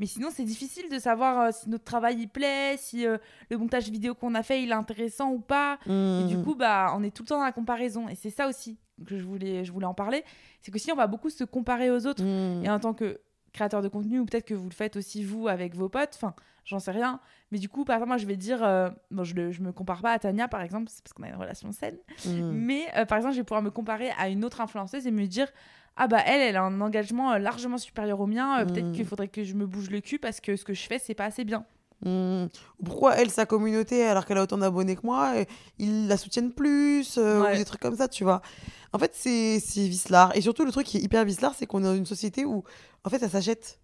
Mais 0.00 0.06
sinon, 0.06 0.28
c'est 0.32 0.44
difficile 0.44 0.88
de 0.90 0.98
savoir 0.98 1.40
euh, 1.40 1.50
si 1.52 1.68
notre 1.70 1.84
travail 1.84 2.16
il 2.18 2.28
plaît, 2.28 2.74
si 2.78 3.06
euh, 3.06 3.16
le 3.48 3.58
montage 3.58 3.88
vidéo 3.90 4.14
qu'on 4.16 4.34
a 4.34 4.42
fait 4.42 4.60
il 4.62 4.70
est 4.70 4.74
intéressant 4.74 5.30
ou 5.30 5.38
pas. 5.38 5.78
Et 5.86 6.24
du 6.24 6.36
Mhm. 6.36 6.44
coup, 6.44 6.54
bah, 6.56 6.92
on 6.96 7.02
est 7.04 7.14
tout 7.14 7.22
le 7.22 7.28
temps 7.28 7.38
dans 7.38 7.44
la 7.44 7.52
comparaison. 7.52 8.08
Et 8.08 8.16
c'est 8.16 8.30
ça 8.30 8.48
aussi 8.48 8.76
que 9.06 9.16
je 9.18 9.24
voulais, 9.24 9.64
je 9.64 9.70
voulais 9.72 9.86
en 9.86 9.94
parler. 9.94 10.24
C'est 10.62 10.72
que 10.72 10.78
si 10.80 10.90
on 10.90 10.96
va 10.96 11.06
beaucoup 11.06 11.30
se 11.30 11.44
comparer 11.44 11.90
aux 11.92 12.06
autres, 12.06 12.24
Mhm. 12.24 12.64
et 12.64 12.70
en 12.70 12.80
tant 12.80 12.92
que 12.92 13.20
créateur 13.52 13.82
de 13.82 13.88
contenu, 13.88 14.18
ou 14.18 14.24
peut-être 14.26 14.46
que 14.46 14.54
vous 14.54 14.68
le 14.68 14.74
faites 14.74 14.96
aussi 14.96 15.22
vous 15.22 15.46
avec 15.46 15.76
vos 15.76 15.88
potes, 15.88 16.14
enfin, 16.16 16.34
j'en 16.64 16.80
sais 16.80 16.90
rien. 16.90 17.20
Mais 17.52 17.58
du 17.60 17.68
coup, 17.68 17.84
par 17.84 17.94
exemple, 17.94 18.08
moi, 18.08 18.16
je 18.16 18.26
vais 18.26 18.36
dire, 18.36 18.64
euh, 18.64 18.90
bon, 19.12 19.22
je, 19.22 19.52
je 19.52 19.62
me 19.62 19.70
compare 19.70 20.02
pas 20.02 20.10
à 20.10 20.18
Tania, 20.18 20.48
par 20.48 20.60
exemple, 20.62 20.88
c'est 20.90 21.04
parce 21.04 21.12
qu'on 21.12 21.22
a 21.22 21.28
une 21.28 21.36
relation 21.36 21.70
saine. 21.70 21.98
Mhm. 22.24 22.48
Mais 22.50 22.86
par 23.08 23.16
exemple, 23.18 23.34
je 23.34 23.38
vais 23.40 23.44
pouvoir 23.44 23.62
me 23.62 23.70
comparer 23.70 24.10
à 24.18 24.28
une 24.28 24.44
autre 24.44 24.60
influenceuse 24.60 25.06
et 25.06 25.12
me 25.12 25.24
dire 25.26 25.46
ah 25.96 26.06
bah 26.08 26.20
elle, 26.26 26.40
elle 26.40 26.56
a 26.56 26.62
un 26.62 26.80
engagement 26.80 27.32
euh, 27.32 27.38
largement 27.38 27.78
supérieur 27.78 28.20
au 28.20 28.26
mien. 28.26 28.60
euh, 28.60 28.64
Peut-être 28.64 28.86
Mm. 28.88 28.92
qu'il 28.92 29.04
faudrait 29.06 29.28
que 29.28 29.44
je 29.44 29.54
me 29.54 29.66
bouge 29.66 29.90
le 29.90 30.00
cul 30.00 30.18
parce 30.18 30.40
que 30.40 30.56
ce 30.56 30.64
que 30.64 30.74
je 30.74 30.82
fais, 30.86 30.98
c'est 30.98 31.14
pas 31.14 31.24
assez 31.26 31.44
bien. 31.44 31.64
Hmm. 32.04 32.46
Pourquoi 32.84 33.14
elle, 33.16 33.30
sa 33.30 33.46
communauté, 33.46 34.04
alors 34.04 34.26
qu'elle 34.26 34.36
a 34.36 34.42
autant 34.42 34.58
d'abonnés 34.58 34.94
que 34.96 35.06
moi, 35.06 35.38
et 35.40 35.46
ils 35.78 36.06
la 36.08 36.16
soutiennent 36.18 36.52
plus, 36.52 37.16
euh, 37.16 37.42
Ouais. 37.42 37.54
ou 37.54 37.56
des 37.56 37.64
trucs 37.64 37.80
comme 37.80 37.96
ça, 37.96 38.08
tu 38.08 38.24
vois. 38.24 38.42
En 38.92 38.98
fait, 38.98 39.12
c'est 39.14 39.58
c'est 39.60 39.86
vicelard. 39.88 40.36
Et 40.36 40.40
surtout, 40.42 40.64
le 40.66 40.72
truc 40.72 40.86
qui 40.86 40.98
est 40.98 41.00
hyper 41.00 41.24
vicelard, 41.24 41.54
c'est 41.54 41.66
qu'on 41.66 41.80
est 41.80 41.84
dans 41.84 41.94
une 41.94 42.04
société 42.04 42.44
où, 42.44 42.62
en 43.04 43.10
fait, 43.10 43.20
ça 43.20 43.28
s'achète. 43.30 43.80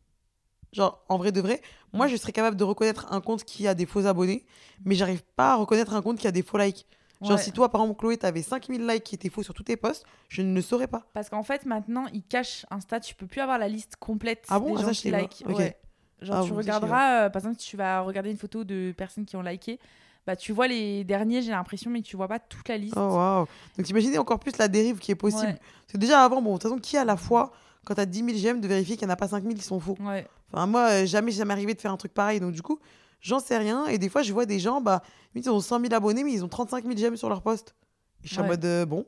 Genre, 0.72 1.02
en 1.08 1.16
vrai 1.18 1.32
de 1.32 1.40
vrai, 1.40 1.62
moi, 1.92 2.08
je 2.08 2.16
serais 2.16 2.32
capable 2.32 2.56
de 2.56 2.64
reconnaître 2.64 3.10
un 3.12 3.20
compte 3.20 3.42
qui 3.44 3.66
a 3.66 3.74
des 3.74 3.86
faux 3.86 4.06
abonnés, 4.06 4.44
mais 4.84 4.94
j'arrive 4.96 5.22
pas 5.36 5.52
à 5.52 5.56
reconnaître 5.56 5.94
un 5.94 6.02
compte 6.02 6.18
qui 6.18 6.28
a 6.28 6.32
des 6.32 6.42
faux 6.42 6.58
likes. 6.58 6.86
Genre, 7.22 7.32
Ouais. 7.36 7.42
si 7.42 7.52
toi, 7.52 7.68
par 7.70 7.82
exemple, 7.82 7.98
Chloé, 8.00 8.16
t'avais 8.16 8.40
5000 8.42 8.86
likes 8.86 9.04
qui 9.04 9.14
étaient 9.14 9.28
faux 9.28 9.42
sur 9.42 9.52
tous 9.52 9.62
tes 9.62 9.76
posts, 9.76 10.04
je 10.28 10.40
ne 10.42 10.54
le 10.54 10.62
saurais 10.62 10.86
pas. 10.86 11.02
Parce 11.12 11.28
qu'en 11.28 11.42
fait, 11.42 11.66
maintenant, 11.66 12.06
ils 12.14 12.22
cachent 12.22 12.64
Insta. 12.70 12.98
Tu 13.00 13.14
peux 13.14 13.26
plus 13.26 13.40
avoir 13.42 13.58
la 13.58 13.68
liste 13.68 13.96
complète 13.96 14.44
Ah 14.48 14.58
bon? 14.58 14.74
des 14.74 14.82
Ah, 14.82 14.86
gens 14.86 14.94
ça, 14.94 15.00
qui 15.02 15.10
like. 15.10 15.42
Ouais. 15.46 15.76
Genre, 16.22 16.36
Ah 16.38 16.42
tu 16.44 16.50
bon, 16.50 16.56
regarderas, 16.56 17.24
euh, 17.26 17.30
par 17.30 17.40
exemple, 17.40 17.60
si 17.60 17.68
tu 17.68 17.76
vas 17.76 18.00
regarder 18.00 18.30
une 18.30 18.36
photo 18.38 18.64
de 18.64 18.92
personnes 18.96 19.24
qui 19.26 19.36
ont 19.36 19.42
liké, 19.42 19.78
bah, 20.26 20.36
tu 20.36 20.52
vois 20.52 20.66
les 20.68 21.02
derniers, 21.04 21.42
j'ai 21.42 21.50
l'impression, 21.50 21.90
mais 21.90 22.02
tu 22.02 22.16
vois 22.16 22.28
pas 22.28 22.38
toute 22.38 22.68
la 22.68 22.76
liste. 22.78 22.94
Oh, 22.96 23.00
waouh. 23.00 23.46
Donc, 23.76 23.88
imaginez 23.88 24.18
encore 24.18 24.38
plus 24.38 24.56
la 24.58 24.68
dérive 24.68 24.98
qui 24.98 25.10
est 25.12 25.14
possible. 25.14 25.52
Ouais. 25.52 25.58
C'est 25.88 25.98
déjà 25.98 26.22
avant, 26.24 26.40
bon, 26.40 26.50
de 26.54 26.58
toute 26.58 26.62
façon, 26.70 26.78
qui 26.78 26.96
a 26.96 27.04
la 27.04 27.16
foi, 27.16 27.52
quand 27.84 27.94
t'as 27.94 28.06
10 28.06 28.18
000 28.24 28.30
j'aime, 28.36 28.60
de 28.60 28.68
vérifier 28.68 28.96
qu'il 28.96 29.06
n'y 29.06 29.10
en 29.10 29.14
a 29.14 29.16
pas 29.16 29.28
5 29.28 29.42
000 29.42 29.54
qui 29.54 29.62
sont 29.62 29.80
faux? 29.80 29.96
Ouais. 30.00 30.26
Enfin, 30.52 30.66
moi, 30.66 30.88
euh, 30.90 31.06
jamais, 31.06 31.32
jamais 31.32 31.52
arrivé 31.52 31.74
de 31.74 31.80
faire 31.80 31.92
un 31.92 31.96
truc 31.96 32.12
pareil. 32.14 32.40
Donc, 32.40 32.52
du 32.52 32.60
coup, 32.62 32.78
j'en 33.20 33.40
sais 33.40 33.56
rien. 33.58 33.86
Et 33.86 33.98
des 33.98 34.08
fois, 34.08 34.22
je 34.22 34.32
vois 34.32 34.46
des 34.46 34.58
gens, 34.58 34.80
bah, 34.80 35.02
ils 35.34 35.48
ont 35.50 35.60
100 35.60 35.80
000 35.80 35.94
abonnés, 35.94 36.24
mais 36.24 36.32
ils 36.32 36.44
ont 36.44 36.48
35 36.48 36.84
000 36.84 36.96
j'aime 36.96 37.16
sur 37.16 37.28
leur 37.28 37.42
post. 37.42 37.74
Et 38.22 38.26
je 38.28 38.32
suis 38.32 38.40
en 38.42 38.46
mode, 38.46 38.64
euh, 38.64 38.84
bon, 38.86 39.06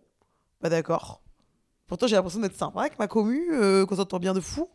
bah 0.60 0.68
d'accord. 0.68 1.20
Pourtant, 1.86 2.06
j'ai 2.06 2.16
l'impression 2.16 2.40
d'être 2.40 2.56
sympa 2.56 2.80
avec 2.80 2.98
ma 2.98 3.06
commu, 3.08 3.48
euh, 3.52 3.84
qu'on 3.84 3.96
s'entend 3.96 4.18
bien 4.18 4.32
de 4.32 4.40
fou. 4.40 4.68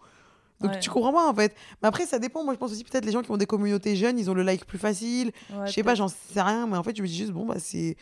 Donc, 0.59 0.71
Ouais. 0.71 0.79
tu 0.79 0.89
comprends 0.89 1.13
pas, 1.13 1.27
en 1.29 1.33
fait. 1.35 1.55
Mais 1.81 1.87
après, 1.87 2.05
ça 2.05 2.17
dépend. 2.19 2.43
Moi, 2.43 2.53
je 2.53 2.59
pense 2.59 2.71
aussi, 2.71 2.83
peut-être, 2.83 3.05
les 3.05 3.11
gens 3.11 3.21
qui 3.21 3.29
ont 3.31 3.37
des 3.37 3.45
communautés 3.45 3.95
jeunes, 3.95 4.17
ils 4.19 4.29
ont 4.29 4.33
le 4.33 4.41
like 4.43 4.65
plus 4.65 4.79
facile. 4.79 5.31
Ouais, 5.51 5.67
je 5.67 5.71
sais 5.73 5.83
pas, 5.83 5.93
j'en 5.95 6.07
sais 6.07 6.41
rien. 6.41 6.65
Mais 6.67 6.77
en 6.77 6.83
fait, 6.83 6.95
je 6.95 7.01
me 7.03 7.07
dis 7.07 7.15
juste, 7.15 7.31
bon, 7.31 7.45
bah, 7.45 7.55
c'est. 7.59 7.95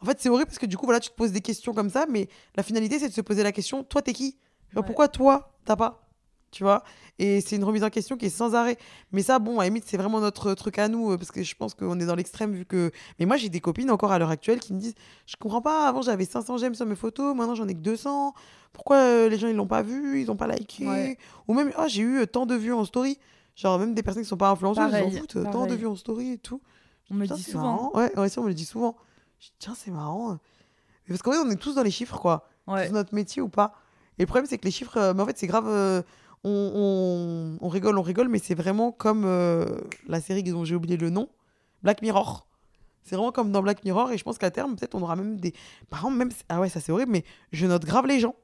En 0.00 0.04
fait, 0.04 0.18
c'est 0.20 0.28
horrible 0.28 0.46
parce 0.46 0.58
que 0.58 0.66
du 0.66 0.76
coup, 0.76 0.84
voilà, 0.84 1.00
tu 1.00 1.10
te 1.10 1.14
poses 1.14 1.32
des 1.32 1.40
questions 1.40 1.72
comme 1.72 1.88
ça, 1.88 2.06
mais 2.08 2.28
la 2.56 2.62
finalité, 2.62 2.98
c'est 2.98 3.08
de 3.08 3.14
se 3.14 3.20
poser 3.20 3.42
la 3.42 3.52
question, 3.52 3.82
toi, 3.84 4.02
t'es 4.02 4.12
qui? 4.12 4.36
Genre, 4.72 4.82
Ouais. 4.82 4.86
Pourquoi 4.86 5.08
toi, 5.08 5.54
t'as 5.64 5.76
pas? 5.76 6.06
Tu 6.52 6.64
vois 6.64 6.84
Et 7.18 7.40
c'est 7.40 7.56
une 7.56 7.64
remise 7.64 7.82
en 7.82 7.88
question 7.88 8.18
qui 8.18 8.26
est 8.26 8.30
sans 8.30 8.54
arrêt. 8.54 8.76
Mais 9.10 9.22
ça, 9.22 9.38
bon, 9.38 9.58
à 9.58 9.62
la 9.62 9.68
limite, 9.70 9.84
c'est 9.86 9.96
vraiment 9.96 10.20
notre 10.20 10.52
truc 10.52 10.78
à 10.78 10.86
nous, 10.86 11.10
euh, 11.12 11.16
parce 11.16 11.32
que 11.32 11.42
je 11.42 11.54
pense 11.56 11.72
qu'on 11.74 11.98
est 11.98 12.04
dans 12.04 12.14
l'extrême, 12.14 12.52
vu 12.52 12.66
que. 12.66 12.92
Mais 13.18 13.24
moi, 13.24 13.38
j'ai 13.38 13.48
des 13.48 13.60
copines 13.60 13.90
encore 13.90 14.12
à 14.12 14.18
l'heure 14.18 14.30
actuelle 14.30 14.60
qui 14.60 14.74
me 14.74 14.78
disent 14.78 14.94
Je 15.26 15.34
comprends 15.36 15.62
pas, 15.62 15.88
avant, 15.88 16.02
j'avais 16.02 16.26
500 16.26 16.58
j'aime 16.58 16.74
sur 16.74 16.84
mes 16.84 16.94
photos, 16.94 17.34
maintenant, 17.34 17.54
j'en 17.54 17.66
ai 17.66 17.74
que 17.74 17.80
200. 17.80 18.34
Pourquoi 18.74 18.98
euh, 18.98 19.28
les 19.30 19.38
gens, 19.38 19.48
ils 19.48 19.56
l'ont 19.56 19.66
pas 19.66 19.80
vu, 19.80 20.20
ils 20.20 20.30
ont 20.30 20.36
pas 20.36 20.46
liké? 20.46 20.86
Ouais. 20.86 21.18
Ou 21.48 21.54
même, 21.54 21.72
oh, 21.78 21.84
j'ai 21.88 22.02
eu 22.02 22.20
euh, 22.20 22.26
tant 22.26 22.44
de 22.44 22.54
vues 22.54 22.74
en 22.74 22.84
story. 22.84 23.18
Genre, 23.56 23.78
même 23.78 23.94
des 23.94 24.02
personnes 24.02 24.22
qui 24.22 24.28
sont 24.28 24.36
pas 24.36 24.50
influenceuses, 24.50 24.92
ils 24.92 25.12
s'en 25.14 25.20
foutent. 25.20 25.50
Tant 25.50 25.66
de 25.66 25.74
vues 25.74 25.86
en 25.86 25.96
story 25.96 26.32
et 26.32 26.38
tout. 26.38 26.60
On 27.10 27.14
me 27.14 27.26
le 27.26 27.34
dit 27.34 27.42
souvent. 27.42 27.62
marrant. 27.62 27.92
Ouais, 27.94 28.18
ouais, 28.18 28.38
on 28.38 28.42
me 28.42 28.48
le 28.48 28.54
dit 28.54 28.66
souvent. 28.66 28.96
Je 29.38 29.46
dis, 29.46 29.54
tiens, 29.58 29.74
c'est 29.74 29.90
marrant. 29.90 30.32
Mais 30.32 30.38
parce 31.08 31.22
qu'en 31.22 31.32
fait, 31.32 31.38
on 31.38 31.50
est 31.50 31.56
tous 31.56 31.74
dans 31.74 31.82
les 31.82 31.90
chiffres, 31.90 32.18
quoi. 32.18 32.46
Ouais. 32.66 32.86
C'est 32.86 32.92
notre 32.92 33.14
métier 33.14 33.40
ou 33.40 33.48
pas. 33.48 33.74
Et 34.18 34.22
le 34.22 34.26
problème, 34.26 34.46
c'est 34.46 34.58
que 34.58 34.64
les 34.66 34.70
chiffres, 34.70 35.14
mais 35.14 35.22
en 35.22 35.26
fait, 35.26 35.38
c'est 35.38 35.46
grave. 35.46 36.04
On, 36.44 36.72
on- 37.60 37.64
on 37.64 37.68
rigole, 37.68 37.98
on 37.98 38.02
rigole, 38.02 38.28
mais 38.28 38.38
c'est 38.38 38.54
vraiment 38.54 38.92
comme 38.92 39.24
euh, 39.24 39.64
la 40.08 40.20
série 40.20 40.42
dont 40.42 40.64
j'ai 40.64 40.74
oublié 40.74 40.96
le 40.96 41.10
nom, 41.10 41.28
Black 41.82 42.02
Mirror. 42.02 42.46
C'est 43.04 43.16
vraiment 43.16 43.32
comme 43.32 43.50
dans 43.52 43.62
Black 43.62 43.84
Mirror, 43.84 44.12
et 44.12 44.18
je 44.18 44.22
pense 44.24 44.38
qu'à 44.38 44.50
terme, 44.50 44.76
peut-être, 44.76 44.94
on 44.94 45.02
aura 45.02 45.16
même 45.16 45.38
des. 45.40 45.52
Par 45.90 46.00
exemple, 46.00 46.16
même. 46.18 46.30
Ah 46.48 46.60
ouais, 46.60 46.68
ça 46.68 46.80
c'est 46.80 46.92
horrible, 46.92 47.10
mais 47.12 47.24
je 47.52 47.66
note 47.66 47.84
grave 47.84 48.06
les 48.06 48.20
gens. 48.20 48.34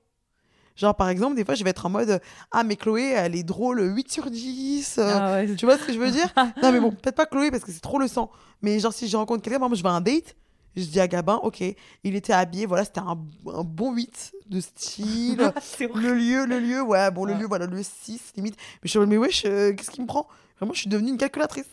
Genre, 0.74 0.94
par 0.94 1.08
exemple, 1.08 1.34
des 1.34 1.44
fois, 1.44 1.54
je 1.54 1.64
vais 1.64 1.70
être 1.70 1.86
en 1.86 1.90
mode 1.90 2.20
Ah, 2.52 2.62
mais 2.62 2.76
Chloé, 2.76 3.10
elle 3.16 3.34
est 3.34 3.42
drôle 3.42 3.80
8 3.82 4.12
sur 4.12 4.30
10. 4.30 4.98
euh, 4.98 5.10
Ah 5.12 5.32
ouais. 5.34 5.54
tu 5.56 5.64
vois 5.66 5.76
ce 5.76 5.84
que 5.84 5.92
je 5.92 5.98
veux 5.98 6.10
dire? 6.10 6.32
Non, 6.62 6.70
mais 6.72 6.78
bon, 6.80 6.90
peut-être 6.92 7.16
pas 7.16 7.26
Chloé 7.26 7.50
parce 7.50 7.64
que 7.64 7.72
c'est 7.72 7.80
trop 7.80 7.98
le 7.98 8.06
sang. 8.06 8.30
Mais 8.62 8.78
genre, 8.78 8.92
si 8.92 9.08
je 9.08 9.16
rencontre 9.16 9.42
quelqu'un, 9.42 9.58
par 9.58 9.66
exemple, 9.66 9.78
je 9.78 9.82
vais 9.82 9.88
à 9.88 9.92
un 9.92 10.00
date, 10.00 10.36
je 10.76 10.84
dis 10.84 11.00
à 11.00 11.08
Gabin, 11.08 11.36
ok, 11.42 11.62
il 12.04 12.14
était 12.14 12.32
habillé, 12.32 12.66
voilà, 12.66 12.84
c'était 12.84 13.00
un, 13.00 13.18
un 13.52 13.64
bon 13.64 13.92
8 13.94 14.32
de 14.48 14.60
style. 14.60 15.52
Le 15.80 16.12
lieu, 16.14 16.46
le 16.46 16.58
lieu, 16.60 16.82
ouais, 16.82 17.10
bon, 17.10 17.24
le 17.24 17.34
lieu, 17.34 17.46
voilà, 17.46 17.66
le 17.66 17.82
6, 17.82 18.32
limite. 18.36 18.54
Mais 18.56 18.88
je 18.88 18.88
suis 18.90 18.98
mais 19.06 19.16
wesh, 19.16 19.44
euh, 19.44 19.72
qu'est-ce 19.74 19.90
qui 19.90 20.00
me 20.00 20.06
prend? 20.06 20.26
Vraiment, 20.58 20.72
je 20.74 20.80
suis 20.80 20.90
devenue 20.90 21.10
une 21.10 21.18
calculatrice. 21.18 21.66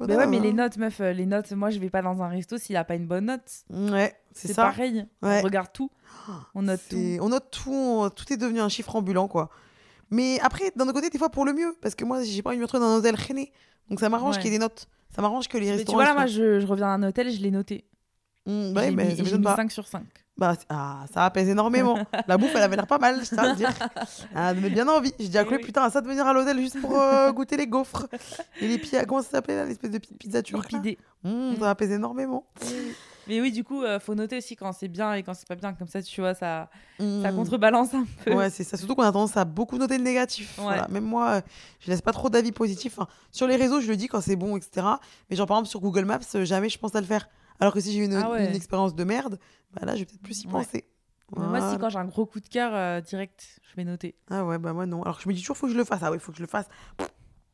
Mais 0.00 0.14
ouais, 0.16 0.22
ah, 0.22 0.26
mais 0.26 0.38
les 0.38 0.52
notes, 0.52 0.76
meuf, 0.76 1.00
euh, 1.00 1.12
les 1.12 1.26
notes, 1.26 1.50
moi 1.52 1.70
je 1.70 1.80
vais 1.80 1.90
pas 1.90 2.02
dans 2.02 2.22
un 2.22 2.28
resto 2.28 2.56
s'il 2.56 2.76
a 2.76 2.84
pas 2.84 2.94
une 2.94 3.06
bonne 3.06 3.24
note. 3.26 3.42
Ouais, 3.70 4.14
c'est 4.32 4.46
C'est 4.48 4.54
ça. 4.54 4.62
pareil. 4.66 5.06
Ouais. 5.22 5.40
On 5.40 5.42
regarde 5.42 5.72
tout. 5.72 5.90
On 6.54 6.62
note 6.62 6.80
tout. 6.88 6.96
On 7.20 7.28
note 7.30 7.50
tout, 7.50 7.72
on- 7.72 8.08
tout 8.10 8.32
est 8.32 8.36
devenu 8.36 8.60
un 8.60 8.68
chiffre 8.68 8.94
ambulant, 8.94 9.26
quoi. 9.26 9.50
Mais 10.10 10.38
après, 10.40 10.72
d'un 10.76 10.84
autre 10.84 10.92
côté, 10.94 11.10
des 11.10 11.18
fois 11.18 11.30
pour 11.30 11.44
le 11.44 11.52
mieux, 11.52 11.76
parce 11.80 11.96
que 11.96 12.04
moi, 12.04 12.22
j'ai 12.22 12.42
pas 12.42 12.50
envie 12.50 12.58
de 12.58 12.60
me 12.60 12.66
retrouver 12.66 12.84
dans 12.84 12.90
un 12.92 12.98
hôtel 12.98 13.16
rené. 13.16 13.50
Donc 13.90 13.98
ça 13.98 14.08
m'arrange 14.08 14.36
Ouais. 14.36 14.42
qu'il 14.42 14.52
y 14.52 14.54
ait 14.54 14.58
des 14.58 14.62
notes. 14.62 14.86
Ça 15.14 15.20
m'arrange 15.20 15.48
que 15.48 15.58
les 15.58 15.66
Mais 15.66 15.72
tu 15.72 15.76
restaurants. 15.78 15.96
vois, 15.98 16.04
là, 16.04 16.14
moi, 16.14 16.26
je, 16.26 16.60
je 16.60 16.66
reviens 16.66 16.86
à 16.86 16.90
un 16.90 17.02
hôtel, 17.02 17.30
je 17.32 17.40
l'ai 17.42 17.50
noté. 17.50 17.84
Mmh, 18.46 18.72
oui, 18.76 18.90
mais 18.90 19.04
mis- 19.04 19.16
ça 19.16 19.36
mis 19.36 19.42
pas. 19.42 19.56
5 19.56 19.70
sur 19.70 19.86
5. 19.86 20.02
Bah, 20.36 20.54
ah, 20.70 21.04
ça 21.12 21.26
apaise 21.26 21.48
énormément. 21.48 21.98
La 22.26 22.38
bouffe, 22.38 22.50
elle 22.56 22.62
avait 22.62 22.74
l'air 22.74 22.86
pas 22.86 22.98
mal, 22.98 23.20
je 23.22 23.28
tiens 23.28 23.50
à 23.52 23.54
dire. 23.54 23.70
Elle 24.34 24.56
donnait 24.56 24.70
bien 24.70 24.88
envie. 24.88 25.12
J'ai 25.20 25.28
dit 25.28 25.38
à 25.38 25.42
Eh 25.42 25.44
Chloé, 25.44 25.58
oui. 25.58 25.64
putain, 25.64 25.82
à 25.82 25.90
ça 25.90 26.00
de 26.00 26.08
venir 26.08 26.26
à 26.26 26.32
l'hôtel 26.32 26.58
juste 26.58 26.80
pour 26.80 26.98
euh, 26.98 27.30
goûter 27.32 27.56
les 27.56 27.66
gaufres. 27.66 28.06
Et 28.60 28.66
les 28.66 28.78
pieds, 28.78 28.98
comment 29.06 29.22
ça 29.22 29.28
s'appelait 29.30 29.56
là, 29.56 29.64
l'espèce 29.66 29.90
de 29.90 29.98
pi- 29.98 30.14
pizza 30.18 30.42
turque. 30.42 30.72
Mmh, 31.22 31.56
Ça 31.60 31.70
apaise 31.70 31.92
énormément. 31.92 32.46
Mais 33.28 33.40
oui, 33.40 33.52
du 33.52 33.62
coup, 33.62 33.82
euh, 33.84 34.00
faut 34.00 34.16
noter 34.16 34.38
aussi 34.38 34.56
quand 34.56 34.72
c'est 34.72 34.88
bien 34.88 35.12
et 35.14 35.22
quand 35.22 35.34
c'est 35.34 35.46
pas 35.46 35.54
bien. 35.54 35.74
Comme 35.74 35.86
ça, 35.86 36.02
tu 36.02 36.20
vois, 36.20 36.34
ça, 36.34 36.68
ça 36.98 37.04
Mmh. 37.04 37.36
contrebalance 37.36 37.94
un 37.94 38.04
peu. 38.24 38.34
Ouais, 38.34 38.50
c'est 38.50 38.64
ça. 38.64 38.76
Surtout 38.76 38.96
qu'on 38.96 39.02
a 39.02 39.12
tendance 39.12 39.36
à 39.36 39.44
beaucoup 39.44 39.76
noter 39.78 39.98
le 39.98 40.02
négatif. 40.04 40.56
Ouais. 40.58 40.64
Voilà. 40.64 40.88
Même 40.88 41.04
moi, 41.04 41.28
euh, 41.28 41.40
je 41.78 41.90
laisse 41.90 42.02
pas 42.02 42.12
trop 42.12 42.30
d'avis 42.30 42.50
positifs. 42.52 42.94
Enfin, 42.98 43.08
sur 43.30 43.46
les 43.46 43.54
réseaux, 43.56 43.80
je 43.80 43.86
le 43.88 43.96
dis 43.96 44.08
quand 44.08 44.20
c'est 44.22 44.34
bon, 44.34 44.56
etc. 44.56 44.84
Mais 45.30 45.36
genre, 45.36 45.46
par 45.46 45.58
exemple, 45.58 45.68
sur 45.68 45.80
Google 45.80 46.04
Maps, 46.06 46.18
euh, 46.34 46.44
jamais 46.44 46.68
je 46.70 46.78
pense 46.78 46.96
à 46.96 47.00
le 47.00 47.06
faire. 47.06 47.28
Alors 47.62 47.72
que 47.72 47.80
si 47.80 47.92
j'ai 47.92 48.00
eu 48.00 48.04
une, 48.04 48.14
Ah 48.14 48.28
ouais. 48.30 48.44
une 48.48 48.56
expérience 48.56 48.94
de 48.94 49.04
merde, 49.04 49.38
bah 49.72 49.86
là, 49.86 49.94
je 49.94 50.00
vais 50.00 50.06
peut-être 50.06 50.20
plus 50.22 50.42
y 50.42 50.46
Ouais. 50.46 50.52
penser. 50.52 50.84
Mais 51.36 51.46
Moi, 51.46 51.70
si 51.72 51.78
quand 51.78 51.88
j'ai 51.88 51.98
un 51.98 52.04
gros 52.04 52.26
coup 52.26 52.40
de 52.40 52.48
cœur, 52.48 52.72
euh, 52.74 53.00
direct, 53.00 53.60
je 53.70 53.76
vais 53.76 53.84
noter. 53.84 54.16
Ah 54.28 54.44
ouais, 54.44 54.58
bah 54.58 54.72
moi 54.72 54.84
non. 54.84 55.02
Alors 55.02 55.16
que 55.16 55.22
je 55.22 55.28
me 55.28 55.32
dis 55.34 55.40
toujours, 55.40 55.56
faut 55.56 55.66
que 55.66 55.72
je 55.72 55.78
le 55.78 55.84
fasse. 55.84 56.00
Ah 56.02 56.10
ouais, 56.10 56.18
faut 56.18 56.32
que 56.32 56.38
je 56.38 56.42
le 56.42 56.48
fasse. 56.48 56.66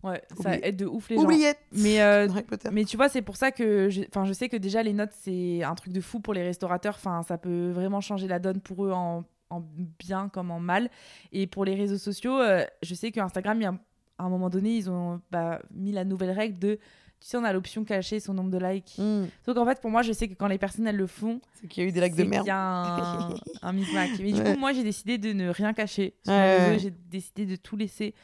Ouais, 0.02 0.22
ça 0.40 0.54
aide 0.62 0.76
de 0.76 0.86
ouf 0.86 1.08
les 1.10 1.16
gens. 1.16 1.28
Mais, 1.72 2.00
euh. 2.00 2.26
Mais 2.72 2.84
tu 2.84 2.96
vois, 2.96 3.08
c'est 3.08 3.20
pour 3.22 3.36
ça 3.36 3.50
que 3.52 3.88
je, 3.90 4.02
je 4.24 4.32
sais 4.32 4.48
que 4.48 4.56
déjà 4.56 4.82
les 4.82 4.92
notes, 4.94 5.12
c'est 5.20 5.62
un 5.62 5.74
truc 5.74 5.92
de 5.92 6.00
fou 6.00 6.20
pour 6.20 6.34
les 6.34 6.42
restaurateurs. 6.42 6.94
Enfin, 6.96 7.22
ça 7.22 7.36
peut 7.36 7.70
vraiment 7.70 8.00
changer 8.00 8.26
la 8.28 8.38
donne 8.38 8.60
pour 8.60 8.84
eux 8.86 8.92
en, 8.92 9.24
en 9.50 9.60
bien 9.98 10.28
comme 10.28 10.50
en 10.50 10.60
mal. 10.60 10.88
Et 11.32 11.46
pour 11.46 11.64
les 11.64 11.74
réseaux 11.74 11.98
sociaux, 11.98 12.40
euh, 12.40 12.64
je 12.82 12.94
sais 12.94 13.10
qu'Instagram, 13.12 13.60
il 13.60 13.64
y 13.64 13.66
a- 13.66 13.78
à 14.20 14.24
un 14.24 14.28
moment 14.28 14.50
donné, 14.50 14.74
ils 14.76 14.90
ont 14.90 15.20
bah, 15.30 15.60
mis 15.72 15.92
la 15.92 16.04
nouvelle 16.04 16.30
règle 16.32 16.58
de, 16.58 16.78
tu 17.20 17.26
sais, 17.28 17.36
on 17.36 17.44
a 17.44 17.52
l'option 17.52 17.84
cacher 17.84 18.20
son 18.20 18.32
nombre 18.34 18.50
de 18.50 18.58
likes. 18.58 18.94
Mmh. 18.98 19.24
Donc 19.46 19.56
en 19.56 19.66
fait, 19.66 19.80
pour 19.80 19.90
moi, 19.90 20.02
je 20.02 20.12
sais 20.12 20.28
que 20.28 20.34
quand 20.34 20.46
les 20.46 20.58
personnes 20.58 20.86
elles 20.86 20.96
le 20.96 21.06
font, 21.06 21.40
C'est 21.60 21.66
qu'il 21.68 21.82
y 21.82 21.86
a 21.86 21.88
eu 21.88 21.92
des 21.92 22.00
lacs 22.00 22.14
de 22.14 22.22
merde. 22.24 22.44
qu'il 22.44 22.48
y 22.48 22.52
a 22.52 22.58
un, 22.60 23.28
un 23.62 23.72
micmac. 23.72 24.10
Mais 24.20 24.32
du 24.32 24.40
Ouais. 24.40 24.52
coup, 24.54 24.58
moi, 24.58 24.72
j'ai 24.72 24.84
décidé 24.84 25.18
de 25.18 25.32
ne 25.32 25.48
rien 25.48 25.72
cacher 25.72 26.14
sur 26.24 26.32
Ouais. 26.32 26.78
J'ai 26.80 26.90
décidé 26.90 27.44
de 27.46 27.56
tout 27.56 27.76
laisser. 27.76 28.14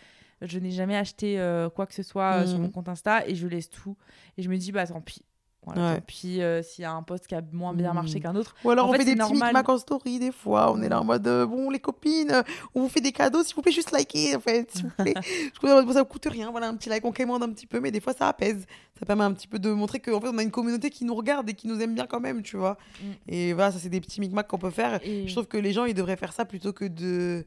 Je 0.42 0.58
n'ai 0.58 0.70
jamais 0.70 0.96
acheté 0.96 1.38
euh, 1.40 1.70
quoi 1.70 1.86
que 1.86 1.94
ce 1.94 2.02
soit 2.02 2.42
euh, 2.42 2.46
sur 2.46 2.58
Mhm. 2.58 2.64
mon 2.64 2.70
compte 2.70 2.88
Insta 2.88 3.26
et 3.26 3.34
je 3.34 3.46
laisse 3.46 3.70
tout. 3.70 3.96
Et 4.36 4.42
je 4.42 4.48
me 4.48 4.56
dis, 4.56 4.72
bah 4.72 4.86
tant 4.86 5.00
pis. 5.00 5.22
Voilà, 5.66 5.92
Ouais. 5.94 6.00
Pis 6.06 6.42
euh, 6.42 6.62
s'il 6.62 6.82
y 6.82 6.84
a 6.84 6.92
un 6.92 7.02
post 7.02 7.26
qui 7.26 7.34
a 7.34 7.42
moins 7.52 7.72
bien 7.74 7.92
marché 7.92 8.16
Mhm. 8.16 8.22
qu'un 8.22 8.36
autre. 8.36 8.54
Ou 8.64 8.70
alors 8.70 8.86
En 8.86 8.90
on 8.90 8.92
fait, 8.92 8.98
fait, 8.98 9.04
des 9.06 9.16
petits 9.16 9.32
micmacs 9.32 9.68
en 9.68 9.78
story 9.78 10.18
des 10.18 10.32
fois. 10.32 10.72
On 10.72 10.82
est 10.82 10.88
là 10.88 11.00
en 11.00 11.04
mode 11.04 11.26
euh, 11.26 11.46
bon 11.46 11.70
les 11.70 11.78
copines, 11.78 12.42
on 12.74 12.82
vous 12.82 12.88
fait 12.88 13.00
des 13.00 13.12
cadeaux, 13.12 13.42
s'il 13.42 13.54
vous 13.54 13.62
plaît 13.62 13.72
juste 13.72 13.90
likez 13.96 14.36
en 14.36 14.40
fait, 14.40 14.70
s'il 14.72 14.84
vous 14.84 14.90
plaît. 15.02 15.14
je 15.22 15.50
trouve 15.58 15.70
que 15.86 15.92
ça 15.92 15.98
ne 16.00 16.04
coûte 16.04 16.26
rien, 16.30 16.50
voilà 16.50 16.68
un 16.68 16.74
petit 16.76 16.88
like, 16.88 17.04
on 17.04 17.12
quémande 17.12 17.42
un 17.42 17.48
petit 17.50 17.66
peu, 17.66 17.80
mais 17.80 17.90
des 17.90 18.00
fois 18.00 18.12
ça 18.12 18.28
apaise. 18.28 18.66
Ça 18.98 19.06
permet 19.06 19.24
un 19.24 19.32
petit 19.32 19.48
peu 19.48 19.58
de 19.58 19.70
montrer 19.70 19.98
qu'en 20.00 20.20
fait 20.20 20.28
on 20.28 20.38
a 20.38 20.42
une 20.42 20.50
communauté 20.52 20.90
qui 20.90 21.04
nous 21.04 21.14
regarde 21.14 21.48
et 21.48 21.54
qui 21.54 21.66
nous 21.66 21.80
aime 21.80 21.94
bien 21.94 22.06
quand 22.06 22.20
même, 22.20 22.42
tu 22.42 22.56
vois. 22.56 22.76
Mm. 23.02 23.06
Et 23.28 23.52
voilà, 23.52 23.72
ça 23.72 23.78
c'est 23.78 23.88
des 23.88 24.00
petits 24.00 24.20
micmacs 24.20 24.46
qu'on 24.46 24.58
peut 24.58 24.70
faire. 24.70 25.00
Et- 25.02 25.26
Je 25.26 25.32
trouve 25.34 25.46
que 25.46 25.56
les 25.56 25.72
gens 25.72 25.84
ils 25.86 25.94
devraient 25.94 26.16
faire 26.16 26.32
ça 26.32 26.44
plutôt 26.44 26.72
que 26.72 26.84
de- 26.84 27.44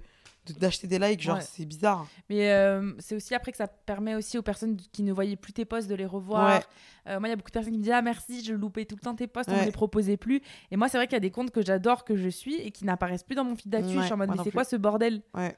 d'acheter 0.54 0.88
des 0.88 1.00
likes, 1.00 1.22
genre 1.22 1.38
Ouais. 1.38 1.44
c'est 1.44 1.66
bizarre. 1.66 2.06
Mais 2.30 2.52
euh, 2.52 2.94
c'est 3.00 3.16
aussi 3.16 3.34
après 3.36 3.52
que 3.52 3.58
ça 3.58 3.68
permet 3.68 4.16
aussi 4.16 4.38
aux 4.38 4.42
personnes 4.42 4.78
qui 4.92 5.04
ne 5.04 5.12
voyaient 5.14 5.36
plus 5.36 5.54
tes 5.54 5.66
posts 5.66 5.88
de 5.88 5.96
les 5.96 6.06
revoir. 6.06 6.58
Ouais. 6.60 6.64
Euh, 7.08 7.20
moi, 7.20 7.28
il 7.30 7.32
y 7.32 7.34
a 7.34 7.36
beaucoup 7.36 7.50
de 7.50 7.54
personnes 7.54 7.72
qui 7.74 7.78
me 7.80 7.84
disent 7.84 7.94
Ah 7.94 8.02
merci, 8.02 8.44
je 8.44 8.54
loupais 8.54 8.86
tout 8.86 8.96
le 8.96 9.02
temps 9.02 9.16
tes 9.16 9.28
posts, 9.28 9.50
on 9.52 9.58
ne 9.60 9.66
les 9.66 9.72
proposait 9.72 10.18
plus. 10.18 10.42
Et 10.72 10.78
moi, 10.78 10.90
c'est 10.90 10.98
vrai 10.98 11.08
qu'il 11.08 11.16
y 11.16 11.18
a 11.18 11.22
des 11.22 11.32
comptes 11.32 11.52
que 11.52 11.62
j'adore, 11.66 12.04
que 12.06 12.16
je 12.16 12.30
suis 12.30 12.56
et 12.56 12.72
qui 12.72 12.86
n'apparaissent 12.86 13.24
plus 13.24 13.36
dans 13.36 13.44
mon 13.44 13.56
feed 13.56 13.70
d'actu. 13.72 13.94
je 13.94 14.02
suis 14.02 14.14
en 14.14 14.18
mode 14.18 14.30
Mais 14.32 14.44
c'est 14.44 14.52
quoi 14.52 14.64
ce 14.64 14.76
bordel? 14.76 15.22
Ouais. 15.34 15.56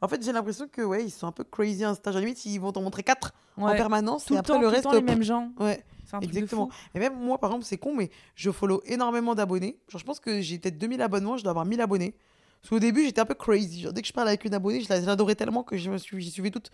En 0.00 0.06
fait, 0.06 0.22
j'ai 0.24 0.30
l'impression 0.32 0.68
que 0.68 0.80
ouais, 0.82 1.04
ils 1.04 1.10
sont 1.10 1.26
un 1.26 1.32
peu 1.32 1.42
crazy 1.44 1.82
Insta. 1.84 2.12
Genre, 2.12 2.20
limite, 2.20 2.44
ils 2.46 2.58
vont 2.58 2.70
t'en 2.70 2.82
montrer 2.82 3.02
quatre 3.02 3.32
en 3.56 3.66
permanence 3.72 4.26
Tout 4.26 4.34
et 4.34 4.36
le 4.36 4.40
après 4.40 4.52
temps, 4.52 4.58
le 4.60 4.60
tout 4.60 4.70
le 4.70 4.72
reste. 4.72 4.84
temps 4.84 4.92
les 4.92 5.00
mêmes 5.02 5.22
gens. 5.24 5.50
Ouais. 5.58 5.84
C'est 6.04 6.14
un 6.16 6.20
truc 6.20 6.32
Exactement. 6.34 6.66
de 6.66 6.72
fou. 6.72 6.78
Et 6.94 7.00
même 7.00 7.18
moi, 7.18 7.36
par 7.38 7.50
exemple, 7.50 7.64
c'est 7.66 7.76
con, 7.78 7.94
mais 7.94 8.08
je 8.36 8.50
follow 8.50 8.80
énormément 8.86 9.34
d'abonnés. 9.34 9.78
Genre, 9.88 9.98
je 9.98 10.04
pense 10.06 10.20
que 10.20 10.40
j'ai 10.40 10.58
peut-être 10.58 10.78
2000 10.78 11.02
abonnements, 11.02 11.36
je 11.36 11.42
dois 11.42 11.50
avoir 11.50 11.66
1000 11.66 11.80
abonnés. 11.80 12.14
Parce 12.60 12.70
qu'au 12.70 12.78
début, 12.80 13.04
j'étais 13.04 13.20
un 13.20 13.24
peu 13.26 13.34
crazy. 13.34 13.82
Genre, 13.82 13.92
dès 13.92 14.02
que 14.02 14.08
je 14.08 14.12
parle 14.12 14.28
avec 14.28 14.44
une 14.44 14.52
abonnée, 14.54 14.80
je 14.80 14.88
la- 14.88 15.00
je 15.00 15.06
l'adorais 15.06 15.34
tellement 15.36 15.62
que 15.62 15.76
je 15.76 15.88
me 15.90 15.96
suis, 15.98 16.20
j'y 16.20 16.30
suivais 16.30 16.50
toutes. 16.50 16.70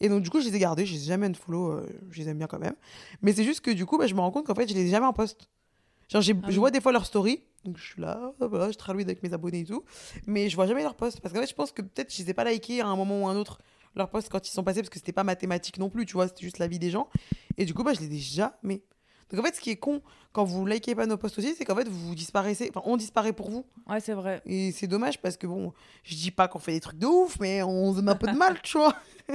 Et 0.00 0.08
donc, 0.08 0.22
du 0.22 0.30
coup, 0.30 0.40
je 0.40 0.48
les 0.48 0.56
ai 0.56 0.58
gardées. 0.58 0.84
Je 0.84 0.94
les 0.94 1.02
ai 1.04 1.06
jamais 1.06 1.26
unfollow. 1.28 1.72
euh, 1.72 1.86
je 2.10 2.18
les 2.20 2.28
aime 2.28 2.38
bien 2.38 2.46
quand 2.48 2.58
même. 2.58 2.74
Mais 3.22 3.32
c'est 3.32 3.44
juste 3.44 3.60
que 3.60 3.70
du 3.70 3.86
coup, 3.86 3.98
bah, 3.98 4.06
je 4.06 4.14
me 4.14 4.20
rends 4.20 4.30
compte 4.32 4.46
qu'en 4.46 4.54
fait, 4.54 4.68
je 4.68 4.74
les 4.74 4.86
ai 4.86 4.90
jamais 4.90 5.06
en 5.06 5.12
poste. 5.12 5.48
Genre, 6.08 6.22
Ah 6.42 6.50
je 6.50 6.58
vois 6.58 6.70
des 6.70 6.80
fois 6.80 6.90
leurs 6.92 7.06
stories. 7.06 7.42
Donc, 7.64 7.76
je 7.76 7.84
suis 7.84 8.00
là, 8.00 8.32
voilà, 8.40 8.70
je 8.70 8.76
tralouis 8.78 9.02
avec 9.04 9.22
mes 9.22 9.32
abonnés 9.32 9.60
et 9.60 9.64
tout. 9.64 9.84
Mais 10.26 10.48
je 10.48 10.56
vois 10.56 10.66
jamais 10.66 10.82
leurs 10.82 10.94
posts. 10.96 11.20
Parce 11.20 11.32
qu'en 11.34 11.40
fait, 11.40 11.48
je 11.48 11.54
pense 11.54 11.70
que 11.72 11.82
peut-être 11.82 12.12
je 12.14 12.22
les 12.22 12.30
ai 12.30 12.34
pas 12.34 12.44
likés 12.44 12.80
à 12.80 12.86
un 12.86 12.96
moment 12.96 13.22
ou 13.22 13.28
à 13.28 13.30
un 13.32 13.36
autre. 13.36 13.58
Leurs 13.94 14.08
posts 14.10 14.28
quand 14.28 14.46
ils 14.46 14.50
sont 14.52 14.64
passés. 14.64 14.80
Parce 14.80 14.90
que 14.90 14.98
c'était 14.98 15.12
pas 15.12 15.24
mathématique 15.24 15.78
non 15.78 15.88
plus, 15.90 16.06
tu 16.06 16.14
vois. 16.14 16.28
C'était 16.28 16.42
juste 16.44 16.58
la 16.58 16.66
vie 16.66 16.78
des 16.78 16.90
gens. 16.90 17.08
Et 17.58 17.64
du 17.64 17.74
coup, 17.74 17.82
bah, 17.84 17.92
je 17.94 18.00
les 18.00 18.14
ai 18.14 18.18
jamais. 18.18 18.82
Donc 19.30 19.40
en 19.40 19.42
fait, 19.42 19.54
ce 19.54 19.60
qui 19.60 19.70
est 19.70 19.76
con 19.76 20.02
quand 20.32 20.44
vous 20.44 20.64
likez 20.66 20.94
pas 20.94 21.06
nos 21.06 21.16
posts 21.16 21.38
aussi, 21.38 21.54
c'est 21.54 21.64
qu'en 21.64 21.74
fait, 21.74 21.88
vous 21.88 22.14
disparaissez. 22.14 22.70
Enfin, 22.70 22.82
on 22.86 22.96
disparaît 22.96 23.32
pour 23.32 23.50
vous. 23.50 23.64
Ouais, 23.88 24.00
c'est 24.00 24.12
vrai. 24.12 24.42
Et 24.46 24.72
c'est 24.72 24.86
dommage 24.86 25.20
parce 25.20 25.36
que 25.36 25.46
bon, 25.46 25.72
je 26.04 26.14
dis 26.14 26.30
pas 26.30 26.48
qu'on 26.48 26.58
fait 26.58 26.72
des 26.72 26.80
trucs 26.80 26.98
de 26.98 27.06
ouf, 27.06 27.38
mais 27.40 27.62
on 27.62 27.92
se 27.92 27.96
donne 27.96 28.08
un 28.08 28.14
peu 28.14 28.26
de 28.26 28.36
mal, 28.36 28.60
tu 28.62 28.78
vois. 28.78 28.94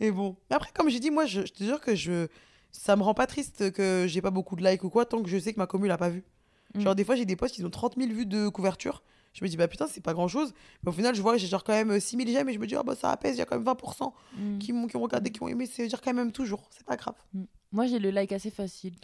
et 0.00 0.10
bon. 0.10 0.36
Après, 0.50 0.70
comme 0.74 0.88
j'ai 0.88 1.00
dit, 1.00 1.10
moi, 1.10 1.26
je, 1.26 1.46
je 1.46 1.52
te 1.52 1.64
jure 1.64 1.80
que 1.80 1.94
je. 1.94 2.26
Ça 2.70 2.96
me 2.96 3.02
rend 3.02 3.12
pas 3.14 3.26
triste 3.26 3.70
que 3.72 4.06
j'ai 4.08 4.22
pas 4.22 4.30
beaucoup 4.30 4.56
de 4.56 4.64
likes 4.64 4.82
ou 4.82 4.88
quoi, 4.88 5.04
tant 5.04 5.22
que 5.22 5.28
je 5.28 5.38
sais 5.38 5.52
que 5.52 5.58
ma 5.58 5.66
commune 5.66 5.88
l'a 5.88 5.98
pas 5.98 6.08
vu. 6.08 6.24
Mm. 6.74 6.80
Genre, 6.80 6.94
des 6.94 7.04
fois, 7.04 7.16
j'ai 7.16 7.26
des 7.26 7.36
posts, 7.36 7.58
ils 7.58 7.66
ont 7.66 7.70
30 7.70 7.96
000 7.98 8.10
vues 8.10 8.26
de 8.26 8.48
couverture. 8.48 9.02
Je 9.34 9.42
me 9.44 9.48
dis, 9.48 9.56
bah 9.56 9.66
putain, 9.68 9.86
c'est 9.86 10.02
pas 10.02 10.12
grand 10.12 10.28
chose. 10.28 10.52
Mais 10.82 10.90
au 10.90 10.92
final, 10.92 11.14
je 11.14 11.22
vois, 11.22 11.36
j'ai 11.38 11.46
genre 11.46 11.64
quand 11.64 11.72
même 11.72 11.98
6 11.98 12.16
000 12.16 12.28
j'aime 12.30 12.48
et 12.48 12.52
je 12.52 12.58
me 12.58 12.66
dis, 12.66 12.76
ah 12.76 12.82
bah 12.82 12.94
ça 12.94 13.10
apaise, 13.10 13.36
il 13.36 13.38
y 13.38 13.42
a 13.42 13.46
quand 13.46 13.56
même 13.56 13.64
20% 13.64 14.12
Mm. 14.36 14.58
qui, 14.58 14.72
m'ont- 14.72 14.86
qui 14.86 14.96
ont 14.96 15.00
regardé, 15.02 15.30
qui 15.30 15.42
ont 15.42 15.48
aimé. 15.48 15.66
C'est 15.66 15.86
dire 15.86 16.00
quand 16.02 16.12
même 16.12 16.32
toujours. 16.32 16.68
C'est 16.70 16.84
pas 16.86 16.96
grave. 16.96 17.14
Moi, 17.72 17.86
j'ai 17.86 17.98
le 17.98 18.10
like 18.10 18.32
assez 18.32 18.50
facile. 18.50 18.94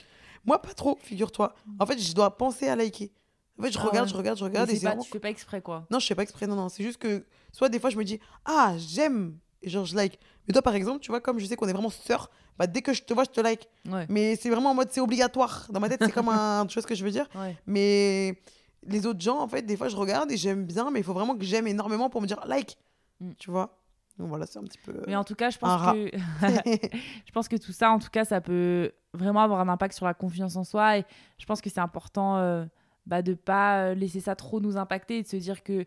Moi, 0.45 0.61
pas 0.61 0.75
trop, 0.75 0.99
figure-toi. 1.03 1.55
En 1.79 1.87
fait, 1.87 1.99
je 1.99 2.13
dois 2.15 2.37
penser 2.37 2.69
à 2.69 2.77
liker. 2.77 3.11
En 3.59 3.63
fait, 3.63 3.73
je 3.73 3.79
Mm. 3.79 3.81
Ah 3.83 3.89
regarde, 3.89 4.07
ouais. 4.07 4.13
je 4.13 4.17
regarde, 4.17 4.39
je 4.39 4.45
Mais 4.45 4.51
regarde. 4.51 4.69
et 4.69 4.73
c'est 4.75 4.79
c'est 4.81 4.85
pas, 4.85 4.91
vraiment- 4.91 5.03
tu 5.05 5.11
fais 5.11 5.19
pas 5.21 5.31
exprès, 5.31 5.61
quoi. 5.63 5.87
Non, 5.91 5.99
je 5.99 6.07
fais 6.07 6.15
pas 6.15 6.23
exprès, 6.23 6.47
non, 6.47 6.57
non. 6.57 6.69
C'est 6.69 6.83
juste 6.85 6.99
que, 6.99 7.25
soit 7.53 7.69
des 7.71 7.81
fois, 7.81 7.91
je 7.91 7.97
me 7.97 8.05
dis, 8.05 8.21
ah, 8.45 8.75
j'aime, 8.77 9.39
et 9.63 9.71
genre, 9.71 9.85
je 9.87 9.97
like. 9.97 10.19
Mais 10.47 10.53
toi, 10.53 10.63
par 10.63 10.75
exemple, 10.75 11.01
tu 11.01 11.11
vois, 11.11 11.21
comme 11.21 11.39
je 11.39 11.47
sais 11.47 11.57
qu'on 11.57 11.67
est 11.69 11.73
vraiment 11.73 11.91
sœurs, 11.91 12.31
bah, 12.59 12.67
dès 12.67 12.83
que 12.83 12.93
je 12.93 13.03
te 13.03 13.15
vois, 13.15 13.25
je 13.25 13.31
te 13.31 13.41
like. 13.41 13.69
Ouais. 13.89 14.07
Mais 14.09 14.37
c'est 14.37 14.51
vraiment 14.51 14.71
en 14.71 14.75
mode, 14.75 14.89
c'est 14.91 15.01
obligatoire. 15.01 15.67
Dans 15.71 15.81
ma 15.81 15.89
tête, 15.89 16.01
c'est 16.05 16.13
comme 16.13 16.29
un. 16.29 16.67
Tu 16.67 16.75
vois 16.75 16.83
ce 16.83 16.87
que 16.87 16.95
je 16.95 17.05
veux 17.05 17.11
dire? 17.11 17.27
Ouais. 17.35 17.57
Mais 17.67 18.41
les 18.89 19.07
autres 19.07 19.21
gens, 19.21 19.41
en 19.41 19.49
fait, 19.49 19.63
des 19.63 19.77
fois, 19.77 19.89
je 19.89 19.97
regarde 19.97 20.31
et 20.31 20.37
j'aime 20.37 20.65
bien, 20.65 20.91
mais 20.91 21.01
il 21.01 21.05
faut 21.05 21.13
vraiment 21.15 21.37
que 21.37 21.45
j'aime 21.45 21.67
énormément 21.67 22.11
pour 22.11 22.21
me 22.21 22.27
dire 22.27 22.41
like. 22.47 22.77
Mm. 23.21 23.33
Tu 23.39 23.51
vois 23.51 23.79
Donc 24.19 24.29
voilà, 24.29 24.47
c'est 24.47 24.59
un 24.59 24.65
petit 24.65 24.79
peu. 24.79 25.03
Mais 25.07 25.17
en 25.17 25.25
tout 25.25 25.35
cas, 25.35 25.51
je 25.51 25.59
pense 25.59 25.93
que 25.93 26.11
je 27.27 27.33
pense 27.33 27.49
que 27.49 27.57
tout 27.57 27.73
ça, 27.73 27.91
en 27.91 27.99
tout 27.99 28.11
cas, 28.11 28.25
ça 28.25 28.41
peut 28.41 28.93
vraiment 29.15 29.41
avoir 29.41 29.61
un 29.61 29.69
impact 29.69 29.95
sur 29.95 30.07
la 30.07 30.15
confiance 30.15 30.57
en 30.57 30.65
soi. 30.65 30.99
Et 30.99 31.05
je 31.39 31.47
pense 31.47 31.61
que 31.61 31.71
c'est 31.71 31.81
important 31.81 32.37
euh, 32.39 32.65
bah, 33.07 33.23
de 33.23 33.35
pas 33.35 33.81
euh, 33.83 33.95
laisser 33.95 34.21
ça 34.21 34.35
trop 34.35 34.61
nous 34.61 34.77
impacter 34.77 35.19
et 35.19 35.23
de 35.23 35.29
se 35.29 35.37
dire 35.37 35.63
que 35.63 35.87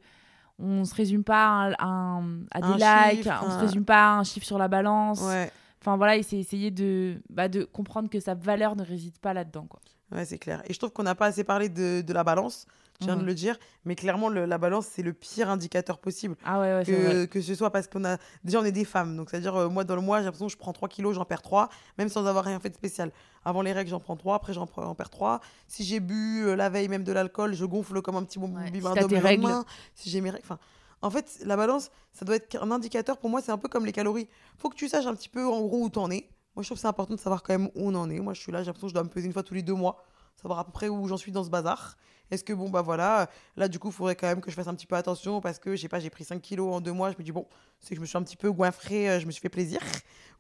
on 0.60 0.86
se 0.86 0.94
résume 0.94 1.24
pas 1.24 1.72
à, 1.80 2.22
des 2.56 2.84
Un 2.84 3.10
likes, 3.10 3.24
chiffre, 3.24 3.42
on 3.44 3.50
se 3.50 3.56
un- 3.56 3.60
résume 3.60 3.86
pas 3.86 4.12
à 4.12 4.20
un 4.20 4.24
chiffre 4.24 4.46
sur 4.46 4.60
la 4.60 4.68
balance. 4.68 5.20
Ouais, 5.22 5.52
Enfin 5.82 5.98
voilà, 5.98 6.16
et 6.16 6.22
c'est 6.24 6.38
essayer 6.38 6.70
de, 6.70 7.20
bah, 7.30 7.48
de 7.48 7.64
comprendre 7.64 8.10
que 8.10 8.20
sa 8.20 8.36
valeur 8.36 8.76
ne 8.76 8.84
réside 8.84 9.18
pas 9.18 9.34
là-dedans. 9.34 9.66
Quoi. 9.68 9.80
ouais 10.12 10.26
c'est 10.26 10.38
clair. 10.38 10.62
Et 10.68 10.74
je 10.74 10.78
trouve 10.78 10.92
qu'on 10.92 11.02
n'a 11.04 11.16
pas 11.16 11.26
assez 11.26 11.44
parlé 11.44 11.69
de, 11.69 12.02
de 12.02 12.13
la 12.13 12.23
balance. 12.23 12.67
Je 13.02 13.06
viens 13.08 13.15
de 13.15 13.21
Mhm. 13.21 13.27
le 13.27 13.33
dire. 13.33 13.58
Mais 13.83 13.95
clairement, 13.95 14.29
le- 14.29 14.45
la 14.45 14.58
balance, 14.58 14.85
c'est 14.89 15.02
le 15.02 15.12
pire 15.12 15.49
indicateur 15.49 15.97
possible. 15.97 16.35
Ah 16.45 16.60
ouais, 16.60 16.73
ouais, 16.75 16.85
c'est 16.85 16.91
vrai. 16.93 17.13
Que, 17.13 17.25
que 17.25 17.41
ce 17.41 17.56
soit 17.56 17.71
parce 17.71 17.87
qu'on 17.87 18.06
a. 18.06 18.17
Déjà, 18.43 18.60
on 18.60 18.63
est 18.63 18.71
des 18.71 18.85
femmes. 18.85 19.17
Donc, 19.17 19.29
c'est-à-dire, 19.31 19.56
euh, 19.56 19.69
moi, 19.69 19.83
dans 19.83 19.95
le 19.95 20.02
mois, 20.02 20.19
j'ai 20.19 20.25
l'impression 20.25 20.45
que 20.47 20.52
je 20.54 20.58
prends 20.58 20.71
3 20.73 20.87
kilos, 20.87 21.15
j'en 21.15 21.25
perds 21.25 21.41
3, 21.41 21.69
même 21.97 22.10
sans 22.10 22.25
avoir 22.27 22.45
rien 22.45 22.60
fait 22.60 22.69
de 22.69 22.75
spécial. 22.75 23.12
Avant 23.43 23.62
les 23.63 23.73
règles, 23.73 23.89
j'en 23.89 23.99
prends 23.99 24.15
3, 24.15 24.35
après, 24.35 24.54
j'en 24.54 24.67
perds 24.67 25.10
3. 25.10 25.41
Si 25.67 25.83
j'ai 25.83 25.99
bu 25.99 26.43
euh, 26.45 26.56
la 26.56 26.69
veille 26.69 26.87
même 26.87 27.04
de 27.04 27.12
l'alcool, 27.12 27.54
je 27.54 27.65
gonfle 27.65 28.02
comme 28.02 28.15
un 28.15 28.23
petit 28.23 28.37
bon 28.39 28.56
Ouais, 28.56 28.65
si 28.67 28.71
bibin 28.71 28.93
règles. 28.93 29.15
lendemain. 29.41 29.65
Si 29.95 30.10
j'ai 30.10 30.21
mes 30.21 30.29
règles. 30.29 30.45
Enfin, 30.45 30.60
en 31.02 31.10
fait, 31.10 31.39
la 31.43 31.58
balance, 31.58 31.89
ça 32.13 32.23
doit 32.25 32.35
être 32.35 32.56
un 32.62 32.69
indicateur. 32.69 33.17
Pour 33.17 33.29
moi, 33.31 33.41
c'est 33.41 33.52
un 33.52 33.58
peu 33.58 33.67
comme 33.67 33.85
les 33.85 33.91
calories. 33.91 34.27
faut 34.60 34.69
que 34.69 34.75
tu 34.75 34.87
saches 34.87 35.08
un 35.08 35.15
petit 35.15 35.29
peu, 35.29 35.43
en 35.47 35.62
gros, 35.62 35.83
où 35.83 35.89
t'en 35.89 36.12
es. 36.12 36.29
Moi, 36.56 36.62
je 36.63 36.67
trouve 36.67 36.77
que 36.77 36.81
c'est 36.81 36.87
important 36.87 37.15
de 37.15 37.19
savoir 37.19 37.41
quand 37.41 37.54
même 37.58 37.67
où 37.75 37.89
on 37.89 37.95
en 37.95 38.10
est. 38.12 38.19
Moi, 38.19 38.33
je 38.35 38.41
suis 38.41 38.52
là, 38.52 38.60
j'ai 38.60 38.65
l'impression 38.67 38.87
que 38.87 38.91
je 38.91 38.93
dois 38.93 39.04
me 39.04 39.10
peser 39.10 39.25
une 39.25 39.33
fois 39.33 39.41
tous 39.41 39.54
les 39.56 39.63
deux 39.63 39.73
mois, 39.73 40.04
savoir 40.42 40.60
à 40.60 40.65
peu 40.65 40.71
près 40.71 40.87
où 40.89 41.08
j'en 41.08 41.17
suis 41.17 41.31
dans 41.31 41.44
ce 41.44 41.50
bazar. 41.50 41.98
Est-ce 42.31 42.44
que, 42.46 42.54
bon, 42.54 42.69
bah 42.69 42.81
voilà, 42.81 43.29
là, 43.58 43.67
du 43.67 43.77
coup, 43.77 43.89
il 43.89 43.94
faudrait 43.94 44.15
quand 44.15 44.27
même 44.27 44.39
que 44.39 44.50
je 44.50 44.56
fasse 44.56 44.67
un 44.67 44.73
petit 44.73 44.87
peu 44.87 44.96
attention 44.96 45.42
parce 45.42 45.60
que, 45.60 45.75
je 45.75 45.81
sais 45.81 45.89
pas, 45.89 46.00
j'ai 46.00 46.10
pris 46.10 46.23
5 46.23 46.42
kilos 46.42 46.73
en 46.73 46.79
deux 46.79 46.94
mois. 46.94 47.12
Je 47.12 47.17
me 47.17 47.23
dis, 47.23 47.31
bon, 47.33 47.46
c'est 47.81 47.89
que 47.89 47.96
je 47.98 48.02
me 48.02 48.06
suis 48.06 48.17
un 48.17 48.23
petit 48.23 48.37
peu 48.37 48.50
goinfré, 48.52 49.10
euh, 49.10 49.19
je 49.19 49.25
me 49.25 49.31
suis 49.31 49.42
fait 49.42 49.50
plaisir. 49.50 49.79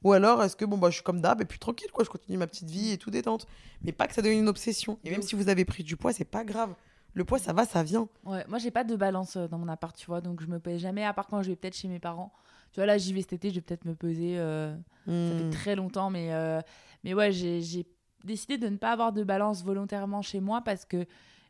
Ou 0.03 0.13
alors, 0.13 0.41
est-ce 0.41 0.55
que, 0.55 0.63
bon, 0.63 0.77
bah, 0.77 0.89
je 0.89 0.95
suis 0.95 1.03
comme 1.03 1.19
d'hab 1.21 1.41
et 1.41 1.45
puis 1.45 1.59
tranquille, 1.59 1.91
quoi, 1.91 2.05
je 2.05 2.09
continue 2.09 2.37
ma 2.37 2.47
petite 2.47 2.69
vie 2.69 2.91
et 2.91 2.97
tout 2.97 3.11
détente. 3.11 3.45
Mais 3.83 3.91
pas 3.91 4.07
que 4.07 4.13
ça 4.13 4.21
devienne 4.21 4.39
une 4.39 4.47
obsession. 4.49 4.99
Et 5.03 5.11
même 5.11 5.21
si 5.21 5.35
vous 5.35 5.49
avez 5.49 5.65
pris 5.65 5.83
du 5.83 5.97
poids, 5.97 6.13
c'est 6.13 6.23
pas 6.25 6.45
grave. 6.45 6.73
Le 7.13 7.25
poids, 7.25 7.39
ça 7.39 7.51
va, 7.51 7.65
ça 7.65 7.83
vient. 7.83 8.07
Ouais, 8.23 8.45
moi 8.47 8.57
j'ai 8.57 8.71
pas 8.71 8.85
de 8.85 8.95
balance 8.95 9.35
euh, 9.35 9.49
dans 9.49 9.57
mon 9.57 9.67
appart, 9.67 9.93
tu 9.93 10.05
vois, 10.05 10.21
donc 10.21 10.41
je 10.41 10.47
me 10.47 10.59
pèse 10.59 10.79
jamais, 10.79 11.03
à 11.03 11.11
part 11.11 11.27
quand 11.27 11.43
je 11.43 11.49
vais 11.49 11.57
peut-être 11.57 11.75
chez 11.75 11.89
mes 11.89 11.99
parents. 11.99 12.31
Tu 12.71 12.79
vois, 12.79 12.85
là 12.85 12.97
j'y 12.97 13.11
vais 13.11 13.19
cet 13.19 13.33
été, 13.33 13.49
je 13.49 13.55
vais 13.55 13.61
peut-être 13.61 13.83
me 13.83 13.95
peser. 13.95 14.39
euh, 14.39 14.73
Ça 15.07 15.35
fait 15.35 15.43
Hmm. 15.43 15.49
très 15.49 15.75
longtemps, 15.75 16.09
mais, 16.09 16.31
euh, 16.33 16.61
mais 17.03 17.13
ouais, 17.13 17.33
j'ai 17.33 17.85
décidé 18.23 18.57
de 18.57 18.67
ne 18.67 18.77
pas 18.77 18.91
avoir 18.91 19.11
de 19.13 19.23
balance 19.23 19.63
volontairement 19.63 20.21
chez 20.21 20.39
moi 20.39 20.61
parce 20.61 20.85
que 20.85 21.05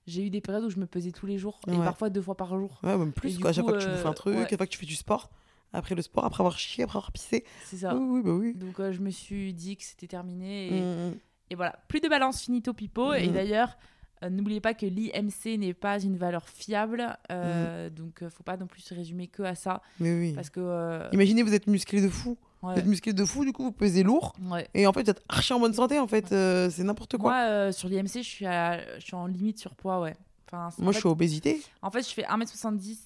j'ai 0.07 0.25
eu 0.25 0.29
des 0.29 0.41
périodes 0.41 0.63
où 0.63 0.69
je 0.69 0.79
me 0.79 0.87
pesais 0.87 1.11
tous 1.11 1.25
les 1.27 1.37
jours 1.37 1.59
et 1.67 1.75
parfois 1.77 2.09
deux 2.09 2.21
fois 2.21 2.35
par 2.35 2.57
jour. 2.57 2.79
Ouais, 2.83 2.97
même 2.97 3.13
plus, 3.13 3.37
quoi. 3.39 3.51
À 3.51 3.53
chaque 3.53 3.63
fois 3.65 3.73
que 3.77 3.83
tu 3.83 3.89
bouffes 3.89 4.05
un 4.05 4.09
euh, 4.09 4.13
truc, 4.13 4.33
ouais. 4.35 4.41
à 4.45 4.47
chaque 4.47 4.57
fois 4.57 4.65
que 4.65 4.71
tu 4.71 4.77
fais 4.79 4.85
du 4.85 4.95
sport, 4.95 5.29
après 5.73 5.95
le 5.95 6.01
sport, 6.01 6.25
après 6.25 6.41
avoir 6.41 6.57
chié, 6.57 6.83
après 6.83 6.97
avoir 6.97 7.11
pissé. 7.11 7.45
C'est 7.65 7.77
ça. 7.77 7.95
Oui, 7.95 8.03
oui, 8.09 8.21
bah 8.23 8.33
oui. 8.33 8.53
Donc 8.55 8.79
euh, 8.79 8.91
je 8.91 8.99
me 8.99 9.09
suis 9.11 9.53
dit 9.53 9.77
que 9.77 9.83
c'était 9.83 10.07
terminé. 10.07 10.67
Et, 10.75 10.81
Mm, 10.81 11.09
mm. 11.11 11.15
et 11.51 11.55
voilà, 11.55 11.75
plus 11.87 11.99
de 12.01 12.09
balance 12.09 12.41
finito 12.41 12.73
pipo. 12.73 13.13
Et 13.13 13.27
Mhm. 13.27 13.33
d'ailleurs, 13.33 13.77
euh, 14.23 14.29
n'oubliez 14.29 14.59
pas 14.59 14.73
que 14.73 14.85
l'IMC 14.85 15.57
n'est 15.59 15.73
pas 15.75 15.99
une 16.01 16.17
valeur 16.17 16.49
fiable. 16.49 17.15
euh, 17.31 17.89
Donc 17.91 18.21
euh, 18.23 18.29
faut 18.29 18.43
pas 18.43 18.57
non 18.57 18.67
plus 18.67 18.81
se 18.81 18.93
résumer 18.93 19.27
que 19.27 19.43
à 19.43 19.55
ça. 19.55 19.81
Mais 19.99 20.13
oui. 20.13 20.33
Parce 20.33 20.49
que. 20.49 21.13
Imaginez, 21.13 21.43
vous 21.43 21.53
êtes 21.53 21.67
musclé 21.67 22.01
de 22.01 22.09
fou. 22.09 22.37
Ouais, 22.63 22.73
Vous 22.73 22.79
êtes 22.79 22.85
musclé 22.85 23.13
de 23.13 23.25
fou, 23.25 23.45
du 23.45 23.53
coup, 23.53 23.63
vous 23.63 23.71
pesez 23.71 24.03
lourd. 24.03 24.33
ouais. 24.49 24.67
Et 24.73 24.87
en 24.87 24.93
fait, 24.93 25.03
vous 25.03 25.09
êtes 25.09 25.23
archi 25.29 25.53
en 25.53 25.59
bonne 25.59 25.73
santé, 25.73 25.99
en 25.99 26.07
fait. 26.07 26.31
euh, 26.31 26.69
c'est 26.69 26.83
n'importe 26.83 27.17
quoi. 27.17 27.31
Moi, 27.31 27.41
euh, 27.43 27.71
sur 27.71 27.87
l'IMC, 27.89 28.17
je 28.17 28.19
suis, 28.21 28.45
à- 28.45 28.97
je 28.99 29.03
suis 29.05 29.15
en 29.15 29.25
limite 29.27 29.59
surpoids, 29.59 29.99
ouais. 30.01 30.15
Enfin, 30.47 30.69
Moi, 30.79 30.91
je 30.91 30.99
suis 30.99 31.07
obésité. 31.07 31.61
En 31.81 31.91
fait, 31.91 32.01
je 32.07 32.13
fais 32.13 32.23
1m70 32.25 32.97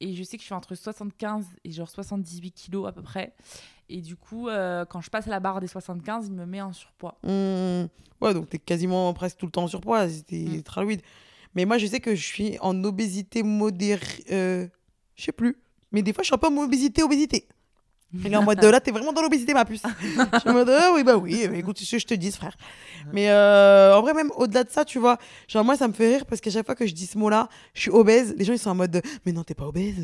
et 0.00 0.14
je 0.14 0.22
sais 0.22 0.36
que 0.36 0.42
je 0.42 0.48
fais 0.48 0.54
entre 0.54 0.74
75 0.74 1.44
et 1.64 1.70
genre 1.70 1.88
78 1.88 2.50
kilos 2.52 2.86
à 2.88 2.92
peu 2.92 3.02
près. 3.02 3.34
Et 3.90 4.00
du 4.00 4.16
coup, 4.16 4.48
euh, 4.48 4.86
quand 4.86 5.02
je 5.02 5.10
passe 5.10 5.26
à 5.26 5.30
la 5.30 5.40
barre 5.40 5.60
des 5.60 5.66
75, 5.66 6.26
il 6.28 6.32
me 6.32 6.46
met 6.46 6.62
en 6.62 6.72
surpoids. 6.72 7.18
Mm. 7.22 7.84
Ouais, 8.22 8.32
donc 8.32 8.48
t'es 8.48 8.58
quasiment 8.58 9.12
presque 9.12 9.36
tout 9.36 9.44
le 9.46 9.52
temps 9.52 9.64
en 9.64 9.68
surpoids. 9.68 10.08
C'était 10.08 10.38
Mm. 10.58 10.62
tralouide. 10.62 11.02
Mais 11.54 11.66
moi, 11.66 11.76
je 11.78 11.86
sais 11.86 12.00
que 12.00 12.14
je 12.14 12.24
suis 12.24 12.58
en 12.60 12.82
obésité 12.84 13.42
modérée. 13.42 14.24
euh, 14.32 14.66
je 15.14 15.24
sais 15.24 15.32
plus. 15.32 15.56
Mais 15.92 16.02
des 16.02 16.12
fois, 16.14 16.22
je 16.22 16.26
suis 16.28 16.34
un 16.34 16.38
peu 16.38 16.46
en 16.48 16.56
obésité, 16.56 17.02
obésité. 17.02 17.46
Et 18.24 18.28
là, 18.28 18.40
en 18.40 18.44
mode, 18.44 18.62
là, 18.64 18.80
t'es 18.80 18.90
vraiment 18.90 19.12
dans 19.12 19.22
l'obésité, 19.22 19.54
ma 19.54 19.64
puce. 19.64 19.82
je 19.82 20.38
suis 20.40 20.48
en 20.48 20.52
mode, 20.52 20.70
ah 20.70 20.90
oui, 20.94 21.02
bah 21.04 21.16
oui, 21.16 21.48
bah 21.48 21.56
écoute, 21.56 21.78
c'est 21.78 21.84
ce 21.84 21.92
que 21.92 21.98
je 21.98 22.06
te 22.06 22.14
dis, 22.14 22.30
frère. 22.32 22.56
Mais 23.12 23.30
euh, 23.30 23.96
en 23.96 24.02
vrai, 24.02 24.14
même 24.14 24.30
au-delà 24.36 24.64
de 24.64 24.70
ça, 24.70 24.84
tu 24.84 24.98
vois, 24.98 25.18
genre, 25.48 25.64
moi, 25.64 25.76
ça 25.76 25.88
me 25.88 25.92
fait 25.92 26.14
rire 26.16 26.26
parce 26.26 26.40
qu'à 26.40 26.50
chaque 26.50 26.66
fois 26.66 26.74
que 26.74 26.86
je 26.86 26.94
dis 26.94 27.06
ce 27.06 27.18
mot-là, 27.18 27.48
je 27.74 27.80
suis 27.82 27.90
obèse, 27.90 28.34
les 28.36 28.44
gens, 28.44 28.52
ils 28.52 28.58
sont 28.58 28.70
en 28.70 28.74
mode, 28.74 29.02
mais 29.26 29.32
non, 29.32 29.42
t'es 29.44 29.54
pas 29.54 29.66
obèse. 29.66 29.96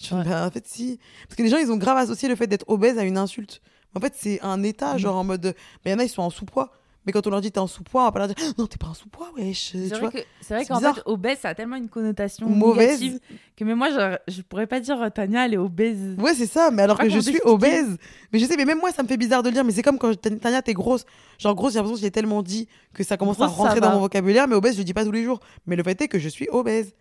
Je 0.00 0.04
suis 0.06 0.14
en 0.14 0.18
Ouais. 0.18 0.24
mode, 0.24 0.32
bah, 0.32 0.46
en 0.46 0.50
fait, 0.50 0.66
si. 0.66 0.98
Parce 1.28 1.36
que 1.36 1.42
les 1.42 1.48
gens, 1.48 1.58
ils 1.58 1.70
ont 1.72 1.76
grave 1.76 1.96
associé 1.98 2.28
le 2.28 2.36
fait 2.36 2.46
d'être 2.46 2.64
obèse 2.68 2.98
à 2.98 3.02
une 3.04 3.18
insulte. 3.18 3.60
En 3.94 4.00
fait, 4.00 4.14
c'est 4.16 4.40
un 4.42 4.62
état, 4.62 4.94
Mm. 4.94 4.98
genre 4.98 5.16
en 5.16 5.24
mode, 5.24 5.54
mais 5.84 5.90
il 5.90 5.92
y 5.92 5.94
en 5.94 5.98
a, 5.98 6.04
ils 6.04 6.08
sont 6.08 6.22
en 6.22 6.30
sous-poids. 6.30 6.72
Mais 7.08 7.12
quand 7.12 7.26
on 7.26 7.30
leur 7.30 7.40
dit 7.40 7.50
t'es 7.50 7.58
en 7.58 7.66
sous-poids, 7.66 8.02
on 8.02 8.04
va 8.04 8.12
pas 8.12 8.18
leur 8.18 8.28
dire, 8.28 8.36
non, 8.58 8.66
t'es 8.66 8.76
pas 8.76 8.88
en 8.88 8.92
sous-poids, 8.92 9.32
wesh. 9.34 9.70
C'est 9.72 9.88
vrai 9.94 10.10
que- 10.12 10.18
c'est 10.42 10.52
vrai 10.54 10.66
qu'en 10.66 10.78
fait, 10.78 11.00
obèse, 11.06 11.38
ça 11.38 11.48
a 11.48 11.54
tellement 11.54 11.76
une 11.76 11.88
connotation 11.88 12.46
Mauvaise. 12.50 13.00
négative 13.00 13.18
que 13.56 13.64
même 13.64 13.78
moi, 13.78 13.88
je, 13.88 14.32
je 14.34 14.42
pourrais 14.42 14.66
pas 14.66 14.78
dire 14.78 15.10
Tania, 15.14 15.46
elle 15.46 15.54
est 15.54 15.56
obèse. 15.56 16.16
Ouais, 16.18 16.34
c'est 16.34 16.44
ça, 16.46 16.70
mais 16.70 16.82
alors 16.82 16.98
que 16.98 17.08
je 17.08 17.18
suis 17.18 17.40
obèse. 17.44 17.96
Mais 18.30 18.38
je 18.38 18.44
sais, 18.44 18.56
mais 18.58 18.66
même 18.66 18.78
moi, 18.78 18.92
ça 18.92 19.02
me 19.02 19.08
fait 19.08 19.16
bizarre 19.16 19.42
de 19.42 19.48
le 19.48 19.54
dire, 19.54 19.64
mais 19.64 19.72
c'est 19.72 19.82
comme 19.82 19.98
quand 19.98 20.12
je- 20.12 20.16
Tania, 20.18 20.60
t'es 20.60 20.74
grosse. 20.74 21.06
Genre, 21.38 21.54
grosse, 21.54 21.72
j'ai 21.72 21.78
l'impression 21.78 21.94
que 21.94 22.00
je 22.00 22.04
l'ai 22.04 22.10
tellement 22.10 22.42
dit 22.42 22.68
que 22.92 23.02
ça 23.02 23.16
commence 23.16 23.40
à 23.40 23.46
Grosse, 23.46 23.56
ça 23.56 23.62
rentrer 23.62 23.80
dans 23.80 23.92
mon 23.92 24.00
vocabulaire, 24.00 24.46
mais 24.46 24.54
obèse, 24.54 24.74
je 24.74 24.78
le 24.80 24.84
dis 24.84 24.92
pas 24.92 25.06
tous 25.06 25.10
les 25.12 25.24
jours. 25.24 25.40
Mais 25.66 25.76
le 25.76 25.82
fait 25.82 25.98
est 26.02 26.08
que 26.08 26.18
je 26.18 26.28
suis 26.28 26.48
obèse. 26.50 26.92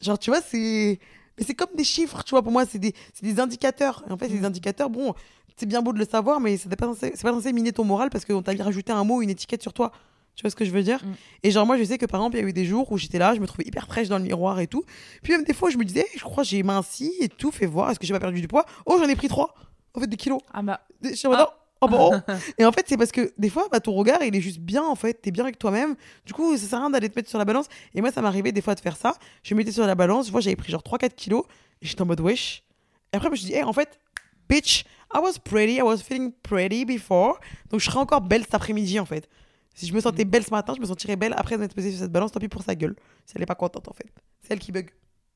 Genre, 0.00 0.18
tu 0.20 0.30
vois, 0.30 0.40
c'est. 0.40 1.00
Mais 1.38 1.44
c'est 1.44 1.54
comme 1.54 1.68
des 1.76 1.84
chiffres, 1.84 2.22
tu 2.24 2.30
vois, 2.30 2.42
pour 2.42 2.52
moi, 2.52 2.64
c'est 2.66 2.78
des, 2.78 2.94
c'est 3.14 3.24
des 3.24 3.40
indicateurs. 3.40 4.04
Et 4.08 4.12
en 4.12 4.16
fait, 4.16 4.28
c'est 4.28 4.34
Mm. 4.34 4.40
des 4.40 4.46
indicateurs, 4.46 4.90
bon, 4.90 5.14
c'est 5.56 5.66
bien 5.66 5.82
beau 5.82 5.92
de 5.92 5.98
le 5.98 6.04
savoir, 6.04 6.40
mais 6.40 6.56
c'est 6.56 6.74
pas 6.76 6.86
censé, 6.86 7.10
pas 7.10 7.30
censé 7.32 7.52
miner 7.52 7.72
ton 7.72 7.84
moral 7.84 8.10
parce 8.10 8.24
qu'on 8.24 8.42
t'a 8.42 8.52
rajouté 8.62 8.92
un 8.92 9.04
mot, 9.04 9.22
une 9.22 9.30
étiquette 9.30 9.62
sur 9.62 9.72
toi. 9.72 9.92
Tu 10.34 10.42
vois 10.42 10.50
ce 10.50 10.56
que 10.56 10.66
je 10.66 10.70
veux 10.70 10.82
dire 10.82 11.02
Mm. 11.02 11.12
Et 11.44 11.50
genre, 11.50 11.64
moi, 11.66 11.78
je 11.78 11.84
sais 11.84 11.96
que 11.98 12.04
par 12.06 12.20
exemple, 12.20 12.36
il 12.36 12.42
y 12.42 12.44
a 12.44 12.48
eu 12.48 12.52
des 12.52 12.64
jours 12.66 12.90
où 12.92 12.98
j'étais 12.98 13.18
là, 13.18 13.34
je 13.34 13.40
me 13.40 13.46
trouvais 13.46 13.64
hyper 13.66 13.86
fraîche 13.86 14.08
dans 14.08 14.18
le 14.18 14.24
miroir 14.24 14.60
et 14.60 14.66
tout. 14.66 14.84
Puis 15.22 15.32
même 15.32 15.44
des 15.44 15.54
fois, 15.54 15.70
je 15.70 15.78
me 15.78 15.84
disais, 15.84 16.06
je 16.14 16.22
crois 16.24 16.42
j'ai 16.44 16.62
minci 16.62 17.12
et 17.20 17.28
tout, 17.30 17.50
fais 17.50 17.64
voir, 17.66 17.90
est-ce 17.90 17.98
que 17.98 18.06
j'ai 18.06 18.12
pas 18.12 18.20
perdu 18.20 18.40
du 18.40 18.48
poids? 18.48 18.66
Oh, 18.84 18.96
j'en 18.98 19.08
ai 19.08 19.16
pris 19.16 19.28
trois. 19.28 19.54
En 19.94 20.00
fait, 20.00 20.06
des 20.08 20.18
kilos. 20.18 20.40
Ah 20.52 20.60
bah, 20.60 20.80
Je 21.02 21.14
suis 21.14 21.26
mode, 21.28 21.46
oh, 21.80 21.88
bon. 21.88 22.22
et 22.58 22.64
en 22.64 22.72
fait, 22.72 22.84
c'est 22.88 22.96
parce 22.96 23.12
que 23.12 23.32
des 23.38 23.50
fois, 23.50 23.68
bah, 23.70 23.80
ton 23.80 23.92
regard, 23.92 24.22
il 24.22 24.34
est 24.34 24.40
juste 24.40 24.60
bien, 24.60 24.84
en 24.84 24.94
fait. 24.94 25.14
T'es 25.14 25.30
bien 25.30 25.44
avec 25.44 25.58
toi-même. 25.58 25.96
Du 26.24 26.32
coup, 26.32 26.56
ça 26.56 26.66
sert 26.66 26.78
à 26.78 26.82
rien 26.82 26.90
d'aller 26.90 27.08
te 27.08 27.18
mettre 27.18 27.28
sur 27.28 27.38
la 27.38 27.44
balance. 27.44 27.66
Et 27.94 28.00
moi, 28.00 28.10
ça 28.10 28.22
m'arrivait 28.22 28.52
des 28.52 28.60
fois 28.60 28.74
de 28.74 28.80
faire 28.80 28.96
ça. 28.96 29.14
Je 29.42 29.54
me 29.54 29.58
mettais 29.58 29.72
sur 29.72 29.86
la 29.86 29.94
balance. 29.94 30.26
Je 30.26 30.32
vois, 30.32 30.40
j'avais 30.40 30.56
pris 30.56 30.70
genre 30.70 30.82
3-4 30.82 31.14
kilos. 31.14 31.44
Et 31.82 31.86
j'étais 31.86 32.02
en 32.02 32.06
mode, 32.06 32.20
wesh. 32.20 32.62
Et 33.12 33.16
après, 33.16 33.28
je 33.28 33.32
me 33.32 33.36
suis 33.36 33.46
dit, 33.46 33.54
hey, 33.54 33.62
en 33.62 33.72
fait, 33.72 33.98
bitch, 34.48 34.84
I 35.14 35.18
was 35.18 35.38
pretty. 35.42 35.74
I 35.74 35.82
was 35.82 35.98
feeling 35.98 36.32
pretty 36.42 36.84
before. 36.84 37.38
Donc, 37.70 37.80
je 37.80 37.86
serai 37.86 37.98
encore 37.98 38.20
belle 38.20 38.42
cet 38.42 38.54
après-midi, 38.54 38.98
en 38.98 39.06
fait. 39.06 39.28
Si 39.74 39.86
je 39.86 39.92
me 39.92 40.00
sentais 40.00 40.24
belle 40.24 40.44
ce 40.44 40.50
matin, 40.50 40.72
je 40.74 40.80
me 40.80 40.86
sentirais 40.86 41.16
belle 41.16 41.34
après 41.36 41.56
de 41.56 41.60
m'être 41.60 41.74
pesée 41.74 41.90
sur 41.90 42.00
cette 42.00 42.12
balance. 42.12 42.32
Tant 42.32 42.40
pis 42.40 42.48
pour 42.48 42.62
sa 42.62 42.74
gueule. 42.74 42.96
Si 43.26 43.34
elle 43.36 43.42
est 43.42 43.46
pas 43.46 43.54
contente, 43.54 43.88
en 43.88 43.92
fait. 43.92 44.06
C'est 44.42 44.54
elle 44.54 44.58
qui 44.58 44.72
bug. 44.72 44.90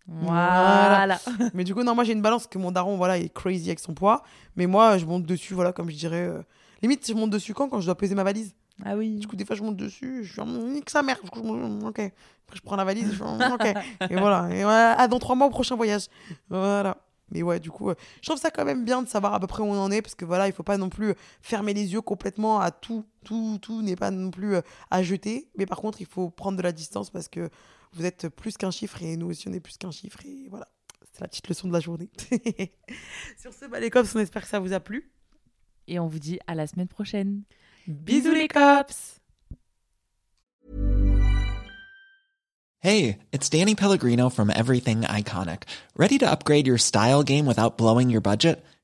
Voilà. 0.08 1.18
Mais 1.54 1.64
du 1.64 1.74
coup, 1.74 1.82
non, 1.82 1.94
moi 1.94 2.04
j'ai 2.04 2.12
une 2.12 2.22
balance 2.22 2.46
que 2.46 2.58
mon 2.58 2.72
daron, 2.72 2.96
voilà, 2.96 3.18
il 3.18 3.26
est 3.26 3.32
crazy 3.34 3.68
avec 3.68 3.78
son 3.80 3.94
poids. 3.94 4.22
Mais 4.56 4.66
moi, 4.66 4.98
je 4.98 5.06
monte 5.06 5.24
dessus, 5.24 5.54
voilà, 5.54 5.72
comme 5.72 5.90
je 5.90 5.96
dirais. 5.96 6.26
euh, 6.28 6.42
Limite, 6.82 7.06
je 7.06 7.14
monte 7.14 7.30
dessus 7.30 7.54
quand? 7.54 7.68
Quand 7.68 7.80
je 7.80 7.86
dois 7.86 7.94
peser 7.94 8.14
ma 8.14 8.24
valise. 8.24 8.54
Ah 8.84 8.96
oui. 8.96 9.16
Du 9.18 9.26
coup, 9.26 9.36
des 9.36 9.44
fois, 9.44 9.54
je 9.56 9.62
monte 9.62 9.76
dessus, 9.76 10.24
je 10.24 10.32
suis 10.32 10.40
en 10.40 10.46
nique 10.46 10.88
sa 10.90 11.02
mère. 11.02 11.18
Du 11.22 11.28
coup, 11.30 11.40
je 11.44 11.48
monte- 11.48 11.84
ok. 11.84 11.98
Après, 12.00 12.56
je 12.56 12.62
prends 12.62 12.76
la 12.76 12.84
valise, 12.84 13.12
je 13.12 13.16
fais 13.16 13.52
ok. 13.52 13.74
Et 14.10 14.16
voilà. 14.16 14.48
Et 14.54 14.62
voilà. 14.62 14.96
Ah, 14.98 15.06
dans 15.06 15.18
trois 15.18 15.36
mois 15.36 15.46
au 15.46 15.50
prochain 15.50 15.76
voyage. 15.76 16.06
Voilà. 16.48 16.96
Mais 17.32 17.42
ouais, 17.44 17.60
du 17.60 17.70
coup, 17.70 17.90
euh, 17.90 17.94
je 18.22 18.28
trouve 18.28 18.40
ça 18.40 18.50
quand 18.50 18.64
même 18.64 18.84
bien 18.84 19.02
de 19.02 19.08
savoir 19.08 19.34
à 19.34 19.38
peu 19.38 19.46
près 19.46 19.62
où 19.62 19.66
on 19.66 19.78
en 19.78 19.90
est, 19.92 20.02
parce 20.02 20.16
que 20.16 20.24
voilà, 20.24 20.48
il 20.48 20.52
faut 20.52 20.64
pas 20.64 20.78
non 20.78 20.88
plus 20.88 21.14
fermer 21.42 21.74
les 21.74 21.92
yeux 21.92 22.00
complètement 22.00 22.58
à 22.58 22.72
tout. 22.72 23.04
Tout, 23.24 23.58
tout 23.62 23.82
n'est 23.82 23.94
pas 23.94 24.10
non 24.10 24.30
plus 24.32 24.56
euh, 24.56 24.62
à 24.90 25.02
jeter. 25.04 25.48
Mais 25.56 25.66
par 25.66 25.78
contre, 25.78 26.00
il 26.00 26.06
faut 26.08 26.30
prendre 26.30 26.56
de 26.58 26.62
la 26.62 26.72
distance 26.72 27.10
parce 27.10 27.28
que 27.28 27.48
vous 27.92 28.04
êtes 28.04 28.28
plus 28.28 28.56
qu'un 28.56 28.70
chiffre 28.70 29.02
et 29.02 29.16
nous 29.16 29.30
aussi, 29.30 29.48
on 29.48 29.52
est 29.52 29.60
plus 29.60 29.76
qu'un 29.76 29.90
chiffre. 29.90 30.18
Et 30.24 30.48
voilà. 30.48 30.68
C'est 31.12 31.20
la 31.20 31.28
petite 31.28 31.48
leçon 31.48 31.68
de 31.68 31.72
la 31.72 31.80
journée. 31.80 32.10
Sur 33.38 33.52
ce, 33.52 33.66
bah, 33.66 33.80
les 33.80 33.90
cops, 33.90 34.14
on 34.14 34.20
espère 34.20 34.42
que 34.42 34.48
ça 34.48 34.60
vous 34.60 34.72
a 34.72 34.80
plu. 34.80 35.10
Et 35.88 35.98
on 35.98 36.06
vous 36.06 36.18
dit 36.18 36.38
à 36.46 36.54
la 36.54 36.66
semaine 36.66 36.88
prochaine. 36.88 37.42
Bisous 37.86 38.32
les 38.32 38.48
cops 38.48 39.20
Hey, 42.82 43.18
it's 43.30 43.50
Danny 43.50 43.74
Pellegrino 43.74 44.30
from 44.30 44.48
Everything 44.48 45.02
Iconic. 45.02 45.64
Ready 45.96 46.16
to 46.16 46.30
upgrade 46.30 46.66
your 46.66 46.78
style 46.78 47.22
game 47.22 47.44
without 47.44 47.76
blowing 47.76 48.08
your 48.08 48.22
budget? 48.22 48.64